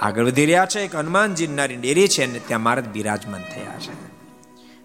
આગળ 0.00 0.24
વધી 0.24 0.46
રહ્યા 0.46 0.66
છે. 0.66 0.80
એક 0.80 0.96
હનુમાનજી 0.96 1.46
નારી 1.46 1.76
ડેરી 1.76 2.08
છે 2.08 2.24
અને 2.24 2.38
ત્યાં 2.38 2.60
મહારાજ 2.60 2.88
બિરાજમાન 2.88 3.40
થયા 3.40 3.78
છે. 3.78 4.08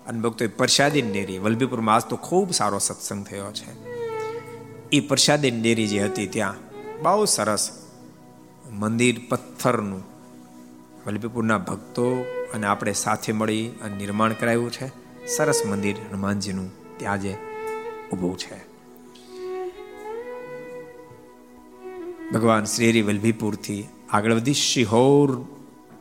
અને 0.05 0.19
ભક્તો 0.19 0.45
પ્રસાદી 0.57 1.01
ડેરી 1.01 1.39
વલ્લભીપુરમાં 1.39 1.95
આજ 1.95 2.03
તો 2.03 2.15
ખૂબ 2.15 2.51
સારો 2.51 2.80
સત્સંગ 2.80 3.26
થયો 3.26 3.51
છે. 3.51 3.83
એ 4.94 5.00
પ્રસાદી 5.00 5.52
ડેરી 5.52 5.88
જે 5.88 6.00
હતી 6.00 6.28
ત્યાં. 6.28 6.56
બહુ 7.02 7.26
સરસ. 7.26 7.70
મંદિર 8.72 9.22
પથ્થરનું. 9.30 10.04
વલ્લભીપુરના 11.08 11.58
ભક્તો 11.58 12.26
અને 12.54 12.68
આપણે 12.68 12.94
સાથે 12.94 13.32
મળી 13.32 13.68
અને 13.68 13.96
નિર્માણ 13.98 14.34
કરાવ્યું 14.34 14.72
છે. 14.72 14.88
સરસ 15.28 15.62
મંદિર 15.66 15.96
હનુમાનજીનું 15.96 16.98
ત્યાં 16.98 17.22
જે 17.22 17.36
ઊભું 18.14 18.38
છે. 18.38 18.56
ભગવાન 22.32 22.64
શ્રી 22.64 23.02
વલ્લભીપુરથી 23.02 23.88
આગળ 24.10 24.34
વધી 24.34 24.54
શિહોર 24.54 25.46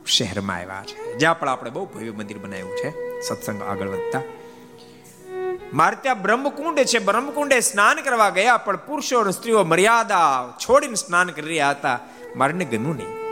શહેરમાં 0.05 0.55
આવ્યા 0.55 0.83
છે. 0.85 1.17
જ્યાં 1.17 1.39
પણ 1.39 1.49
આપણે 1.49 1.69
બહુ 1.69 1.85
ભવ્ય 1.85 2.11
મંદિર 2.11 2.37
બનાવ્યું 2.37 2.69
છે. 2.69 3.21
સત્સંગ 3.21 3.61
આગળ 3.61 3.87
વધતા. 3.87 4.21
મારે 5.73 5.97
ત્યાં 6.01 6.21
બ્રહ્મકુંડ 6.21 6.79
છે. 6.79 6.99
બ્રહ્મકુંડે 6.99 7.59
સ્નાન 7.59 8.01
કરવા 8.01 8.29
ગયા, 8.29 8.57
પણ 8.57 8.77
પુરુષો 8.77 9.19
અને 9.19 9.31
સ્ત્રીઓ 9.31 9.63
મર્યાદા 9.63 10.53
છોડીને 10.59 10.95
સ્નાન 10.95 11.29
કરી 11.29 11.47
રહ્યા 11.47 11.69
હતા. 11.69 11.99
મારે 12.35 12.65
ગમ્યું 12.65 12.95
નહીં. 12.95 13.23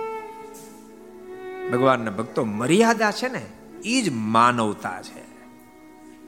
ભગવાનના 1.72 2.12
ભક્તો 2.12 2.46
મર્યાદા 2.46 3.12
છે 3.12 3.28
ને 3.28 3.46
એ 3.86 4.02
જ 4.02 4.10
માનવતા 4.10 5.02
છે. 5.02 5.32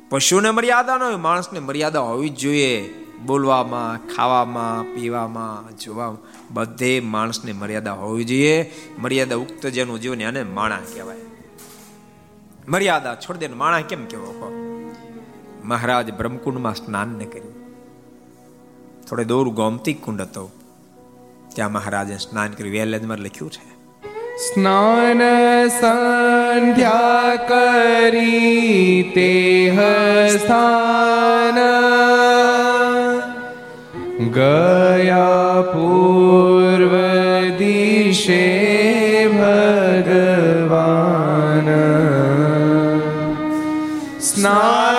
પશુને 0.09 0.51
મર્યાદા 0.51 0.97
ન 0.97 1.03
હોય, 1.03 1.16
માણસને 1.16 1.59
મર્યાદા 1.59 1.99
હોવી 1.99 2.30
જ 2.30 2.36
જોઈએ. 2.36 2.93
બોલવામાં, 3.26 4.16
ખાવામાં, 4.16 4.95
પીવામાં, 4.95 5.78
જોવામાં, 5.78 6.53
બધે 6.53 6.99
માણસને 6.99 7.53
મર્યાદા 7.53 7.93
હોવી 7.93 8.24
જોઈએ. 8.24 8.74
મર્યાદા 8.99 9.36
ઉક્ત 9.36 9.68
જેનું 9.68 10.01
જીવન 10.01 10.22
એને 10.22 10.43
માણા 10.43 10.78
કહેવાય. 10.78 11.18
મર્યાદા 12.68 13.16
છોડ 13.16 13.38
દે 13.38 13.47
માણા 13.47 13.82
કેમ 13.82 14.05
કેવો 14.05 14.26
કહો? 14.26 14.62
મહારાજ 15.64 16.14
બ્રહ્મકુંડમાં 16.14 16.76
સ્નાન 16.76 17.07
ને 17.07 17.26
કર્યું. 17.26 17.53
થોડે 19.09 19.24
દૂર 19.24 19.49
ગોમતી 19.49 19.93
કુંડ 19.93 20.22
હતો. 20.22 20.51
ત્યાં 21.55 21.72
મહારાજે 21.72 22.18
સ્નાન 22.18 22.51
કર્યું. 22.51 22.74
વેલેજમાં 22.74 23.18
લખ્યું 23.18 23.51
છે. 23.51 23.74
સ્નાન 24.53 25.68
સંધ્યા 25.68 27.36
કરી 27.36 29.11
તે 29.16 29.78
સ્થાન. 30.38 31.59
ગયા 34.32 35.61
પૂર્વ 35.61 36.97
દિશે 37.57 39.28
ભગવાન. 39.28 41.70
સ્નાન 44.20 44.93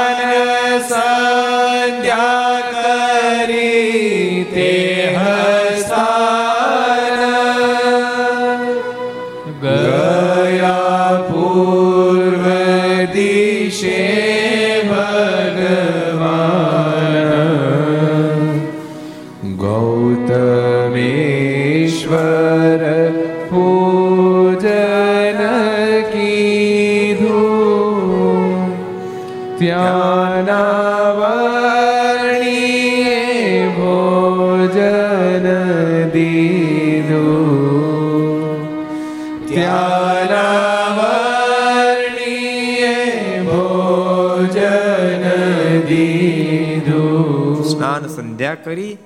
સ્નાન 47.98 48.16
સંધ્યા 48.16 48.54
કરી 48.54 48.98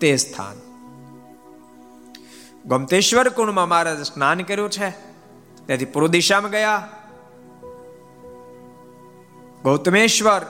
તે 0.00 0.16
સ્થાન. 0.16 0.56
ગમતેશ્વર 2.66 3.28
કુંડમાં 3.28 3.68
મહારાજ 3.68 4.02
સ્નાન 4.02 4.40
કર્યું 4.40 4.70
છે. 4.70 4.90
ત્યાંથી 5.66 5.84
પૂર્વ 5.84 6.06
દિશામાં 6.06 6.50
ગયા. 6.50 6.88
ગૌતમેશ્વર 9.62 10.42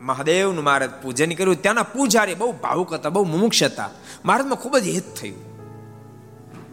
મહાદેવનું 0.00 0.64
મહારાજ 0.64 0.90
પૂજન 1.02 1.32
કર્યું. 1.32 1.62
ત્યાંના 1.62 1.82
પૂજારી 1.82 2.34
બહુ 2.34 2.52
ભાવુક 2.52 2.92
હતા, 2.92 3.08
બહુ 3.08 3.24
મુમુક્ષ 3.24 3.62
હતા. 3.62 3.90
મહારાજમાં 4.24 4.56
ખૂબ 4.56 4.78
જ 4.78 4.82
હિત 4.82 5.04
થયું. 5.14 5.36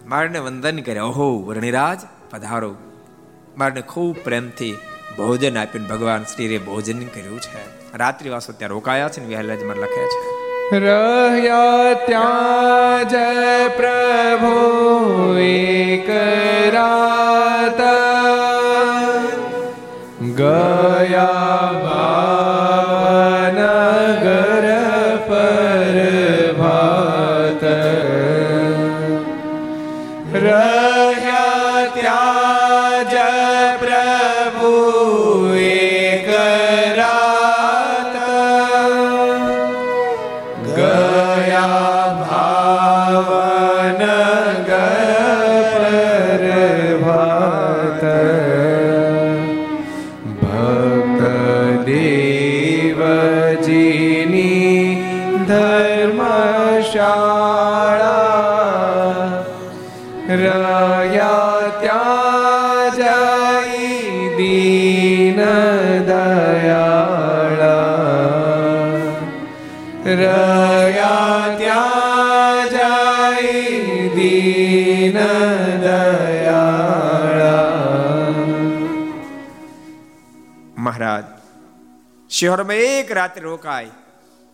મારને 0.10 0.40
વંદન 0.40 0.80
કર્યા, 0.80 1.04
ઓહો, 1.04 1.44
વર્ણિરાજ, 1.44 2.00
પધારો. 2.30 2.76
મારને 3.58 3.82
ખૂબ 3.82 4.18
પ્રેમથી 4.18 4.74
ભોજન 5.18 5.58
આપીને 5.58 5.88
ભગવાન 5.88 6.24
શ્રીએ 6.24 6.58
ભોજન 6.58 7.06
કર્યું 7.06 7.40
છે. 7.40 7.92
રાત્રિવાસો 7.98 8.54
ત્યાં 8.54 8.70
રોકાયા 8.70 9.10
છે 9.10 9.26
ને 9.26 9.36
વહેલા 9.36 9.56
જ 9.56 9.64
મને 9.64 9.82
લખે 9.82 10.06
છે. 10.06 10.41
રહ્યા 10.72 11.96
ત્યાં 12.06 13.08
જય 13.08 13.70
પ્રભુ 13.76 14.56
શહેરમાં 82.42 82.76
એક 82.76 83.12
રાત્રે 83.12 83.44
રોકાય 83.44 83.86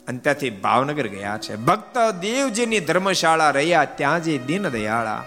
અને 0.08 0.18
ત્યાંથી 0.18 0.50
ભાવનગર 0.50 1.08
ગયા 1.08 1.38
છે. 1.38 1.56
ભક્ત 1.56 1.98
દેવજીની 2.22 2.80
ધર્મશાળા 2.80 3.50
રહ્યા 3.50 3.86
ત્યાં 3.86 4.24
જે 4.24 4.38
દિન 4.38 4.70
દયાળા 4.70 5.24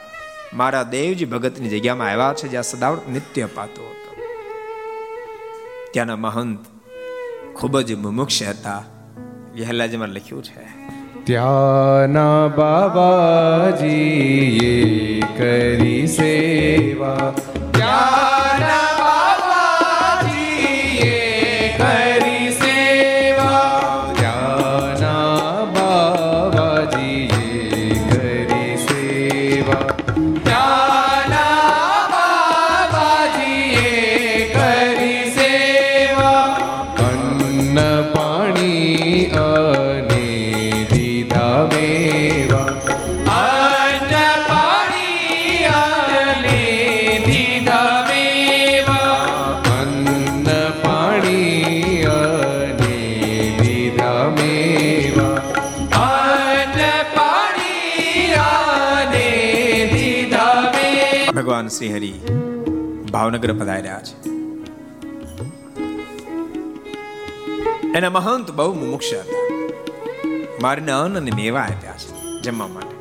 મારા 0.54 0.82
દેવજી 0.82 1.24
ભગતની 1.24 1.68
જગ્યામાં 1.68 2.08
આવ્યા 2.08 2.34
છે, 2.34 2.48
જ્યાં 2.48 2.62
સદાવત 2.62 3.08
નિત્ય 3.08 3.46
પાતો 3.46 3.82
હતો. 3.82 4.22
ત્યાંના 5.92 6.16
મહંત 6.16 6.58
ખૂબ 7.54 7.80
જ 7.80 7.94
મુમુક્ષ 7.94 8.42
હતા. 8.42 8.84
વહેલાજીમાં 9.54 10.08
લખ્યું 10.08 10.44
છે. 10.44 10.64
ત્યાંના 11.24 12.48
બાબાજી 12.48 13.80
કરી 15.38 16.06
સેવા. 16.06 17.34
ભાવનગર 63.30 63.52
પધાર્યા 63.52 64.00
છે. 64.02 64.28
એના 67.98 68.10
મહંત 68.10 68.50
બહુ 68.50 68.74
મુમુક્ષ 68.74 69.12
હતા. 69.14 69.40
મારીને 70.62 70.92
અન્ન 70.92 71.16
અને 71.16 71.30
મેવા 71.36 71.60
આપ્યા 71.60 71.92
છે 71.92 72.42
જમવા 72.42 72.66
માટે. 72.66 72.96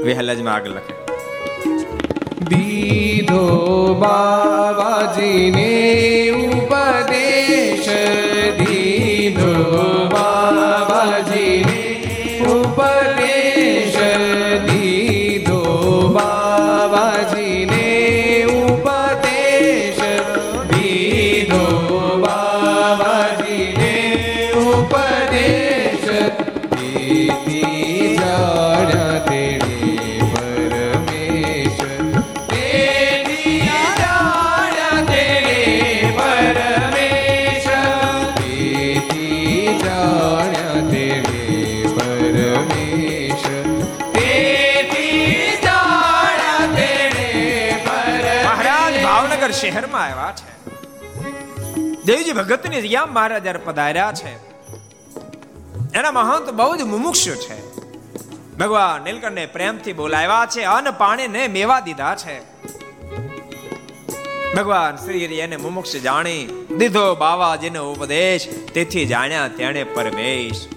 વહેલાજમાં 0.00 0.54
આગળ 0.54 0.70
લખે 0.70 0.94
દીધો 2.44 3.42
બાબાજીને 3.94 5.70
ઉપદેશ 6.30 7.88
આવ્યા 50.14 50.32
છે. 50.32 50.52
દેવજી 52.04 52.32
ભગતની 52.32 52.82
જગ્યા 52.82 53.06
મહારાજ 53.06 53.46
પધાર્યા 53.64 54.12
છે, 54.12 54.32
એના 55.94 56.12
મહંત 56.12 56.50
બહુ 56.50 56.76
જ 56.76 56.82
મુમુક્ષ 56.82 57.28
છે. 57.44 57.56
ભગવાન 58.56 59.02
નીલકંઠને 59.02 59.46
પ્રેમથી 59.46 59.92
બોલાવ્યા 59.92 60.46
છે, 60.46 60.62
અન્ન 60.62 60.90
પાણીને 60.90 61.48
મેવા 61.48 61.80
દીધા 61.80 62.14
છે. 62.14 62.36
ભગવાન 64.54 64.96
શ્રી 64.96 65.38
એને 65.38 65.56
મુમુક્ષ 65.56 65.96
જાણી 65.96 66.66
દીધો, 66.78 67.14
બાવાજીનો 67.14 67.92
ઉપદેશ 67.92 68.48
તેથી 68.74 69.06
જાણ્યા 69.06 69.48
તેણે 69.48 69.84
પરમેશ. 69.84 70.68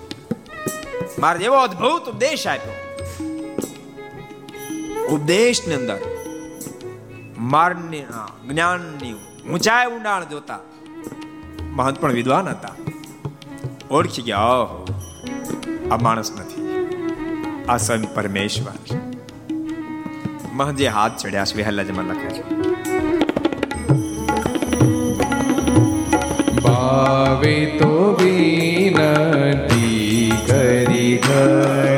મારે 1.19 1.45
એવો 1.45 1.55
અદ્ભુત 1.55 2.09
ઉપદેશ 2.09 2.47
આપ્યો. 2.47 2.75
ઉપદેશની 5.07 5.73
અંદર 5.73 5.99
મારની 7.38 8.03
જ્ઞાનની 8.47 9.13
ઊંચાઈ 9.53 9.85
ઊંડાણ 9.85 10.25
જોતા. 10.25 10.59
મહંત 11.63 12.01
પણ 12.01 12.13
વિદ્વાન 12.13 12.49
હતા. 12.49 12.75
ઓળખી 13.91 14.21
ગયા, 14.21 14.39
ઓહો, 14.39 14.85
આ 15.91 15.97
માણસ 15.97 16.31
નથી. 16.31 16.87
આ 17.69 17.77
સંત 17.77 18.15
પરમેશ્વર. 18.15 18.71
છે 18.71 18.99
મહંતજી 20.53 20.87
હાથ 20.87 21.17
ચડ્યા 21.17 21.45
છે 21.45 21.55
વિહલ્લાજમાં 21.55 22.05
લખે 22.05 22.29
છે. 22.29 22.43
ભાવે 26.61 27.65
તો 27.65 28.17
વિનંતી 28.21 30.31
કરી 30.47 31.17
ઘણી 31.17 31.96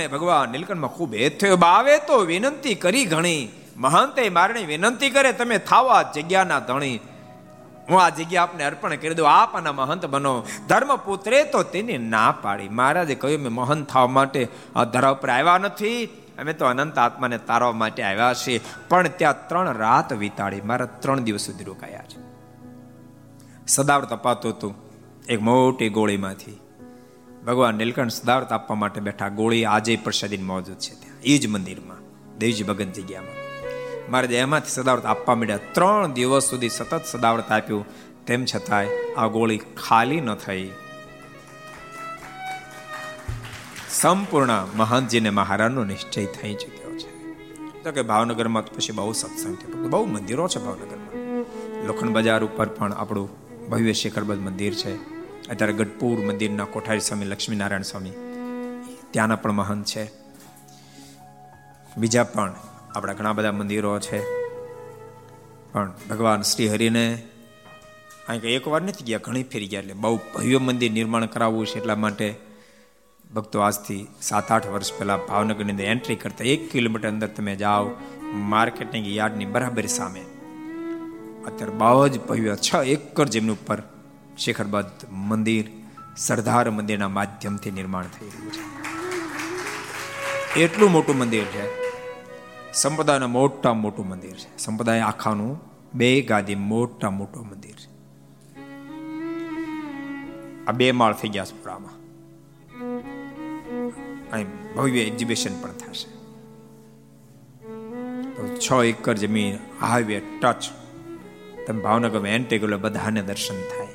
મહંત 0.00 0.20
ભગવાન 0.20 0.48
નીલકંઠમાં 0.48 0.90
ખૂબ 0.90 1.14
હેત 1.14 1.40
થયો 1.40 1.56
બાવે 1.56 1.98
તો 1.98 2.18
વિનંતી 2.18 2.74
કરી 2.74 3.04
ઘણી. 3.04 3.48
મહંતે 3.76 4.28
મારણી 4.28 4.64
વિનંતી 4.64 5.10
કરે, 5.10 5.32
તમે 5.32 5.58
થાવા 5.58 6.02
જગ્યાના 6.02 6.60
ધણી. 6.60 7.00
હું 7.90 8.02
આ 8.02 8.08
જગ્યા 8.08 8.42
આપને 8.42 8.64
અર્પણ 8.64 8.94
કરી 8.94 9.14
દઉં, 9.14 9.30
આપ 9.30 9.56
આના 9.56 9.72
મહંત 9.72 10.06
બનો. 10.06 10.46
ધર્મ 10.68 10.96
પુત્રે 10.96 11.44
તો 11.44 11.62
તેને 11.62 11.98
ના 11.98 12.34
પાડી. 12.42 12.68
મહારાજે 12.68 13.14
કહ્યું, 13.14 13.40
મેં 13.40 13.52
મહંત 13.52 13.88
થવા 13.88 14.06
માટે 14.06 14.48
આ 14.76 14.84
ધરા 14.84 15.10
ઉપર 15.10 15.30
આવ્યા 15.30 15.58
નથી. 15.58 16.04
અમે 16.38 16.52
તો 16.52 16.64
અનંત 16.64 16.98
આત્માને 16.98 17.38
તારવા 17.38 17.72
માટે 17.72 18.02
આવ્યા 18.02 18.34
છીએ. 18.34 18.60
પણ 18.88 19.08
ત્યાં 19.08 19.48
ત્રણ 19.48 19.76
રાત 19.76 20.12
વિતાડી. 20.12 20.60
મારા 20.60 20.86
ત્રણ 20.86 21.20
દિવસ 21.20 21.40
સુધી 21.40 21.64
રોકાયા 21.64 21.98
છે. 21.98 22.18
સદાવર 23.66 24.04
તપાતું 24.04 24.52
હતું, 24.52 24.74
એક 25.28 25.42
મોટી 25.42 25.88
ગોળીમાંથી. 25.88 26.60
ભગવાન 27.46 27.74
નીલકંઠ 27.74 28.10
સિદ્ધાર્થ 28.10 28.52
આપવા 28.52 28.76
માટે 28.76 29.00
બેઠા. 29.00 29.28
ગોળી 29.28 29.64
આજે 29.64 29.96
પ્રસાદી 29.96 30.36
મોજૂદ 30.36 30.76
છે 30.76 30.94
ત્યાં. 31.00 31.20
એ 31.22 31.38
જ 31.38 31.46
મંદિરમાં, 31.46 31.98
દેવજી 32.38 32.62
ભગત 32.62 32.84
જગ્યામાં. 32.84 33.36
મારે 34.12 34.36
એમાંથી 34.36 34.70
સદાવર્ત 34.70 35.04
આપવા 35.04 35.34
માંડ્યા. 35.34 35.58
ત્રણ 35.72 36.12
દિવસ 36.12 36.42
સુધી 36.42 36.68
સતત 36.68 37.04
સદાવર્ત 37.04 37.52
આપ્યું. 37.52 37.84
તેમ 38.26 38.44
છતાંય 38.44 38.88
આ 39.16 39.26
ગોળી 39.26 39.58
ખાલી 39.58 40.20
ન 40.20 40.34
થઈ. 40.34 40.70
સંપૂર્ણ 43.90 44.66
મહંતજીને 44.76 45.30
મહારાજનો 45.30 45.84
નિશ્ચય 45.84 46.26
થઈ 46.26 46.54
ચૂક્યો 46.54 46.98
છે. 46.98 47.32
તો 47.82 47.92
કે 47.92 48.02
ભાવનગરમાં 48.02 48.64
તો 48.64 48.72
પછી 48.76 48.92
બહુ 48.92 49.12
સત્સંગ 49.12 49.56
છે 49.56 49.72
બહુ 49.72 50.06
મંદિરો 50.06 50.48
છે 50.48 50.58
ભાવનગરમાં. 50.58 51.14
લોખંડ 51.86 52.10
બજાર 52.10 52.44
ઉપર 52.44 52.66
પણ 52.66 52.92
આપણું 52.92 53.30
ભવ્ય 53.68 53.92
શિખરબદ્ધ 53.92 54.40
મંદિર 54.40 54.74
છે. 54.74 55.19
અત્યારે 55.50 55.72
ગઢપુર 55.72 56.20
મંદિરના 56.20 56.64
કોઠારી 56.64 57.00
સ્વામી, 57.00 57.26
લક્ષ્મીનારાયણ 57.26 57.82
સ્વામી. 57.82 58.10
ત્યાંના 59.10 59.36
પણ 59.36 59.52
મહંત 59.52 59.84
છે. 59.84 60.10
બીજા 61.96 62.24
પણ 62.24 62.54
આપણા 62.94 63.12
ઘણા 63.12 63.32
બધા 63.32 63.52
મંદિરો 63.52 64.00
છે. 64.00 64.40
પણ 65.72 65.92
ભગવાન 66.10 66.42
શ્રી 66.42 66.68
હરિને 66.68 67.22
અહીં 68.28 68.40
એક 68.40 68.68
વાર 68.68 68.82
નથી 68.82 69.04
ગયા, 69.04 69.18
ઘણી 69.22 69.42
ફેરી 69.42 69.66
ગયા 69.66 69.80
એટલે 69.80 69.92
બહુ 69.92 70.16
ભવ્ય 70.16 70.58
મંદિર 70.58 70.92
નિર્માણ 70.92 71.26
કરાવવું 71.26 71.66
છે 71.66 71.78
એટલા 71.78 71.94
માટે 71.94 72.34
ભક્તો 73.34 73.60
આજથી 73.60 74.06
સાત 74.22 74.52
આઠ 74.52 74.66
વર્ષ 74.66 74.92
પહેલાં 74.98 75.26
ભાવનગરની 75.26 75.70
અંદર 75.70 75.84
એન્ટ્રી 75.84 76.16
કરતા 76.16 76.44
એક 76.44 76.72
કિલોમીટર 76.72 77.08
અંદર 77.08 77.26
તમે 77.26 77.56
જાઓ 77.56 77.90
માર્કેટિંગ 78.22 79.08
યાર્ડની 79.08 79.44
બરાબર 79.44 79.86
સામે. 79.86 80.20
અત્યારે 81.46 81.72
બહુ 81.72 82.08
જ 82.08 82.20
ભવ્ય 82.20 82.56
છ 82.56 82.74
એકર 82.74 83.28
જમીન 83.28 83.52
ઉપર 83.52 83.82
શિખરબદ્ધ 84.40 85.12
મંદિર, 85.12 85.70
સરદાર 86.16 86.70
મંદિરના 86.70 87.08
માધ્યમથી 87.08 87.70
નિર્માણ 87.70 88.04
થઈ 88.04 88.26
રહ્યું 88.26 88.52
છે. 88.52 88.80
એટલું 90.60 90.90
મોટું 90.90 91.18
મંદિર 91.18 91.44
છે. 91.44 91.80
સંપ્રદાયનું 92.72 93.30
મોટા 93.30 93.74
મોટું 93.74 94.08
મંદિર 94.08 94.34
છે. 94.34 94.58
સંપ્રદાય 94.58 95.00
આખાનું 95.00 95.60
બે 95.94 96.20
ગાદી 96.20 96.54
મોટા 96.54 97.10
મોટું 97.10 97.46
મંદિર 97.46 97.74
છે. 97.74 97.90
આ 100.64 100.72
બે 100.72 100.92
માળ 100.92 101.14
થઈ 101.14 101.28
ગયા 101.28 101.44
પુરામાં. 101.44 102.00
અહીં 104.30 104.74
ભવ્ય 104.74 105.00
એક્ઝિબિશન 105.00 105.62
પણ 105.62 105.72
થશે. 105.72 106.20
છ 108.58 108.72
એકર 108.84 109.14
જમીન 109.14 109.56
હાઈવે 109.86 110.22
ટચ 110.42 110.64
તમે 111.66 111.82
ભાવનગરમાં 111.82 112.28
એન્ટ્રી 112.28 112.58
બધાને 112.58 113.22
દર્શન 113.22 113.54
થાય. 113.54 113.89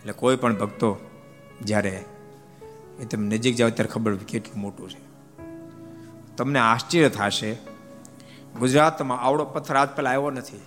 એટલે 0.00 0.12
કોઈ 0.12 0.36
પણ 0.36 0.56
ભક્તો 0.56 0.98
જ્યારે 1.62 2.04
એ 3.00 3.04
તમે 3.04 3.26
નજીક 3.26 3.56
જાઓ 3.56 3.70
ત્યારે 3.70 3.88
ખબર 3.88 4.16
કેટલું 4.16 4.60
મોટું 4.60 4.90
છે. 4.90 5.10
તમને 6.36 6.58
આશ્ચર્ય 6.58 7.08
થશે, 7.08 7.52
ગુજરાતમાં 8.58 9.20
આવડો 9.20 9.44
પથ્થર 9.44 9.76
આજ 9.76 9.88
પહેલા 9.88 10.10
આવ્યો 10.10 10.30
નથી. 10.30 10.60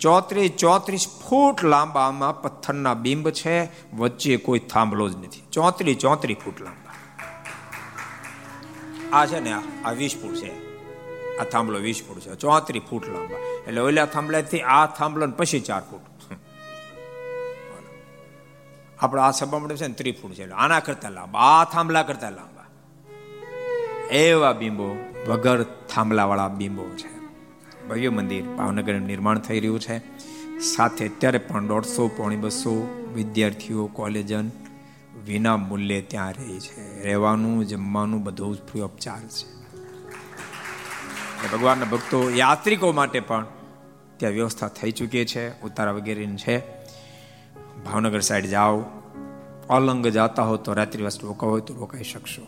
ચોત્રીસ 0.00 0.50
ચોત્રીસ 0.58 1.06
ફૂટ 1.28 1.64
લાંબામાં 1.64 2.42
પથ્થરના 2.42 2.94
બિંબ 2.94 3.30
છે, 3.30 3.68
વચ્ચે 3.96 4.36
કોઈ 4.36 4.58
થાંભલો 4.58 5.08
જ 5.08 5.16
નથી. 5.16 5.42
ચોત્રીસ 5.52 5.96
ચોત્રીસ 5.96 6.36
ફૂટ 6.44 6.60
લાંબા. 6.60 6.94
આ 9.18 9.26
છે 9.26 9.40
ને, 9.40 9.54
આ 9.84 9.92
વીસ 9.92 10.16
ફૂટ 10.22 10.34
છે. 10.34 10.52
આ 11.38 11.44
થાંભલો 11.44 11.78
વીસ 11.78 12.02
ફૂટ 12.08 12.18
છે. 12.18 12.34
ચોત્રીસ 12.34 12.82
ફૂટ 12.90 13.08
લાંબા. 13.08 13.36
એટલે 13.66 13.80
ઓલા 13.80 14.06
થાંભલાથી 14.06 14.60
આ 14.60 14.86
થાંભલો 14.86 15.26
પછી 15.26 15.60
ચાર 15.60 15.82
ફૂટ. 15.90 16.17
આપણો 19.00 19.22
આ 19.22 19.30
સભા 19.30 19.58
મળે 19.58 19.76
છે 19.76 19.86
ને 19.86 19.94
ત્રિફૂડ 19.94 20.32
છે. 20.32 20.50
આના 20.50 20.80
કરતા 20.80 21.08
લાંબા, 21.08 21.40
આ 21.40 21.64
થાંભલા 21.64 22.02
કરતા 22.02 22.30
લાંબા. 22.30 22.66
એવા 24.10 24.52
બિંબો 24.52 24.96
વગર 25.28 25.62
થાંભલાવાળા 25.62 26.48
બિંબો 26.48 26.84
છે. 26.96 27.18
ભવ્ય 27.88 28.08
મંદિર 28.08 28.44
ભાવનગર 28.44 28.94
નિર્માણ 28.94 29.38
થઈ 29.38 29.60
રહ્યું 29.60 29.80
છે. 29.80 29.98
સાથે 30.58 31.08
અત્યારે 31.08 31.38
પણ 31.38 31.66
દોઢસો 31.66 32.08
પોણી 32.08 32.36
બસો 32.36 33.04
વિદ્યાર્થીઓ 33.14 33.86
કોલેજન 33.86 34.50
વિના 35.24 35.56
મૂલ્યે 35.56 36.02
ત્યાં 36.02 36.32
રહે 36.32 36.60
છે. 36.60 37.02
રહેવાનું, 37.04 37.64
જમવાનું 37.64 38.22
બધું 38.22 38.56
જ 38.56 38.58
ફ્રી 38.58 38.80
ઓફ 38.80 38.96
ચાર્જ 38.96 39.28
છે 39.28 39.58
ભગવાનના 41.52 41.84
ભક્તો 41.84 42.30
યાત્રિકો 42.30 42.92
માટે 42.92 43.20
પણ 43.20 43.46
ત્યાં 44.16 44.32
વ્યવસ્થા 44.32 44.68
થઈ 44.68 44.90
ચૂકી 44.90 45.24
છે. 45.24 45.60
ઉતારા 45.60 45.92
વગેરેની 45.92 46.36
છે. 46.36 46.77
ભાવનગર 47.84 48.20
સાઈડ 48.20 48.46
જાઓ, 48.46 48.84
અલંગ 49.70 50.06
જાતા 50.06 50.42
હો 50.42 50.56
તો 50.56 50.72
રાત્રિ 50.72 51.02
વાસ 51.02 51.18
રોકાવ 51.22 51.50
હોય 51.50 51.60
તો 51.60 51.74
રોકાઈ 51.74 52.02
શકશો. 52.02 52.46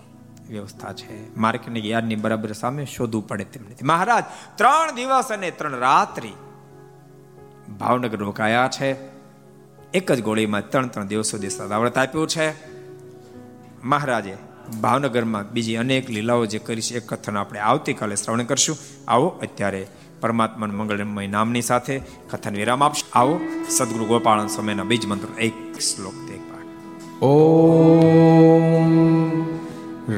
વ્યવસ્થા 0.49 0.93
છે. 0.93 1.37
માર્કેટની 1.37 1.91
યાદની 1.91 2.17
બરાબર 2.17 2.53
સામે 2.53 2.87
શોધવું 2.87 3.29
પડે 3.29 3.45
તેમ 3.45 3.63
નથી. 3.71 3.85
મહારાજ, 3.85 4.25
ત્રણ 4.55 4.95
દિવસ 4.95 5.25
અને 5.25 5.51
ત્રણ 5.51 5.75
રાત્રિ 5.75 6.33
ભાવનગર 7.79 8.19
રોકાયા 8.19 8.69
છે. 8.73 8.97
એક 9.95 10.13
જ 10.13 10.23
ગોળીમાં 10.23 10.69
ત્રણ 10.69 10.87
ત્રણ 10.87 11.07
દિવસ 11.07 11.27
સુધી 11.27 11.51
સદાવ્રત 11.51 11.99
આપ્યું 11.99 12.29
છે. 12.29 12.53
મહારાજે 13.85 14.37
ભાવનગરમાં 14.81 15.53
બીજી 15.53 15.77
અનેક 15.77 16.11
લીલાઓ 16.11 16.47
જે 16.47 16.59
કરી 16.59 16.81
છે 16.81 16.97
એ 16.97 17.01
કથન 17.01 17.37
આપણે 17.37 17.61
આવતીકાલે 17.61 18.17
શ્રવણ 18.17 18.43
કરશું. 18.43 18.77
આવો, 19.09 19.27
અત્યારે 19.27 19.87
પરમાત્માના 20.21 20.73
મંગળમય 20.73 21.27
નામની 21.27 21.63
સાથે 21.63 22.01
કથન 22.31 22.55
વિરામ 22.55 22.85
આપશે. 22.85 23.05
આવો, 23.13 23.41
સદગુરુ 23.69 24.05
ગોપાલ 24.05 24.47
સમયના 24.47 24.83
બીજ 24.83 25.07
મંત્ર 25.07 25.41
એક 25.41 25.79
શ્લોક 25.79 26.31
એક 26.31 26.41
પાઠ. 26.41 27.25
ઓમ 27.25 29.47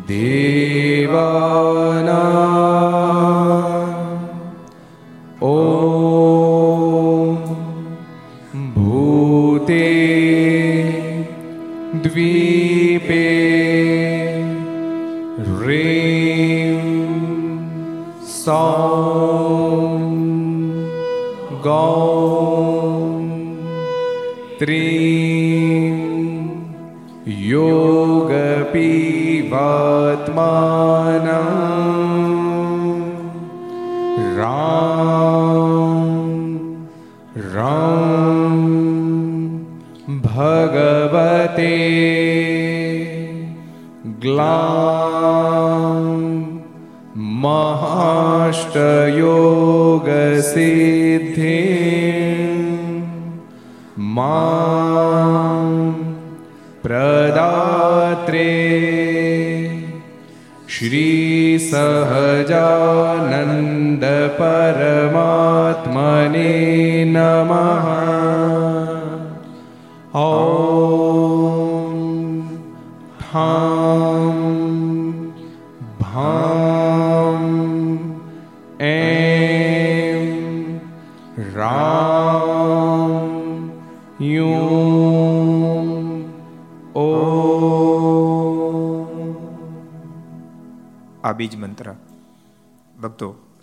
દેવાના 0.08 1.69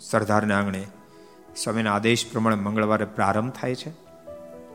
સરદારના 0.09 0.57
આંગણે 0.57 0.87
સ્વામીના 1.55 1.95
આદેશ 1.95 2.31
પ્રમાણે 2.31 2.55
મંગળવારે 2.55 3.05
પ્રારંભ 3.05 3.51
થાય 3.51 3.75
છે. 3.75 3.91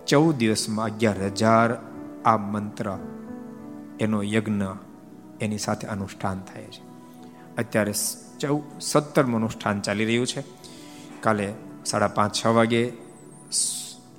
ચૌદ 0.06 0.36
દિવસમાં 0.36 0.86
અગિયાર 0.86 1.24
હજાર 1.24 1.76
આ 2.24 2.36
મંત્ર, 2.36 2.98
એનો 4.00 4.22
યજ્ઞ 4.22 4.62
એની 5.40 5.59
સાથે 5.59 5.86
અનુષ્ઠાન 5.86 6.42
થાય 6.52 6.64
છે. 6.64 6.82
અત્યારે 7.56 7.92
ચૌ, 8.40 8.60
સત્તરમું 8.80 9.36
અનુષ્ઠાન 9.36 9.80
ચાલી 9.80 10.04
રહ્યું 10.04 10.26
છે. 10.26 10.44
કાલે 11.20 11.52
સાડા 11.84 12.09
પાંચ, 12.09 12.44
છ 12.44 12.46
વાગે 12.46 12.92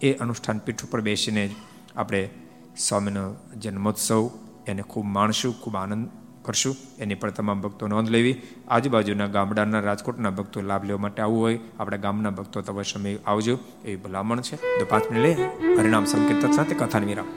એ 0.02 0.14
અનુષ્ઠાન 0.14 0.57
પીઠ 0.57 0.84
ઉપર 0.84 1.02
બેસીને 1.02 1.56
આપણે 1.95 2.30
સ્વામીનો 2.77 3.35
જન્મોત્સવ, 3.57 4.30
એને 4.68 4.81
ખૂબ 4.81 5.06
માણશું, 5.06 5.61
ખૂબ 5.61 5.76
આનંદ 5.76 6.10
કરશું. 6.45 6.76
એની 6.99 7.15
પણ 7.15 7.32
તમામ 7.32 7.61
ભક્તો 7.61 7.88
નોંધ 7.88 8.10
લેવી. 8.10 8.36
આજુબાજુના 8.68 9.28
ગામડાના 9.28 9.80
રાજકોટના 9.80 10.30
ભક્તો 10.30 10.61
લાભ 10.61 10.84
લેવા 10.86 10.99
માટે 10.99 11.22
આવવું 11.22 11.41
હોય, 11.41 11.60
આપણા 11.80 11.98
ગામના 11.98 12.30
ભક્તો 12.30 12.61
તમે 12.61 12.84
સમય 12.84 13.18
આવજો, 13.28 13.60
એવી 13.86 13.95
ભલામણ 13.95 14.41
છે. 14.41 14.56
તો 14.80 14.86
પાંચ 14.90 15.11
મિનિટ 15.11 15.40
લે 15.40 15.76
હરિનામ 15.76 16.06
સંકીર્તન 16.06 16.52
સાથે 16.52 16.76
કથાને 16.76 17.06
વિરામ. 17.06 17.28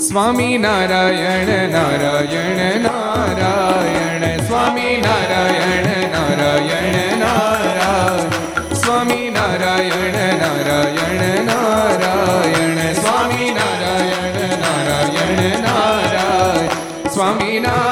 સ્વામી 0.00 0.58
નારાયણ 0.58 1.70
નારાયણ 1.70 2.82
નારાયણ, 2.82 4.38
સ્વામી 4.46 5.02
નારાયણ 5.06 6.10
નારાયણ 6.10 7.18
નારાયણ. 7.18 8.74
સ્વામી 8.74 9.30
નારાયણ 9.30 10.16
નારાયણ 10.38 11.44
નારાયણ, 11.44 12.92
સ્વામી 12.92 13.50
નારાયણ 13.54 14.36
નારાયણ 14.60 15.60
નારાયણ. 15.60 16.68
સ્વામી 17.08 17.60
નારાયણ 17.60 17.91